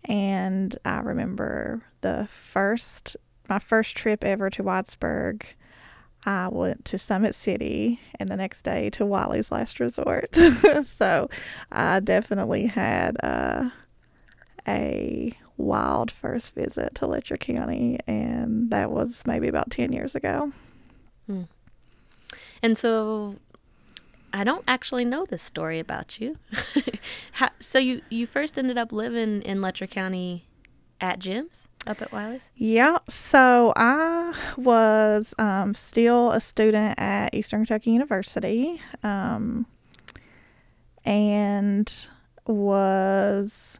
And 0.04 0.78
I 0.84 1.00
remember 1.00 1.82
the 2.00 2.28
first, 2.52 3.16
my 3.48 3.58
first 3.58 3.96
trip 3.96 4.24
ever 4.24 4.50
to 4.50 4.62
Whitesburg. 4.62 5.42
I 6.24 6.48
went 6.48 6.84
to 6.86 6.98
Summit 6.98 7.34
City 7.34 7.98
and 8.18 8.28
the 8.28 8.36
next 8.36 8.62
day 8.62 8.90
to 8.90 9.06
Wiley's 9.06 9.50
Last 9.50 9.80
Resort. 9.80 10.34
so 10.84 11.30
I 11.72 12.00
definitely 12.00 12.66
had 12.66 13.16
uh, 13.22 13.70
a 14.68 15.34
wild 15.56 16.10
first 16.10 16.54
visit 16.54 16.94
to 16.96 17.06
Letcher 17.06 17.36
County, 17.36 17.98
and 18.06 18.70
that 18.70 18.90
was 18.90 19.22
maybe 19.26 19.48
about 19.48 19.70
10 19.70 19.92
years 19.92 20.14
ago. 20.14 20.52
Hmm. 21.26 21.42
And 22.62 22.76
so 22.76 23.36
I 24.32 24.44
don't 24.44 24.64
actually 24.68 25.04
know 25.04 25.26
this 25.26 25.42
story 25.42 25.78
about 25.78 26.20
you. 26.20 26.38
How, 27.32 27.50
so 27.58 27.78
you, 27.78 28.02
you 28.10 28.26
first 28.26 28.58
ended 28.58 28.78
up 28.78 28.92
living 28.92 29.42
in 29.42 29.60
Letcher 29.60 29.86
County 29.86 30.46
at 31.00 31.18
Jim's? 31.18 31.64
up 31.86 32.02
at 32.02 32.12
Wiley's? 32.12 32.48
Yeah. 32.56 32.98
So 33.08 33.72
I 33.76 34.34
was 34.56 35.34
um, 35.38 35.74
still 35.74 36.30
a 36.32 36.40
student 36.40 36.98
at 36.98 37.34
Eastern 37.34 37.64
Kentucky 37.64 37.92
University 37.92 38.80
um, 39.02 39.66
and 41.04 42.06
was 42.46 43.78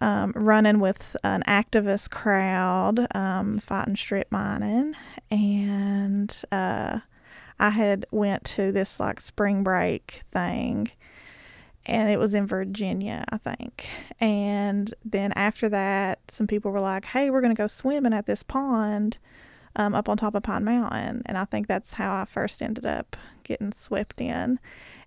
um, 0.00 0.32
running 0.34 0.80
with 0.80 1.16
an 1.24 1.42
activist 1.46 2.10
crowd 2.10 3.06
um, 3.14 3.58
fighting 3.60 3.96
strip 3.96 4.30
mining. 4.30 4.94
And 5.30 6.34
uh, 6.50 7.00
I 7.62 7.70
had 7.70 8.06
went 8.10 8.42
to 8.56 8.72
this 8.72 8.98
like 8.98 9.20
spring 9.20 9.62
break 9.62 10.22
thing 10.32 10.90
and 11.86 12.10
it 12.10 12.18
was 12.18 12.34
in 12.34 12.44
Virginia, 12.44 13.24
I 13.28 13.38
think. 13.38 13.86
And 14.18 14.92
then 15.04 15.32
after 15.32 15.68
that, 15.68 16.18
some 16.28 16.48
people 16.48 16.72
were 16.72 16.80
like, 16.80 17.04
"Hey, 17.04 17.30
we're 17.30 17.40
going 17.40 17.54
to 17.54 17.60
go 17.60 17.68
swimming 17.68 18.12
at 18.12 18.26
this 18.26 18.42
pond 18.42 19.18
um, 19.76 19.94
up 19.94 20.08
on 20.08 20.16
top 20.16 20.34
of 20.34 20.42
Pine 20.42 20.64
Mountain." 20.64 21.22
And 21.26 21.38
I 21.38 21.44
think 21.44 21.68
that's 21.68 21.92
how 21.92 22.12
I 22.12 22.24
first 22.24 22.62
ended 22.62 22.84
up 22.84 23.16
getting 23.44 23.72
swept 23.72 24.20
in. 24.20 24.58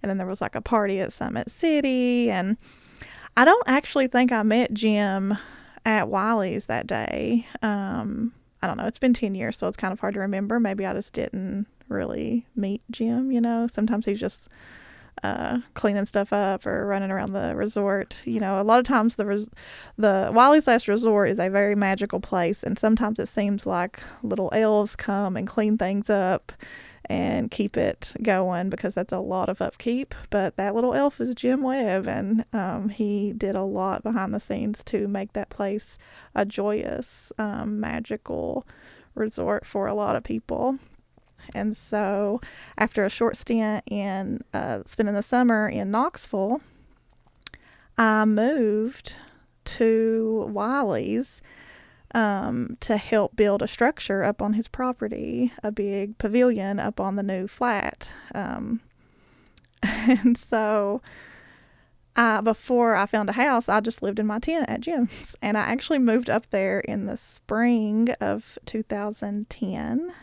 And 0.02 0.10
then 0.10 0.18
there 0.18 0.28
was 0.28 0.40
like 0.42 0.56
a 0.56 0.62
party 0.62 1.02
at 1.02 1.12
Summit 1.12 1.52
City, 1.52 2.32
and 2.32 2.56
I 3.36 3.44
don't 3.44 3.68
actually 3.68 4.08
think 4.08 4.32
I 4.32 4.44
met 4.44 4.74
Jim 4.74 5.38
at 5.86 6.08
Wiley's 6.08 6.68
that 6.68 6.88
day. 6.88 7.48
Um, 7.62 8.34
I 8.62 8.68
don't 8.68 8.78
know. 8.78 8.88
It's 8.88 9.00
been 9.00 9.14
ten 9.14 9.36
years, 9.36 9.58
so 9.58 9.68
it's 9.68 9.78
kind 9.78 9.92
of 9.92 10.00
hard 10.00 10.14
to 10.14 10.22
remember. 10.22 10.58
Maybe 10.58 10.86
I 10.86 10.94
just 10.94 11.14
didn't 11.14 11.68
really 11.90 12.46
meet 12.56 12.82
Jim. 12.92 13.32
You 13.32 13.42
know, 13.42 13.68
sometimes 13.72 14.06
he's 14.06 14.20
just 14.20 14.48
uh, 15.24 15.60
cleaning 15.74 16.06
stuff 16.06 16.34
up 16.34 16.66
or 16.66 16.86
running 16.88 17.12
around 17.12 17.34
the 17.34 17.56
resort. 17.56 18.18
You 18.26 18.40
know, 18.40 18.62
a 18.62 18.64
lot 18.64 18.80
of 18.80 18.86
times 18.86 19.16
the 19.16 19.26
res- 19.26 19.50
the 19.98 20.32
Wiley's 20.34 20.68
Last 20.68 20.88
Resort 20.88 21.30
is 21.30 21.40
a 21.40 21.50
very 21.50 21.76
magical 21.76 22.20
place, 22.20 22.64
and 22.64 22.78
sometimes 22.78 23.20
it 23.20 23.28
seems 23.28 23.66
like 23.66 24.00
little 24.24 24.50
elves 24.54 24.96
come 24.96 25.38
and 25.38 25.48
clean 25.48 25.78
things 25.78 26.10
up 26.10 26.52
and 27.08 27.52
keep 27.52 27.78
it 27.78 28.14
going 28.24 28.70
because 28.70 28.96
that's 28.96 29.14
a 29.14 29.20
lot 29.20 29.48
of 29.48 29.62
upkeep. 29.62 30.16
But 30.30 30.58
that 30.58 30.76
little 30.76 30.94
elf 30.94 31.22
is 31.22 31.36
Jim 31.36 31.62
Webb, 31.62 32.08
and 32.08 32.46
um, 32.52 32.90
he 32.90 33.32
did 33.34 33.56
a 33.56 33.64
lot 33.64 34.04
behind 34.04 34.34
the 34.34 34.40
scenes 34.40 34.84
to 34.86 35.08
make 35.08 35.34
that 35.34 35.50
place 35.50 35.98
a 36.34 36.46
joyous, 36.46 37.32
um, 37.38 37.80
magical 37.80 38.66
resort 39.14 39.66
for 39.66 39.88
a 39.88 39.94
lot 39.94 40.16
of 40.16 40.24
people. 40.24 40.78
And 41.56 41.76
so, 41.76 42.42
after 42.78 43.06
a 43.06 43.10
short 43.10 43.38
stint 43.38 43.84
in 43.90 44.42
uh, 44.54 44.82
spending 44.86 45.16
the 45.16 45.24
summer 45.24 45.68
in 45.68 45.90
Knoxville, 45.90 46.62
I 47.98 48.26
moved 48.26 49.16
to 49.64 50.50
Wiley's 50.52 51.42
um, 52.14 52.78
to 52.82 52.98
help 52.98 53.36
build 53.36 53.62
a 53.62 53.68
structure 53.68 54.24
up 54.24 54.42
on 54.42 54.54
his 54.54 54.68
property, 54.68 55.54
a 55.64 55.72
big 55.72 56.18
pavilion 56.18 56.80
up 56.80 57.00
on 57.00 57.16
the 57.16 57.24
new 57.24 57.48
flat. 57.48 58.10
Um, 58.34 58.82
and 59.82 60.38
so, 60.38 61.02
uh, 62.18 62.42
before 62.42 62.96
I 62.96 63.06
found 63.06 63.30
a 63.30 63.34
house, 63.34 63.68
I 63.70 63.80
just 63.80 64.02
lived 64.02 64.20
in 64.20 64.28
my 64.28 64.40
tent 64.40 64.70
at 64.70 64.82
Jim's. 64.82 65.36
And 65.42 65.58
I 65.58 65.62
actually 65.62 66.00
moved 66.00 66.30
up 66.30 66.50
there 66.50 66.80
in 66.82 67.06
the 67.06 67.18
spring 67.18 68.10
of 68.22 68.58
2010 68.66 70.14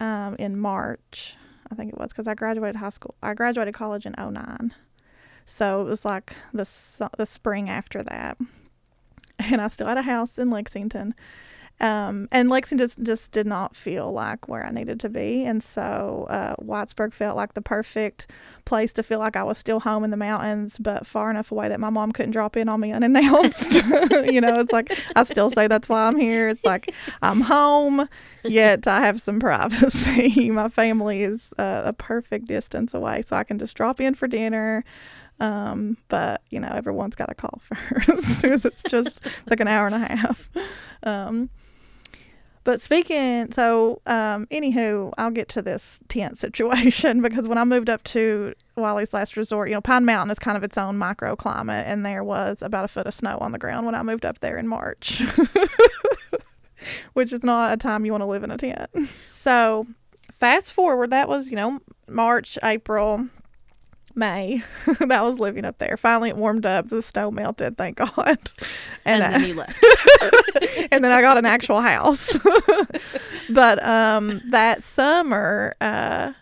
um, 0.00 0.36
in 0.38 0.58
March, 0.58 1.36
I 1.70 1.74
think 1.74 1.92
it 1.92 1.98
was, 1.98 2.08
because 2.08 2.26
I 2.26 2.34
graduated 2.34 2.76
high 2.76 2.88
school. 2.88 3.14
I 3.22 3.34
graduated 3.34 3.74
college 3.74 4.06
in 4.06 4.14
09. 4.18 4.74
So 5.46 5.82
it 5.82 5.84
was 5.84 6.04
like 6.04 6.32
the, 6.52 6.68
the 7.16 7.26
spring 7.26 7.68
after 7.68 8.02
that. 8.02 8.38
And 9.38 9.60
I 9.60 9.68
still 9.68 9.86
had 9.86 9.96
a 9.96 10.02
house 10.02 10.38
in 10.38 10.50
Lexington. 10.50 11.14
Um, 11.80 12.28
and 12.30 12.50
Lexington 12.50 12.86
just, 12.86 13.02
just 13.02 13.32
did 13.32 13.46
not 13.46 13.74
feel 13.74 14.12
like 14.12 14.48
where 14.48 14.66
I 14.66 14.70
needed 14.70 15.00
to 15.00 15.08
be. 15.08 15.44
And 15.44 15.62
so 15.62 16.26
uh, 16.28 16.54
Whitesburg 16.56 17.14
felt 17.14 17.36
like 17.36 17.54
the 17.54 17.62
perfect 17.62 18.26
place 18.66 18.92
to 18.92 19.02
feel 19.02 19.18
like 19.18 19.34
I 19.34 19.42
was 19.42 19.56
still 19.56 19.80
home 19.80 20.04
in 20.04 20.10
the 20.10 20.16
mountains, 20.18 20.76
but 20.78 21.06
far 21.06 21.30
enough 21.30 21.50
away 21.50 21.70
that 21.70 21.80
my 21.80 21.88
mom 21.88 22.12
couldn't 22.12 22.32
drop 22.32 22.56
in 22.56 22.68
on 22.68 22.80
me 22.80 22.92
unannounced. 22.92 23.72
you 24.30 24.42
know, 24.42 24.60
it's 24.60 24.72
like 24.72 24.92
I 25.16 25.24
still 25.24 25.50
say 25.50 25.68
that's 25.68 25.88
why 25.88 26.06
I'm 26.06 26.16
here. 26.16 26.50
It's 26.50 26.64
like 26.64 26.94
I'm 27.22 27.40
home, 27.40 28.08
yet 28.44 28.86
I 28.86 29.00
have 29.00 29.20
some 29.20 29.40
privacy. 29.40 30.50
my 30.50 30.68
family 30.68 31.22
is 31.22 31.52
uh, 31.58 31.82
a 31.86 31.94
perfect 31.94 32.46
distance 32.46 32.92
away, 32.92 33.22
so 33.22 33.36
I 33.36 33.44
can 33.44 33.58
just 33.58 33.74
drop 33.74 34.00
in 34.00 34.14
for 34.14 34.28
dinner. 34.28 34.84
Um, 35.40 35.96
but 36.08 36.42
you 36.50 36.60
know, 36.60 36.68
everyone's 36.68 37.16
got 37.16 37.30
a 37.30 37.34
call 37.34 37.60
first 37.64 38.42
because 38.42 38.66
it's 38.66 38.82
just 38.82 39.20
like 39.48 39.60
an 39.60 39.68
hour 39.68 39.86
and 39.86 39.94
a 39.94 39.98
half. 39.98 40.50
Um, 41.02 41.48
but 42.70 42.80
speaking, 42.80 43.50
so 43.50 44.00
um, 44.06 44.46
anywho, 44.46 45.12
I'll 45.18 45.32
get 45.32 45.48
to 45.48 45.60
this 45.60 45.98
tent 46.08 46.38
situation 46.44 47.20
because 47.22 47.48
when 47.48 47.58
I 47.58 47.64
moved 47.64 47.90
up 47.90 48.04
to 48.04 48.54
Wiley's 48.76 49.12
Last 49.12 49.36
Resort, 49.36 49.68
you 49.68 49.74
know, 49.74 49.80
Pine 49.80 50.04
Mountain 50.04 50.30
is 50.30 50.38
kind 50.38 50.56
of 50.56 50.62
its 50.62 50.78
own 50.78 50.96
microclimate, 50.96 51.82
and 51.84 52.06
there 52.06 52.22
was 52.22 52.62
about 52.62 52.84
a 52.84 52.88
foot 52.88 53.08
of 53.08 53.14
snow 53.14 53.38
on 53.40 53.50
the 53.50 53.58
ground 53.58 53.86
when 53.86 53.96
I 53.96 54.04
moved 54.04 54.24
up 54.24 54.38
there 54.38 54.56
in 54.56 54.68
March, 54.68 55.20
which 57.14 57.32
is 57.32 57.42
not 57.42 57.72
a 57.72 57.76
time 57.76 58.04
you 58.04 58.12
want 58.12 58.22
to 58.22 58.26
live 58.26 58.44
in 58.44 58.52
a 58.52 58.56
tent. 58.56 58.88
So, 59.26 59.88
fast 60.30 60.72
forward, 60.72 61.10
that 61.10 61.28
was, 61.28 61.50
you 61.50 61.56
know, 61.56 61.80
March, 62.06 62.56
April, 62.62 63.26
May 64.20 64.62
that 65.00 65.22
was 65.22 65.40
living 65.40 65.64
up 65.64 65.78
there. 65.78 65.96
Finally, 65.96 66.28
it 66.28 66.36
warmed 66.36 66.66
up. 66.66 66.88
The 66.88 67.02
snow 67.02 67.30
melted, 67.32 67.76
thank 67.76 67.96
God. 67.96 68.38
And, 69.06 69.24
and 69.24 69.34
then 69.34 69.48
you 69.48 69.54
left. 69.54 69.82
and 70.92 71.02
then 71.02 71.10
I 71.10 71.22
got 71.22 71.38
an 71.38 71.46
actual 71.46 71.80
house. 71.80 72.36
but 73.48 73.82
um, 73.82 74.42
that 74.50 74.84
summer, 74.84 75.74
uh, 75.80 76.34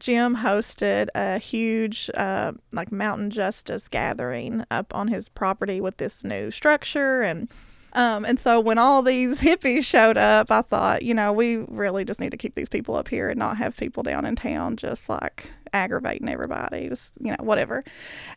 Jim 0.00 0.38
hosted 0.38 1.06
a 1.14 1.38
huge, 1.38 2.10
uh, 2.14 2.52
like 2.72 2.90
mountain 2.90 3.30
justice 3.30 3.86
gathering 3.86 4.64
up 4.68 4.92
on 4.96 5.06
his 5.06 5.28
property 5.28 5.80
with 5.80 5.98
this 5.98 6.24
new 6.24 6.50
structure 6.50 7.22
and. 7.22 7.48
Um, 7.94 8.24
and 8.24 8.38
so 8.38 8.60
when 8.60 8.78
all 8.78 9.02
these 9.02 9.40
hippies 9.40 9.84
showed 9.84 10.16
up, 10.16 10.50
I 10.50 10.62
thought, 10.62 11.02
you 11.02 11.14
know, 11.14 11.32
we 11.32 11.56
really 11.56 12.04
just 12.04 12.20
need 12.20 12.30
to 12.30 12.36
keep 12.36 12.54
these 12.54 12.68
people 12.68 12.96
up 12.96 13.08
here 13.08 13.28
and 13.28 13.38
not 13.38 13.56
have 13.56 13.76
people 13.76 14.02
down 14.02 14.24
in 14.24 14.36
town 14.36 14.76
just 14.76 15.08
like 15.08 15.50
aggravating 15.72 16.28
everybody, 16.28 16.88
just, 16.88 17.12
you 17.20 17.30
know, 17.30 17.36
whatever. 17.40 17.84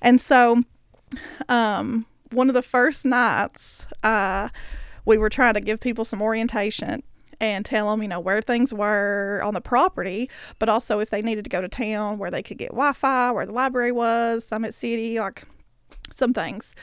And 0.02 0.20
so, 0.20 0.62
um, 1.50 2.06
one 2.32 2.50
of 2.50 2.56
the 2.56 2.62
first 2.62 3.04
nights, 3.06 3.86
uh, 4.04 4.50
we 5.06 5.18
were 5.18 5.30
trying 5.30 5.56
to 5.56 5.62
give 5.62 5.80
people 5.80 6.06
some 6.06 6.22
orientation 6.22 7.04
and 7.40 7.66
tell 7.66 7.90
them, 7.90 8.04
you 8.04 8.08
know, 8.08 8.20
where 8.20 8.42
things 8.42 8.74
were 8.74 9.42
on 9.44 9.54
the 9.54 9.62
property, 9.62 10.30
but 10.60 10.70
also 10.70 11.00
if 11.00 11.10
they 11.10 11.22
needed 11.22 11.44
to 11.44 11.50
go 11.50 11.60
to 11.60 11.68
town, 11.68 12.20
where 12.20 12.30
they 12.30 12.44
could 12.44 12.58
get 12.58 12.70
Wi 12.70 12.94
Fi, 12.94 13.32
where 13.32 13.46
the 13.46 13.52
library 13.52 13.92
was, 13.92 14.46
Summit 14.46 14.76
City, 14.76 15.20
like 15.20 15.44
some 16.16 16.34
things. 16.34 16.76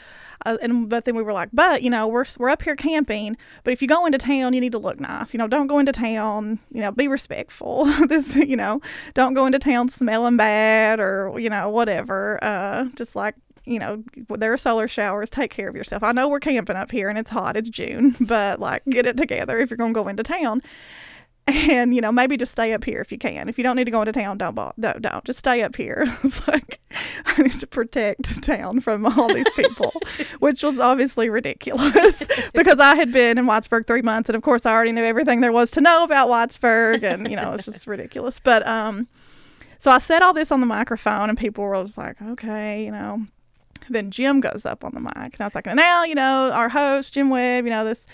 Uh, 0.47 0.57
and 0.63 0.89
but 0.89 1.05
then 1.05 1.17
we 1.17 1.23
were 1.23 1.33
like, 1.33 1.49
but 1.53 1.83
you 1.83 1.91
know, 1.91 2.07
we're 2.07 2.25
we're 2.39 2.49
up 2.49 2.63
here 2.63 2.77
camping. 2.77 3.37
But 3.65 3.73
if 3.73 3.83
you 3.83 3.89
go 3.89 4.07
into 4.07 4.19
town, 4.19 4.55
you 4.55 4.61
need 4.61 4.73
to 4.73 4.79
look 4.79 5.01
nice. 5.01 5.35
You 5.35 5.39
know, 5.39 5.49
don't 5.49 5.67
go 5.67 5.79
into 5.79 5.93
town. 5.93 6.59
You 6.73 6.81
know, 6.81 6.91
be 6.93 7.09
respectful. 7.09 7.85
this, 8.09 8.35
you 8.37 8.57
know, 8.57 8.81
don't 9.15 9.35
go 9.35 9.47
into 9.47 9.59
town 9.59 9.89
smelling 9.89 10.37
bad 10.37 11.01
or 11.01 11.35
you 11.39 11.51
know 11.51 11.69
whatever. 11.69 12.39
Uh, 12.43 12.85
just 12.95 13.17
like 13.17 13.35
you 13.65 13.79
know, 13.79 14.03
there 14.31 14.53
are 14.53 14.57
solar 14.57 14.89
showers. 14.89 15.29
Take 15.29 15.51
care 15.51 15.69
of 15.69 15.77
yourself. 15.77 16.03
I 16.03 16.13
know 16.13 16.29
we're 16.29 16.41
camping 16.41 16.77
up 16.77 16.91
here 16.91 17.09
and 17.09 17.19
it's 17.19 17.31
hot. 17.31 17.57
It's 17.57 17.69
June, 17.69 18.17
but 18.21 18.61
like, 18.61 18.83
get 18.87 19.07
it 19.07 19.17
together 19.17 19.59
if 19.59 19.71
you're 19.71 19.77
gonna 19.77 19.93
go 19.93 20.09
into 20.09 20.23
town 20.23 20.63
and 21.71 21.95
you 21.95 22.01
know 22.01 22.13
maybe 22.13 22.37
just 22.37 22.53
stay 22.53 22.75
up 22.75 22.85
here 22.85 23.01
if 23.01 23.11
you 23.11 23.17
can. 23.17 23.49
If 23.49 23.57
you 23.57 23.65
don't 23.65 23.77
need 23.77 23.85
to 23.85 23.91
go 23.91 24.03
into 24.03 24.13
town 24.13 24.37
don't 24.37 24.55
don't, 24.55 25.01
don't. 25.01 25.25
just 25.25 25.39
stay 25.39 25.63
up 25.63 25.77
here. 25.77 26.07
It's 26.29 26.47
like 26.49 26.81
i 27.27 27.43
need 27.43 27.59
to 27.61 27.67
protect 27.67 28.43
town 28.43 28.81
from 28.81 29.07
all 29.07 29.33
these 29.33 29.49
people 29.55 29.93
which 30.41 30.63
was 30.63 30.79
obviously 30.79 31.29
ridiculous 31.29 32.23
because 32.53 32.81
i 32.81 32.95
had 32.95 33.13
been 33.13 33.39
in 33.39 33.47
whitesburg 33.47 33.87
three 33.87 34.03
months 34.03 34.29
and 34.29 34.37
of 34.37 34.43
course 34.43 34.67
i 34.67 34.73
already 34.73 34.93
knew 34.93 35.05
everything 35.05 35.41
there 35.41 35.53
was 35.53 35.71
to 35.71 35.81
know 35.81 36.03
about 36.03 36.29
whitesburg 36.29 37.03
and 37.03 37.31
you 37.31 37.37
know 37.37 37.53
it's 37.53 37.65
just 37.65 37.87
ridiculous. 37.87 38.41
But 38.41 38.67
um 38.67 39.07
so 39.79 39.91
i 39.91 39.99
said 39.99 40.23
all 40.23 40.33
this 40.33 40.51
on 40.51 40.61
the 40.61 40.67
microphone 40.67 41.29
and 41.29 41.39
people 41.39 41.65
were 41.65 41.75
just 41.83 41.97
like 41.97 42.21
okay 42.21 42.85
you 42.85 42.91
know. 42.91 43.27
Then 43.91 44.11
jim 44.11 44.41
goes 44.41 44.67
up 44.67 44.85
on 44.85 44.93
the 44.93 45.01
mic 45.01 45.15
and 45.15 45.41
i 45.41 45.45
was 45.45 45.55
like 45.55 45.67
now 45.67 46.05
you 46.05 46.15
know 46.15 46.51
our 46.53 46.69
host 46.69 47.15
jim 47.15 47.31
webb 47.31 47.65
you 47.65 47.71
know 47.71 47.85
this 47.85 48.07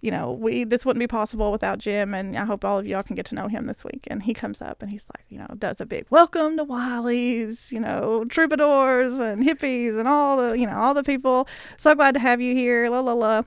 you 0.00 0.10
know, 0.10 0.32
we 0.32 0.64
this 0.64 0.86
wouldn't 0.86 1.00
be 1.00 1.06
possible 1.06 1.50
without 1.50 1.78
Jim, 1.78 2.14
and 2.14 2.36
I 2.36 2.44
hope 2.44 2.64
all 2.64 2.78
of 2.78 2.86
y'all 2.86 3.02
can 3.02 3.16
get 3.16 3.26
to 3.26 3.34
know 3.34 3.48
him 3.48 3.66
this 3.66 3.84
week. 3.84 4.06
And 4.08 4.22
he 4.22 4.34
comes 4.34 4.62
up 4.62 4.82
and 4.82 4.90
he's 4.90 5.06
like, 5.16 5.24
you 5.28 5.38
know, 5.38 5.46
does 5.58 5.80
a 5.80 5.86
big 5.86 6.06
welcome 6.10 6.56
to 6.56 6.64
Wiley's, 6.64 7.72
you 7.72 7.80
know, 7.80 8.24
troubadours 8.26 9.18
and 9.18 9.44
hippies 9.44 9.98
and 9.98 10.06
all 10.06 10.36
the, 10.36 10.58
you 10.58 10.66
know, 10.66 10.78
all 10.78 10.94
the 10.94 11.02
people. 11.02 11.48
So 11.76 11.94
glad 11.94 12.14
to 12.14 12.20
have 12.20 12.40
you 12.40 12.54
here. 12.54 12.88
La 12.88 13.00
la 13.00 13.12
la. 13.12 13.42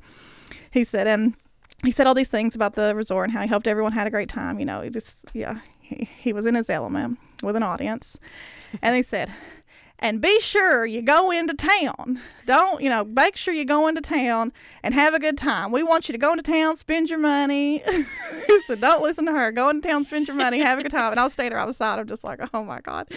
He 0.72 0.84
said, 0.84 1.08
and 1.08 1.36
he 1.84 1.91
said 1.91 2.08
all 2.08 2.14
these 2.14 2.28
things 2.28 2.56
about 2.56 2.76
the 2.76 2.95
resort 2.95 3.30
and 3.30 3.34
how 3.34 3.41
he 3.41 3.47
hoped 3.47 3.68
everyone 3.68 3.91
had 3.93 4.08
a 4.08 4.12
great 4.12 4.30
time. 4.30 4.60
You 4.60 4.66
know, 4.66 4.82
he 4.82 4.89
just, 4.89 5.18
yeah, 5.34 5.60
he, 5.80 6.10
he 6.20 6.34
was 6.34 6.45
in 6.45 6.56
his 6.56 6.70
element 6.70 7.18
with 7.41 7.56
an 7.56 7.64
audience. 7.64 8.18
And 8.82 8.95
he 8.95 9.04
said, 9.04 9.32
and 10.02 10.20
be 10.20 10.39
sure 10.39 10.86
you 10.86 11.02
go 11.02 11.30
into 11.30 11.54
town. 11.54 12.20
Don't, 12.47 12.82
you 12.82 12.89
know, 12.89 13.04
make 13.04 13.38
sure 13.38 13.54
you 13.54 13.66
go 13.66 13.88
into 13.88 14.02
town 14.02 14.52
and 14.82 14.95
have 14.95 15.14
a 15.14 15.20
good 15.20 15.38
time. 15.38 15.72
We 15.72 15.84
want 15.84 16.10
you 16.10 16.14
to 16.14 16.18
go 16.18 16.32
into 16.32 16.43
town, 16.43 16.76
spend 16.78 17.10
your 17.10 17.20
money. 17.20 17.84
said, 18.68 18.82
don't 18.82 19.04
listen 19.04 19.26
to 19.28 19.32
her. 19.32 19.52
Go 19.52 19.70
into 19.70 19.88
town, 19.88 20.04
spend 20.04 20.28
your 20.28 20.36
money, 20.36 20.60
have 20.60 20.80
a 20.80 20.84
good 20.84 20.91
time. 20.91 21.12
And 21.12 21.20
I 21.20 21.24
was 21.24 21.34
staying 21.34 21.52
there 21.52 21.60
outside. 21.60 21.99
I'm 21.99 22.08
just 22.08 22.24
like, 22.24 22.39
oh 22.54 22.64
my 22.64 22.82
God. 22.82 23.10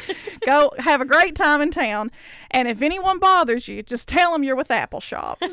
Go 0.45 0.73
have 0.79 1.01
a 1.01 1.07
great 1.07 1.35
time 1.35 1.63
in 1.63 1.71
town. 1.71 2.11
And 2.51 2.69
if 2.69 2.83
anyone 2.83 3.19
bothers 3.19 3.67
you, 3.67 3.83
just 3.83 4.07
tell 4.07 4.33
them 4.33 4.45
you're 4.45 4.57
with 4.57 4.69
Appalshop. 4.69 5.39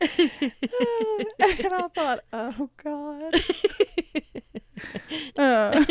and 0.00 0.52
I 1.38 1.88
thought, 1.94 2.24
oh 2.32 2.70
God. 2.82 3.34
Uh, 5.36 5.84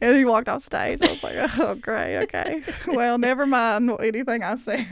and 0.00 0.16
he 0.16 0.23
walked 0.34 0.48
off 0.48 0.64
stage. 0.64 1.00
I 1.00 1.12
was 1.12 1.22
like, 1.22 1.36
oh, 1.60 1.76
great. 1.76 2.16
Okay. 2.24 2.62
Well, 2.88 3.18
never 3.18 3.46
mind 3.46 3.90
anything 4.00 4.42
I 4.42 4.56
said. 4.56 4.86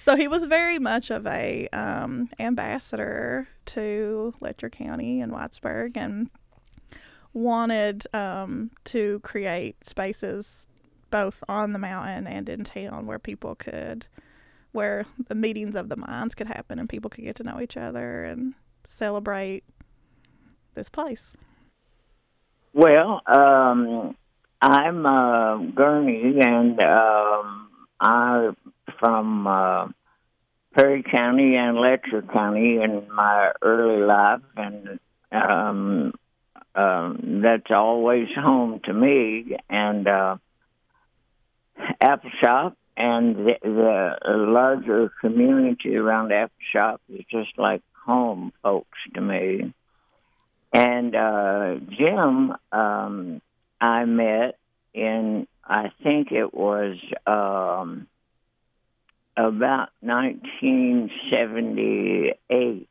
so 0.00 0.16
he 0.16 0.28
was 0.28 0.44
very 0.44 0.78
much 0.78 1.10
of 1.10 1.26
a 1.26 1.68
um, 1.72 2.28
ambassador 2.38 3.48
to 3.66 4.34
Letcher 4.40 4.68
County 4.68 5.22
and 5.22 5.32
Whitesburg 5.32 5.96
and 5.96 6.28
wanted 7.32 8.06
um, 8.14 8.70
to 8.84 9.20
create 9.20 9.82
spaces 9.84 10.66
both 11.10 11.42
on 11.48 11.72
the 11.72 11.78
mountain 11.78 12.26
and 12.26 12.48
in 12.50 12.64
town 12.64 13.06
where 13.06 13.18
people 13.18 13.54
could 13.54 14.06
where 14.72 15.06
the 15.28 15.34
meetings 15.34 15.74
of 15.74 15.88
the 15.88 15.96
minds 15.96 16.34
could 16.34 16.48
happen 16.48 16.78
and 16.78 16.88
people 16.88 17.08
could 17.08 17.24
get 17.24 17.36
to 17.36 17.42
know 17.42 17.60
each 17.60 17.78
other 17.78 18.24
and 18.24 18.52
celebrate 18.86 19.64
this 20.74 20.90
place? 20.90 21.32
Well, 22.76 23.22
um, 23.26 24.14
I'm 24.60 25.06
uh, 25.06 25.56
Gurney, 25.74 26.34
and 26.42 26.78
um, 26.84 27.70
I'm 27.98 28.54
from 29.00 29.46
uh, 29.46 29.88
Perry 30.74 31.02
County 31.02 31.56
and 31.56 31.78
Letcher 31.78 32.20
County 32.30 32.82
in 32.82 33.08
my 33.10 33.52
early 33.62 34.04
life, 34.04 34.42
and 34.58 35.00
um, 35.32 36.12
um, 36.74 37.40
that's 37.42 37.70
always 37.70 38.28
home 38.36 38.82
to 38.84 38.92
me. 38.92 39.56
And 39.70 40.06
uh, 40.06 40.36
Apple 41.98 42.30
Shop 42.44 42.76
and 42.94 43.36
the, 43.36 43.54
the 43.62 44.16
larger 44.26 45.10
community 45.22 45.96
around 45.96 46.30
Apple 46.30 46.52
Shop 46.74 47.00
is 47.08 47.24
just 47.30 47.56
like 47.56 47.80
home 48.04 48.52
folks 48.62 48.98
to 49.14 49.22
me. 49.22 49.72
And 50.76 51.16
uh, 51.16 51.76
Jim, 51.88 52.52
um, 52.70 53.40
I 53.80 54.04
met 54.04 54.58
in, 54.92 55.48
I 55.64 55.90
think 56.02 56.32
it 56.32 56.52
was 56.52 56.98
um, 57.26 58.06
about 59.38 59.88
1978. 60.00 62.88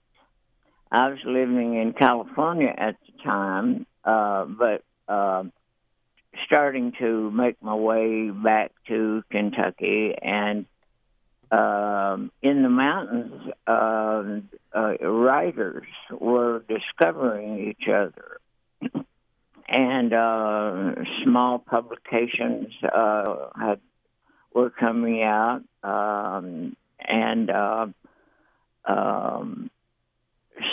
I 0.92 1.10
was 1.10 1.20
living 1.26 1.76
in 1.76 1.94
California 1.94 2.74
at 2.76 2.96
the 3.06 3.12
time, 3.24 3.86
uh, 4.04 4.46
but 4.46 4.84
uh, 5.08 5.44
starting 6.48 6.92
to 6.98 7.30
make 7.30 7.62
my 7.62 7.76
way 7.76 8.32
back 8.32 8.72
to 8.88 9.22
Kentucky. 9.30 10.16
And 10.20 10.66
um, 11.52 12.32
in 12.42 12.64
the 12.64 12.70
mountains, 12.70 13.52
uh, 13.68 14.24
uh, 14.74 14.98
writers 15.08 15.88
were 16.12 16.64
discovering 16.68 17.70
each 17.70 17.88
other. 17.88 18.40
and 19.68 20.14
uh, 20.14 20.96
small 21.24 21.60
publications 21.60 22.68
uh, 22.84 23.48
had 23.60 23.80
were 24.54 24.70
coming 24.70 25.22
out, 25.22 25.64
um, 25.84 26.76
and 27.00 27.50
uh, 27.50 27.88
um, 28.86 29.70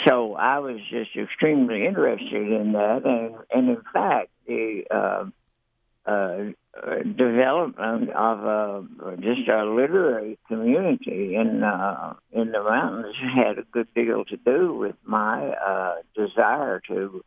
so 0.06 0.34
I 0.34 0.60
was 0.60 0.78
just 0.90 1.10
extremely 1.16 1.84
interested 1.86 2.52
in 2.52 2.72
that, 2.72 3.02
and, 3.04 3.34
and 3.50 3.76
in 3.76 3.82
fact, 3.92 4.30
the 4.46 4.84
uh, 4.90 5.24
uh, 6.08 6.52
development 7.16 8.10
of 8.10 8.38
a, 8.40 9.16
just 9.16 9.48
a 9.48 9.64
literary 9.64 10.38
community 10.48 11.36
in 11.36 11.62
uh, 11.62 12.14
in 12.32 12.50
the 12.50 12.62
mountains 12.62 13.14
had 13.36 13.58
a 13.58 13.62
good 13.70 13.88
deal 13.94 14.24
to 14.24 14.36
do 14.36 14.74
with 14.74 14.96
my 15.04 15.50
uh, 15.50 15.94
desire 16.16 16.80
to 16.88 17.24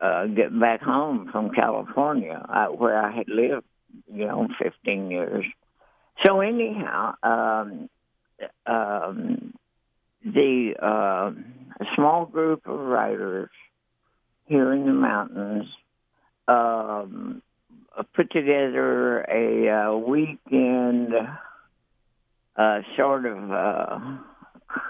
uh, 0.00 0.26
get 0.26 0.58
back 0.58 0.80
home 0.80 1.28
from 1.30 1.50
California, 1.50 2.44
uh, 2.48 2.66
where 2.66 2.98
I 3.04 3.14
had 3.14 3.28
lived, 3.28 3.66
you 4.12 4.26
know, 4.26 4.48
15 4.62 5.10
years. 5.10 5.44
So 6.24 6.40
anyhow, 6.40 7.14
um, 7.22 7.90
um, 8.66 9.54
the 10.24 10.74
uh, 10.80 11.32
small 11.96 12.26
group 12.26 12.66
of 12.66 12.78
writers 12.78 13.50
here 14.46 14.72
in 14.72 14.86
the 14.86 14.92
mountains 14.92 15.66
um, 16.46 17.42
put 18.14 18.30
together 18.30 19.20
a 19.22 19.68
uh, 19.68 19.96
weekend 19.96 21.12
uh, 22.56 22.80
sort 22.96 23.26
of 23.26 23.52
uh, 23.52 23.98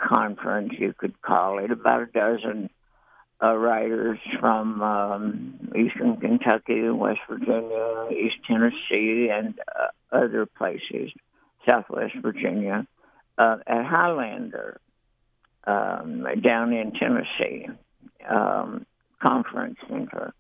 conference, 0.08 0.72
you 0.78 0.94
could 0.96 1.20
call 1.22 1.58
it, 1.58 1.70
about 1.70 2.02
a 2.02 2.06
dozen 2.06 2.70
uh, 3.42 3.54
writers 3.54 4.18
from 4.40 4.82
um, 4.82 5.70
eastern 5.76 6.16
Kentucky, 6.16 6.88
West 6.90 7.20
Virginia, 7.28 8.08
East 8.10 8.36
Tennessee, 8.46 9.28
and 9.32 9.58
uh, 9.76 10.16
other 10.16 10.46
places, 10.46 11.12
Southwest 11.68 12.14
Virginia, 12.20 12.86
uh, 13.36 13.56
at 13.66 13.84
Highlander 13.84 14.80
um, 15.64 16.26
down 16.42 16.72
in 16.72 16.92
Tennessee 16.92 17.68
um, 18.28 18.86
Conference 19.22 19.76
Center. 19.88 20.32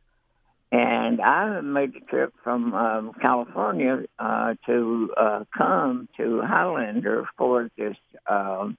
And 0.70 1.20
I 1.22 1.62
made 1.62 1.94
the 1.94 2.00
trip 2.00 2.34
from 2.44 2.74
um, 2.74 3.12
California 3.22 4.04
uh, 4.18 4.54
to 4.66 5.14
uh, 5.16 5.44
come 5.56 6.08
to 6.18 6.42
Highlander 6.42 7.26
for 7.38 7.70
this 7.78 7.96
um, 8.26 8.76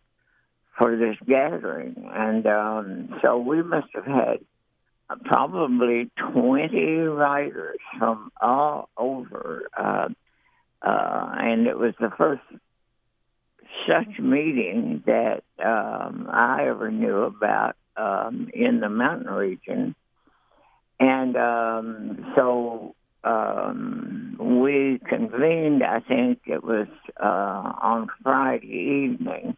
for 0.78 0.96
this 0.96 1.18
gathering, 1.28 2.10
and 2.14 2.46
um, 2.48 3.20
so 3.22 3.38
we 3.38 3.62
must 3.64 3.88
have 3.96 4.06
had 4.06 4.40
probably 5.26 6.12
twenty 6.16 7.00
writers 7.00 7.80
from 7.98 8.32
all 8.40 8.90
over, 8.96 9.68
uh, 9.76 10.10
uh, 10.82 11.32
and 11.38 11.66
it 11.68 11.78
was 11.78 11.96
the 12.00 12.12
first 12.18 12.44
such 13.88 14.20
meeting 14.20 15.04
that 15.06 15.44
um, 15.64 16.28
I 16.32 16.68
ever 16.68 16.92
knew 16.92 17.24
about 17.24 17.76
um, 17.98 18.50
in 18.54 18.80
the 18.80 18.90
mountain 18.90 19.34
region. 19.34 19.96
And 21.00 21.36
um, 21.38 22.34
so 22.36 22.96
um, 23.24 24.36
we 24.40 25.00
convened, 25.08 25.84
I 25.84 26.00
think 26.02 26.42
it 26.46 26.64
was 26.64 26.88
uh, 27.22 27.26
on 27.82 28.10
Friday 28.24 29.08
evening, 29.12 29.56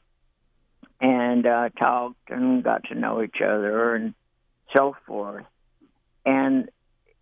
and 1.00 1.46
uh, 1.46 1.70
talked 1.70 2.30
and 2.30 2.64
got 2.64 2.84
to 2.86 2.96
know 2.96 3.24
each 3.24 3.42
other 3.44 3.96
and 3.96 4.14
so 4.76 4.96
forth. 5.08 5.46
And 6.26 6.70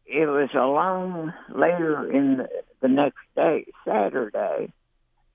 it 0.06 0.26
was 0.26 0.50
along 0.54 1.34
later 1.50 2.12
in 2.12 2.38
the, 2.38 2.50
the 2.82 2.88
next 2.88 3.20
day, 3.36 3.68
Saturday, 3.86 4.74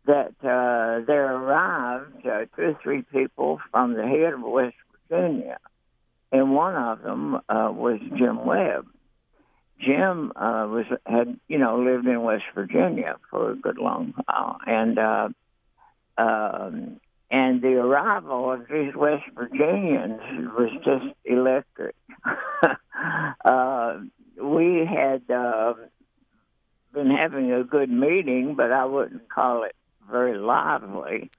that 0.07 0.35
uh, 0.43 1.05
there 1.07 1.35
arrived 1.35 2.27
uh, 2.27 2.45
two 2.57 2.63
or 2.63 2.79
three 2.83 3.03
people 3.03 3.61
from 3.71 3.95
the 3.95 4.07
head 4.07 4.35
of 4.35 4.43
West 4.43 4.77
Virginia, 5.09 5.59
one 6.55 6.75
of 6.75 7.03
them 7.03 7.37
uh, 7.49 7.71
was 7.73 8.01
Jim 8.17 8.45
Webb. 8.45 8.87
Jim 9.81 10.33
uh, 10.37 10.67
was 10.69 10.87
had 11.05 11.39
you 11.49 11.59
know 11.59 11.79
lived 11.79 12.07
in 12.07 12.23
West 12.23 12.45
Virginia 12.55 13.17
for 13.31 13.51
a 13.51 13.57
good 13.57 13.79
long 13.79 14.15
while, 14.25 14.59
and 14.67 14.99
uh, 14.99 15.29
um, 16.17 17.01
and 17.31 17.61
the 17.61 17.75
arrival 17.75 18.53
of 18.53 18.61
these 18.71 18.95
West 18.95 19.25
Virginians 19.35 20.21
was 20.57 20.71
just 20.85 21.15
electric. 21.25 21.97
uh, 23.45 23.99
we 24.41 24.87
had 24.87 25.29
uh, 25.31 25.75
been 26.93 27.11
having 27.11 27.53
a 27.53 27.65
good 27.65 27.91
meeting, 27.91 28.55
but 28.57 28.71
I 28.71 28.85
wouldn't 28.85 29.29
call 29.29 29.65
it 29.65 29.75
very 30.11 30.39
lively. 30.39 31.31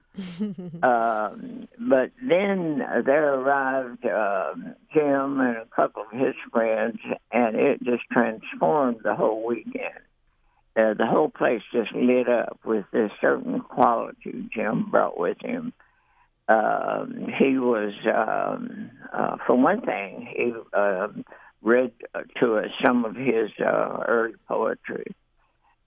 um, 0.82 1.68
but 1.78 2.10
then 2.26 2.82
there 3.04 3.34
arrived 3.34 4.04
uh, 4.04 4.54
Jim 4.92 5.40
and 5.40 5.56
a 5.58 5.66
couple 5.74 6.02
of 6.02 6.18
his 6.18 6.34
friends, 6.50 6.98
and 7.32 7.56
it 7.56 7.82
just 7.82 8.02
transformed 8.10 9.00
the 9.02 9.14
whole 9.14 9.44
weekend. 9.44 10.00
Uh, 10.76 10.94
the 10.94 11.06
whole 11.06 11.30
place 11.30 11.62
just 11.72 11.92
lit 11.92 12.28
up 12.28 12.58
with 12.64 12.84
this 12.92 13.10
certain 13.20 13.60
quality 13.60 14.48
Jim 14.54 14.90
brought 14.90 15.18
with 15.18 15.38
him. 15.40 15.72
Um, 16.48 17.26
he 17.38 17.58
was, 17.58 17.92
um, 18.06 18.90
uh, 19.12 19.36
for 19.46 19.56
one 19.56 19.80
thing, 19.80 20.28
he 20.34 20.52
uh, 20.72 21.08
read 21.62 21.92
to 22.40 22.56
us 22.56 22.70
some 22.84 23.04
of 23.04 23.16
his 23.16 23.50
uh, 23.58 24.04
early 24.06 24.34
poetry 24.46 25.14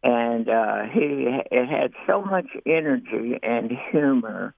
and 0.04 0.50
uh, 0.50 0.84
he 0.94 1.28
it 1.52 1.68
had 1.68 1.92
so 2.08 2.22
much 2.22 2.48
energy 2.66 3.38
and 3.42 3.72
humor, 3.92 4.54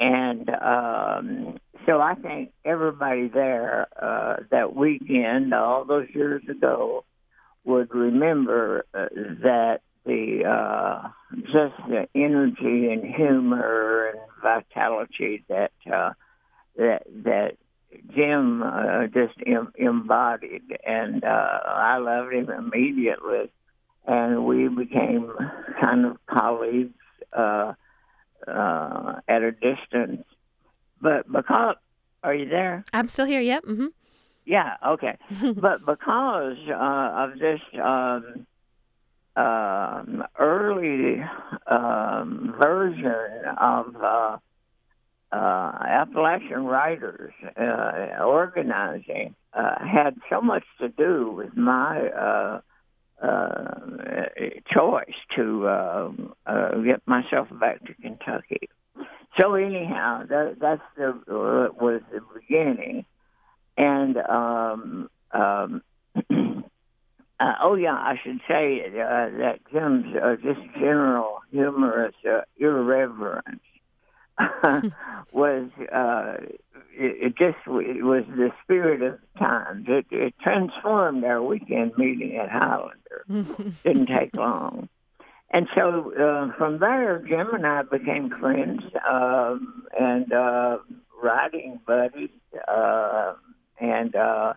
and 0.00 0.48
um, 0.48 1.58
so 1.86 2.00
I 2.00 2.14
think 2.14 2.52
everybody 2.64 3.28
there 3.28 3.86
uh, 4.00 4.36
that 4.50 4.74
weekend, 4.74 5.52
all 5.52 5.84
those 5.84 6.08
years 6.14 6.42
ago, 6.48 7.04
would 7.64 7.94
remember 7.94 8.86
uh, 8.94 9.06
that 9.42 9.80
the 10.04 10.44
uh, 10.44 11.08
just 11.42 11.76
the 11.88 12.08
energy 12.14 12.92
and 12.92 13.04
humor 13.04 14.08
and 14.08 14.20
vitality 14.42 15.44
that 15.48 15.72
uh, 15.92 16.12
that 16.76 17.02
that 17.24 17.56
Jim 18.14 18.62
uh, 18.62 19.06
just 19.08 19.34
em- 19.46 19.72
embodied, 19.76 20.62
and 20.84 21.24
uh, 21.24 21.58
I 21.66 21.98
loved 21.98 22.32
him 22.32 22.48
immediately 22.50 23.50
and 24.06 24.44
we 24.44 24.68
became 24.68 25.32
kind 25.80 26.06
of 26.06 26.16
colleagues 26.26 26.94
uh, 27.36 27.72
uh, 28.46 29.20
at 29.28 29.42
a 29.42 29.52
distance. 29.52 30.24
But 31.00 31.30
because, 31.30 31.76
are 32.22 32.34
you 32.34 32.48
there? 32.48 32.84
I'm 32.92 33.08
still 33.08 33.26
here. 33.26 33.40
Yep. 33.40 33.64
Mm-hmm. 33.64 33.86
Yeah. 34.44 34.76
Okay. 34.86 35.16
but 35.56 35.84
because 35.86 36.56
uh, 36.68 37.12
of 37.14 37.38
this 37.38 37.60
um, 37.82 38.46
um, 39.36 40.24
early 40.38 41.22
um, 41.66 42.54
version 42.60 43.44
of 43.58 43.96
uh, 43.96 44.36
uh, 45.32 45.72
Appalachian 45.80 46.64
writers 46.64 47.32
uh, 47.56 48.22
organizing, 48.22 49.34
had 49.54 50.16
so 50.30 50.40
much 50.40 50.64
to 50.80 50.88
do 50.88 51.30
with 51.30 51.56
my 51.56 52.60
uh, 53.22 53.74
choice 54.74 55.14
to 55.36 55.66
uh, 55.66 56.10
uh, 56.46 56.70
get 56.78 57.06
myself 57.06 57.48
back 57.58 57.84
to 57.84 57.94
Kentucky. 57.94 58.68
So 59.40 59.54
anyhow, 59.54 60.24
that, 60.28 60.56
that's 60.60 60.82
the 60.96 61.08
uh, 61.08 61.72
was 61.80 62.02
the 62.12 62.20
beginning, 62.34 63.06
and 63.78 64.16
um, 64.18 65.08
um, 65.32 65.82
uh, 67.40 67.52
oh 67.62 67.74
yeah, 67.74 67.94
I 67.94 68.16
should 68.22 68.40
say 68.46 68.82
uh, 68.86 69.30
that 69.38 69.60
Jim's 69.72 70.14
uh, 70.16 70.36
just 70.36 70.60
general 70.74 71.38
humorous 71.50 72.14
uh, 72.28 72.42
irreverence 72.58 73.62
was 75.32 75.68
uh, 75.92 76.36
it, 76.94 77.34
it 77.34 77.36
just 77.36 77.58
it 77.66 78.04
was 78.04 78.24
the 78.28 78.50
spirit 78.62 79.02
of 79.02 79.18
the 79.20 79.38
times. 79.38 79.86
It, 79.88 80.06
it 80.10 80.34
transformed 80.42 81.24
our 81.24 81.42
weekend 81.42 81.92
meeting 81.96 82.36
at 82.36 82.50
Highlander. 82.50 83.72
Didn't 83.84 84.06
take 84.06 84.34
long. 84.36 84.88
And 85.50 85.68
so 85.74 86.12
uh, 86.14 86.56
from 86.56 86.78
there, 86.78 87.18
Jim 87.28 87.54
and 87.54 87.66
I 87.66 87.82
became 87.82 88.30
friends 88.40 88.82
um, 89.08 89.84
and 89.98 90.32
uh, 90.32 90.78
writing 91.22 91.78
buddies. 91.86 92.30
Uh, 92.66 93.34
and 93.78 94.14
uh, 94.16 94.54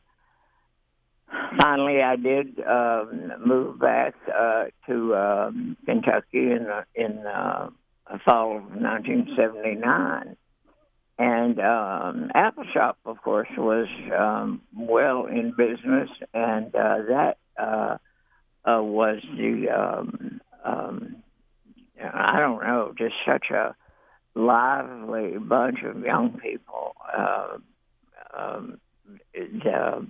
finally, 1.59 2.01
I 2.01 2.15
did 2.15 2.59
um, 2.61 3.33
move 3.45 3.79
back 3.79 4.15
uh, 4.33 4.65
to 4.87 5.15
um, 5.15 5.77
Kentucky 5.85 6.51
in 6.51 6.67
in 6.95 7.25
uh, 7.25 7.69
fall 8.25 8.57
of 8.57 8.63
1979. 8.63 10.37
And 11.17 11.59
um, 11.59 12.31
Appalshop, 12.35 12.95
of 13.05 13.21
course, 13.21 13.47
was 13.57 13.87
um, 14.17 14.61
well 14.75 15.27
in 15.27 15.53
business, 15.57 16.09
and 16.33 16.75
uh, 16.75 16.97
that 17.07 17.37
uh, 17.57 17.97
uh, 18.65 18.83
was 18.83 19.21
the 19.37 19.69
um, 19.69 20.41
um, 20.65 21.15
I 22.01 22.39
don't 22.39 22.61
know, 22.61 22.93
just 22.97 23.15
such 23.25 23.49
a 23.51 23.75
lively 24.35 25.37
bunch 25.37 25.79
of 25.83 26.01
young 26.01 26.37
people. 26.37 26.95
Uh, 27.17 27.57
um, 28.37 28.79
the, 29.33 30.07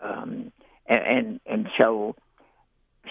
um, 0.00 0.52
and 0.86 1.40
and 1.44 1.68
so 1.78 2.16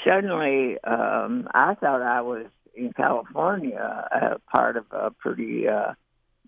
suddenly 0.08 0.78
um, 0.84 1.48
I 1.54 1.76
thought 1.76 2.02
I 2.02 2.22
was 2.22 2.48
in 2.76 2.94
California, 2.94 4.08
uh, 4.12 4.38
part 4.52 4.78
of 4.78 4.86
a 4.92 5.12
pretty 5.12 5.68
uh, 5.68 5.94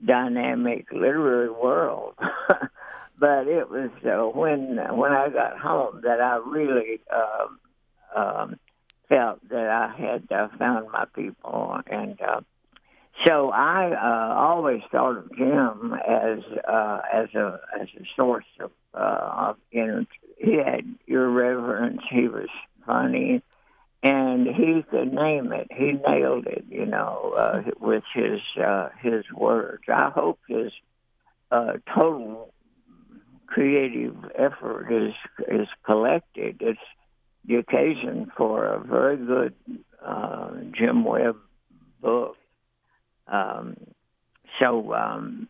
dynamic 0.04 0.88
literary 0.92 1.50
world. 1.50 2.16
but 3.20 3.48
it 3.48 3.70
was 3.70 3.92
uh, 4.06 4.28
when 4.38 4.78
when 4.98 5.12
I 5.12 5.30
got 5.30 5.58
home 5.58 6.02
that 6.04 6.20
I 6.22 6.38
really 6.46 7.00
um, 7.14 7.60
um, 8.16 8.60
felt 9.10 9.48
that 9.50 9.70
I 9.70 9.96
had 9.96 10.32
uh, 10.32 10.48
found 10.58 10.92
my 10.92 11.06
people, 11.16 11.80
and 11.88 12.20
uh, 12.22 12.42
so 13.26 13.52
I 13.52 13.92
uh, 13.92 14.34
always 14.36 14.82
thought 14.92 15.18
of 15.18 15.38
Jim 15.38 15.94
as 15.94 16.40
uh, 16.68 17.02
as 17.14 17.34
a 17.36 17.60
as 17.80 17.88
a 18.00 18.06
source 18.16 18.46
of 18.60 18.72
uh, 18.94 19.50
of 19.50 19.58
energy. 19.72 20.10
He 20.38 20.56
had 20.56 20.86
irreverence. 21.08 22.02
He 22.10 22.28
was 22.28 22.50
funny, 22.86 23.42
and 24.04 24.46
he 24.46 24.84
could 24.92 25.14
name 25.14 25.54
it. 25.54 25.68
He 25.72 25.94
nailed 25.94 26.46
it, 26.46 26.66
you 26.70 26.86
know, 26.86 27.34
uh, 27.38 27.62
with 27.80 28.04
his 28.14 28.42
uh, 28.62 28.90
his 29.02 29.24
words. 29.34 29.84
I 29.88 30.10
hope 30.10 30.40
his 30.48 30.74
uh, 31.50 31.74
total 31.96 32.54
creative 33.48 34.16
effort 34.36 34.92
is 34.92 35.14
is 35.48 35.68
collected. 35.86 36.58
It's 36.60 36.80
the 37.46 37.56
occasion 37.56 38.30
for 38.36 38.66
a 38.66 38.80
very 38.80 39.18
good 39.18 39.54
uh, 40.06 40.52
Jim 40.78 41.06
Webb 41.06 41.38
book. 42.02 42.36
Um, 43.28 43.78
so, 44.62 44.94
um, 44.94 45.48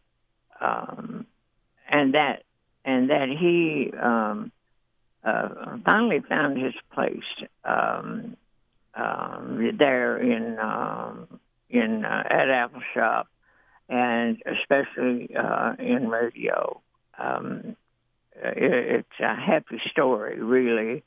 um, 0.62 1.26
and 1.90 2.14
that 2.14 2.44
and 2.86 3.10
that 3.10 3.30
he 3.30 3.92
um, 4.00 4.52
uh, 5.24 5.78
finally 5.84 6.20
found 6.20 6.62
his 6.64 6.74
place 6.94 7.48
um, 7.66 8.38
um, 8.96 9.76
there 9.78 10.18
in 10.18 10.60
um, 10.60 11.40
in 11.70 12.06
uh, 12.06 12.24
at 12.30 12.50
Apple 12.50 12.82
Shop, 12.94 13.28
and 13.90 14.42
especially 14.46 15.36
uh, 15.36 15.74
in 15.80 16.10
radio. 16.10 16.82
Um, 17.18 17.76
it, 18.36 19.06
it's 19.06 19.20
a 19.20 19.36
happy 19.36 19.80
story, 19.92 20.42
really 20.42 21.04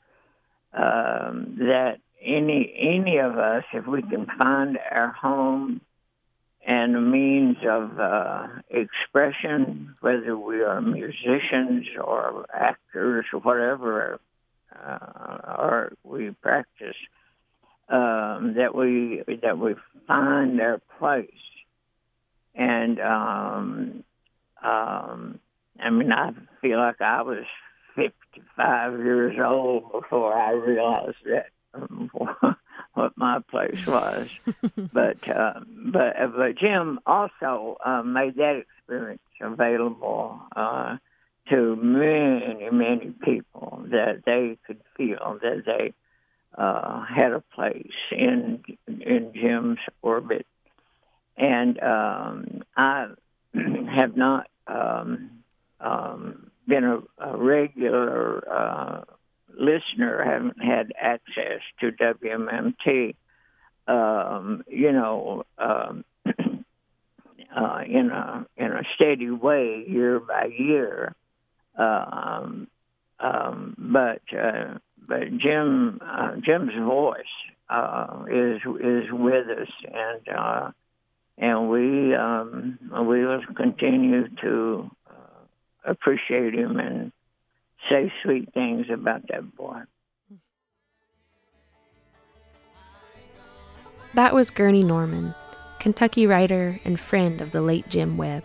um, 0.73 1.57
that 1.59 1.99
any 2.21 2.73
any 2.77 3.17
of 3.17 3.37
us, 3.37 3.63
if 3.73 3.85
we 3.87 4.01
can 4.01 4.27
find 4.37 4.77
our 4.91 5.11
home 5.11 5.81
and 6.65 6.95
a 6.95 7.01
means 7.01 7.57
of 7.67 7.97
uh, 7.99 8.47
expression, 8.69 9.95
whether 10.01 10.37
we 10.37 10.61
are 10.61 10.81
musicians 10.81 11.87
or 12.03 12.45
actors 12.53 13.25
or 13.31 13.39
whatever, 13.39 14.19
uh, 14.75 15.37
or 15.57 15.93
we 16.03 16.31
practice, 16.41 16.95
um, 17.89 18.55
that 18.55 18.75
we 18.75 19.23
that 19.41 19.57
we 19.57 19.75
find 20.07 20.59
our 20.61 20.81
place. 20.99 21.29
And 22.55 22.99
um, 22.99 24.03
um, 24.63 25.39
I 25.79 25.89
mean, 25.89 26.11
I 26.11 26.31
feel 26.61 26.79
like 26.79 27.01
I 27.01 27.21
was 27.21 27.45
55 27.95 28.99
years 28.99 29.37
old 29.43 29.91
before 29.91 30.33
I 30.33 30.51
realized 30.51 31.17
that 31.25 31.49
um, 31.73 32.09
what 32.93 33.13
my 33.15 33.39
place 33.49 33.85
was. 33.85 34.27
but 34.93 35.27
uh, 35.29 35.59
but 35.67 36.19
uh, 36.19 36.27
but 36.35 36.57
Jim 36.57 36.99
also 37.05 37.77
uh, 37.85 38.01
made 38.03 38.35
that 38.35 38.63
experience 38.63 39.21
available 39.39 40.39
uh, 40.55 40.97
to 41.49 41.75
many 41.75 42.69
many 42.71 43.13
people 43.23 43.83
that 43.91 44.23
they 44.25 44.57
could 44.65 44.81
feel 44.95 45.39
that 45.41 45.63
they 45.65 45.93
uh, 46.57 47.03
had 47.05 47.31
a 47.31 47.43
place 47.53 47.91
in 48.11 48.63
in 48.87 49.31
Jim's 49.33 49.79
orbit, 50.01 50.45
and 51.37 51.79
um, 51.81 52.63
I 52.75 53.07
have 53.95 54.17
not. 54.17 54.47
Um, 54.67 55.31
um, 55.79 56.51
been 56.67 56.83
a, 56.83 56.99
a 57.19 57.37
regular 57.37 58.43
uh, 58.51 59.03
listener, 59.57 60.23
haven't 60.23 60.61
had 60.61 60.91
access 60.99 61.61
to 61.79 61.91
WMMT, 61.91 63.15
um, 63.87 64.63
you 64.67 64.91
know, 64.91 65.43
um, 65.57 66.03
uh, 66.25 67.81
in 67.87 68.09
a 68.09 68.45
in 68.57 68.71
a 68.71 68.83
steady 68.95 69.29
way 69.29 69.85
year 69.87 70.19
by 70.19 70.49
year. 70.57 71.15
Um, 71.77 72.67
um, 73.19 73.75
but 73.77 74.21
uh, 74.37 74.77
but 75.07 75.37
Jim 75.37 75.99
uh, 76.01 76.35
Jim's 76.43 76.73
voice 76.77 77.17
uh, 77.69 78.25
is 78.29 78.61
is 78.81 79.05
with 79.11 79.47
us, 79.49 79.69
and 79.83 80.37
uh, 80.37 80.71
and 81.37 81.69
we 81.69 82.13
um, 82.15 82.77
we 83.07 83.25
will 83.25 83.41
continue 83.55 84.27
to 84.41 84.89
appreciate 85.85 86.53
him 86.53 86.77
and 86.79 87.11
say 87.89 88.11
sweet 88.23 88.53
things 88.53 88.87
about 88.93 89.21
that 89.29 89.55
boy. 89.55 89.79
That 94.13 94.33
was 94.33 94.49
Gurney 94.49 94.83
Norman, 94.83 95.33
Kentucky 95.79 96.27
writer 96.27 96.79
and 96.83 96.99
friend 96.99 97.39
of 97.39 97.51
the 97.51 97.61
late 97.61 97.87
Jim 97.87 98.17
Webb. 98.17 98.43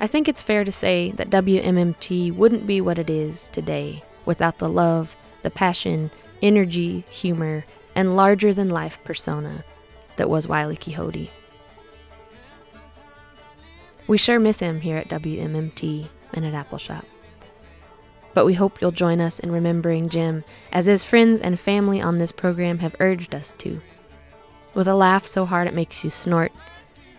I 0.00 0.06
think 0.06 0.26
it's 0.26 0.42
fair 0.42 0.64
to 0.64 0.72
say 0.72 1.12
that 1.12 1.30
WMMT 1.30 2.34
wouldn't 2.34 2.66
be 2.66 2.80
what 2.80 2.98
it 2.98 3.08
is 3.08 3.48
today 3.52 4.02
without 4.24 4.58
the 4.58 4.68
love, 4.68 5.16
the 5.42 5.50
passion, 5.50 6.10
energy, 6.40 7.04
humor, 7.10 7.64
and 7.94 8.16
larger 8.16 8.52
than 8.54 8.68
life 8.68 8.98
persona 9.04 9.64
that 10.16 10.30
was 10.30 10.48
Wiley 10.48 10.76
Quixote. 10.76 11.30
We 14.06 14.18
sure 14.18 14.40
miss 14.40 14.58
him 14.58 14.80
here 14.80 14.96
at 14.96 15.08
WMMT 15.08 16.08
and 16.32 16.44
at 16.44 16.54
Appalshop. 16.54 17.04
But 18.34 18.46
we 18.46 18.54
hope 18.54 18.80
you'll 18.80 18.90
join 18.90 19.20
us 19.20 19.38
in 19.38 19.52
remembering 19.52 20.08
Jim, 20.08 20.44
as 20.72 20.86
his 20.86 21.04
friends 21.04 21.40
and 21.40 21.60
family 21.60 22.00
on 22.00 22.18
this 22.18 22.32
program 22.32 22.78
have 22.78 22.96
urged 22.98 23.34
us 23.34 23.54
to. 23.58 23.80
With 24.74 24.88
a 24.88 24.94
laugh 24.94 25.26
so 25.26 25.44
hard 25.44 25.68
it 25.68 25.74
makes 25.74 26.02
you 26.02 26.10
snort, 26.10 26.50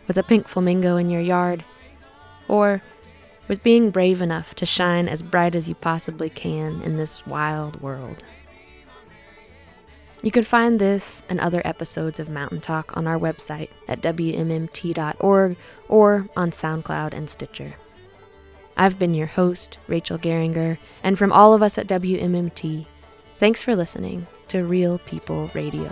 with 0.07 0.17
a 0.17 0.23
pink 0.23 0.47
flamingo 0.47 0.97
in 0.97 1.09
your 1.09 1.21
yard, 1.21 1.63
or 2.47 2.81
with 3.47 3.63
being 3.63 3.89
brave 3.89 4.21
enough 4.21 4.55
to 4.55 4.65
shine 4.65 5.07
as 5.07 5.21
bright 5.21 5.55
as 5.55 5.67
you 5.67 5.75
possibly 5.75 6.29
can 6.29 6.81
in 6.81 6.97
this 6.97 7.25
wild 7.27 7.81
world. 7.81 8.23
You 10.21 10.31
can 10.31 10.45
find 10.45 10.79
this 10.79 11.21
and 11.27 11.39
other 11.39 11.61
episodes 11.65 12.17
of 12.17 12.29
Mountain 12.29 12.61
Talk 12.61 12.95
on 12.95 13.07
our 13.07 13.19
website 13.19 13.69
at 13.89 14.01
WMMT.org 14.01 15.57
or 15.89 16.29
on 16.37 16.51
SoundCloud 16.51 17.13
and 17.13 17.29
Stitcher. 17.29 17.75
I've 18.77 18.97
been 18.97 19.13
your 19.13 19.27
host, 19.27 19.77
Rachel 19.87 20.17
Garringer, 20.17 20.77
and 21.03 21.19
from 21.19 21.33
all 21.33 21.53
of 21.53 21.61
us 21.61 21.77
at 21.77 21.87
WMMT, 21.87 22.85
thanks 23.35 23.61
for 23.61 23.75
listening 23.75 24.25
to 24.47 24.63
Real 24.63 24.97
People 24.99 25.51
Radio. 25.53 25.91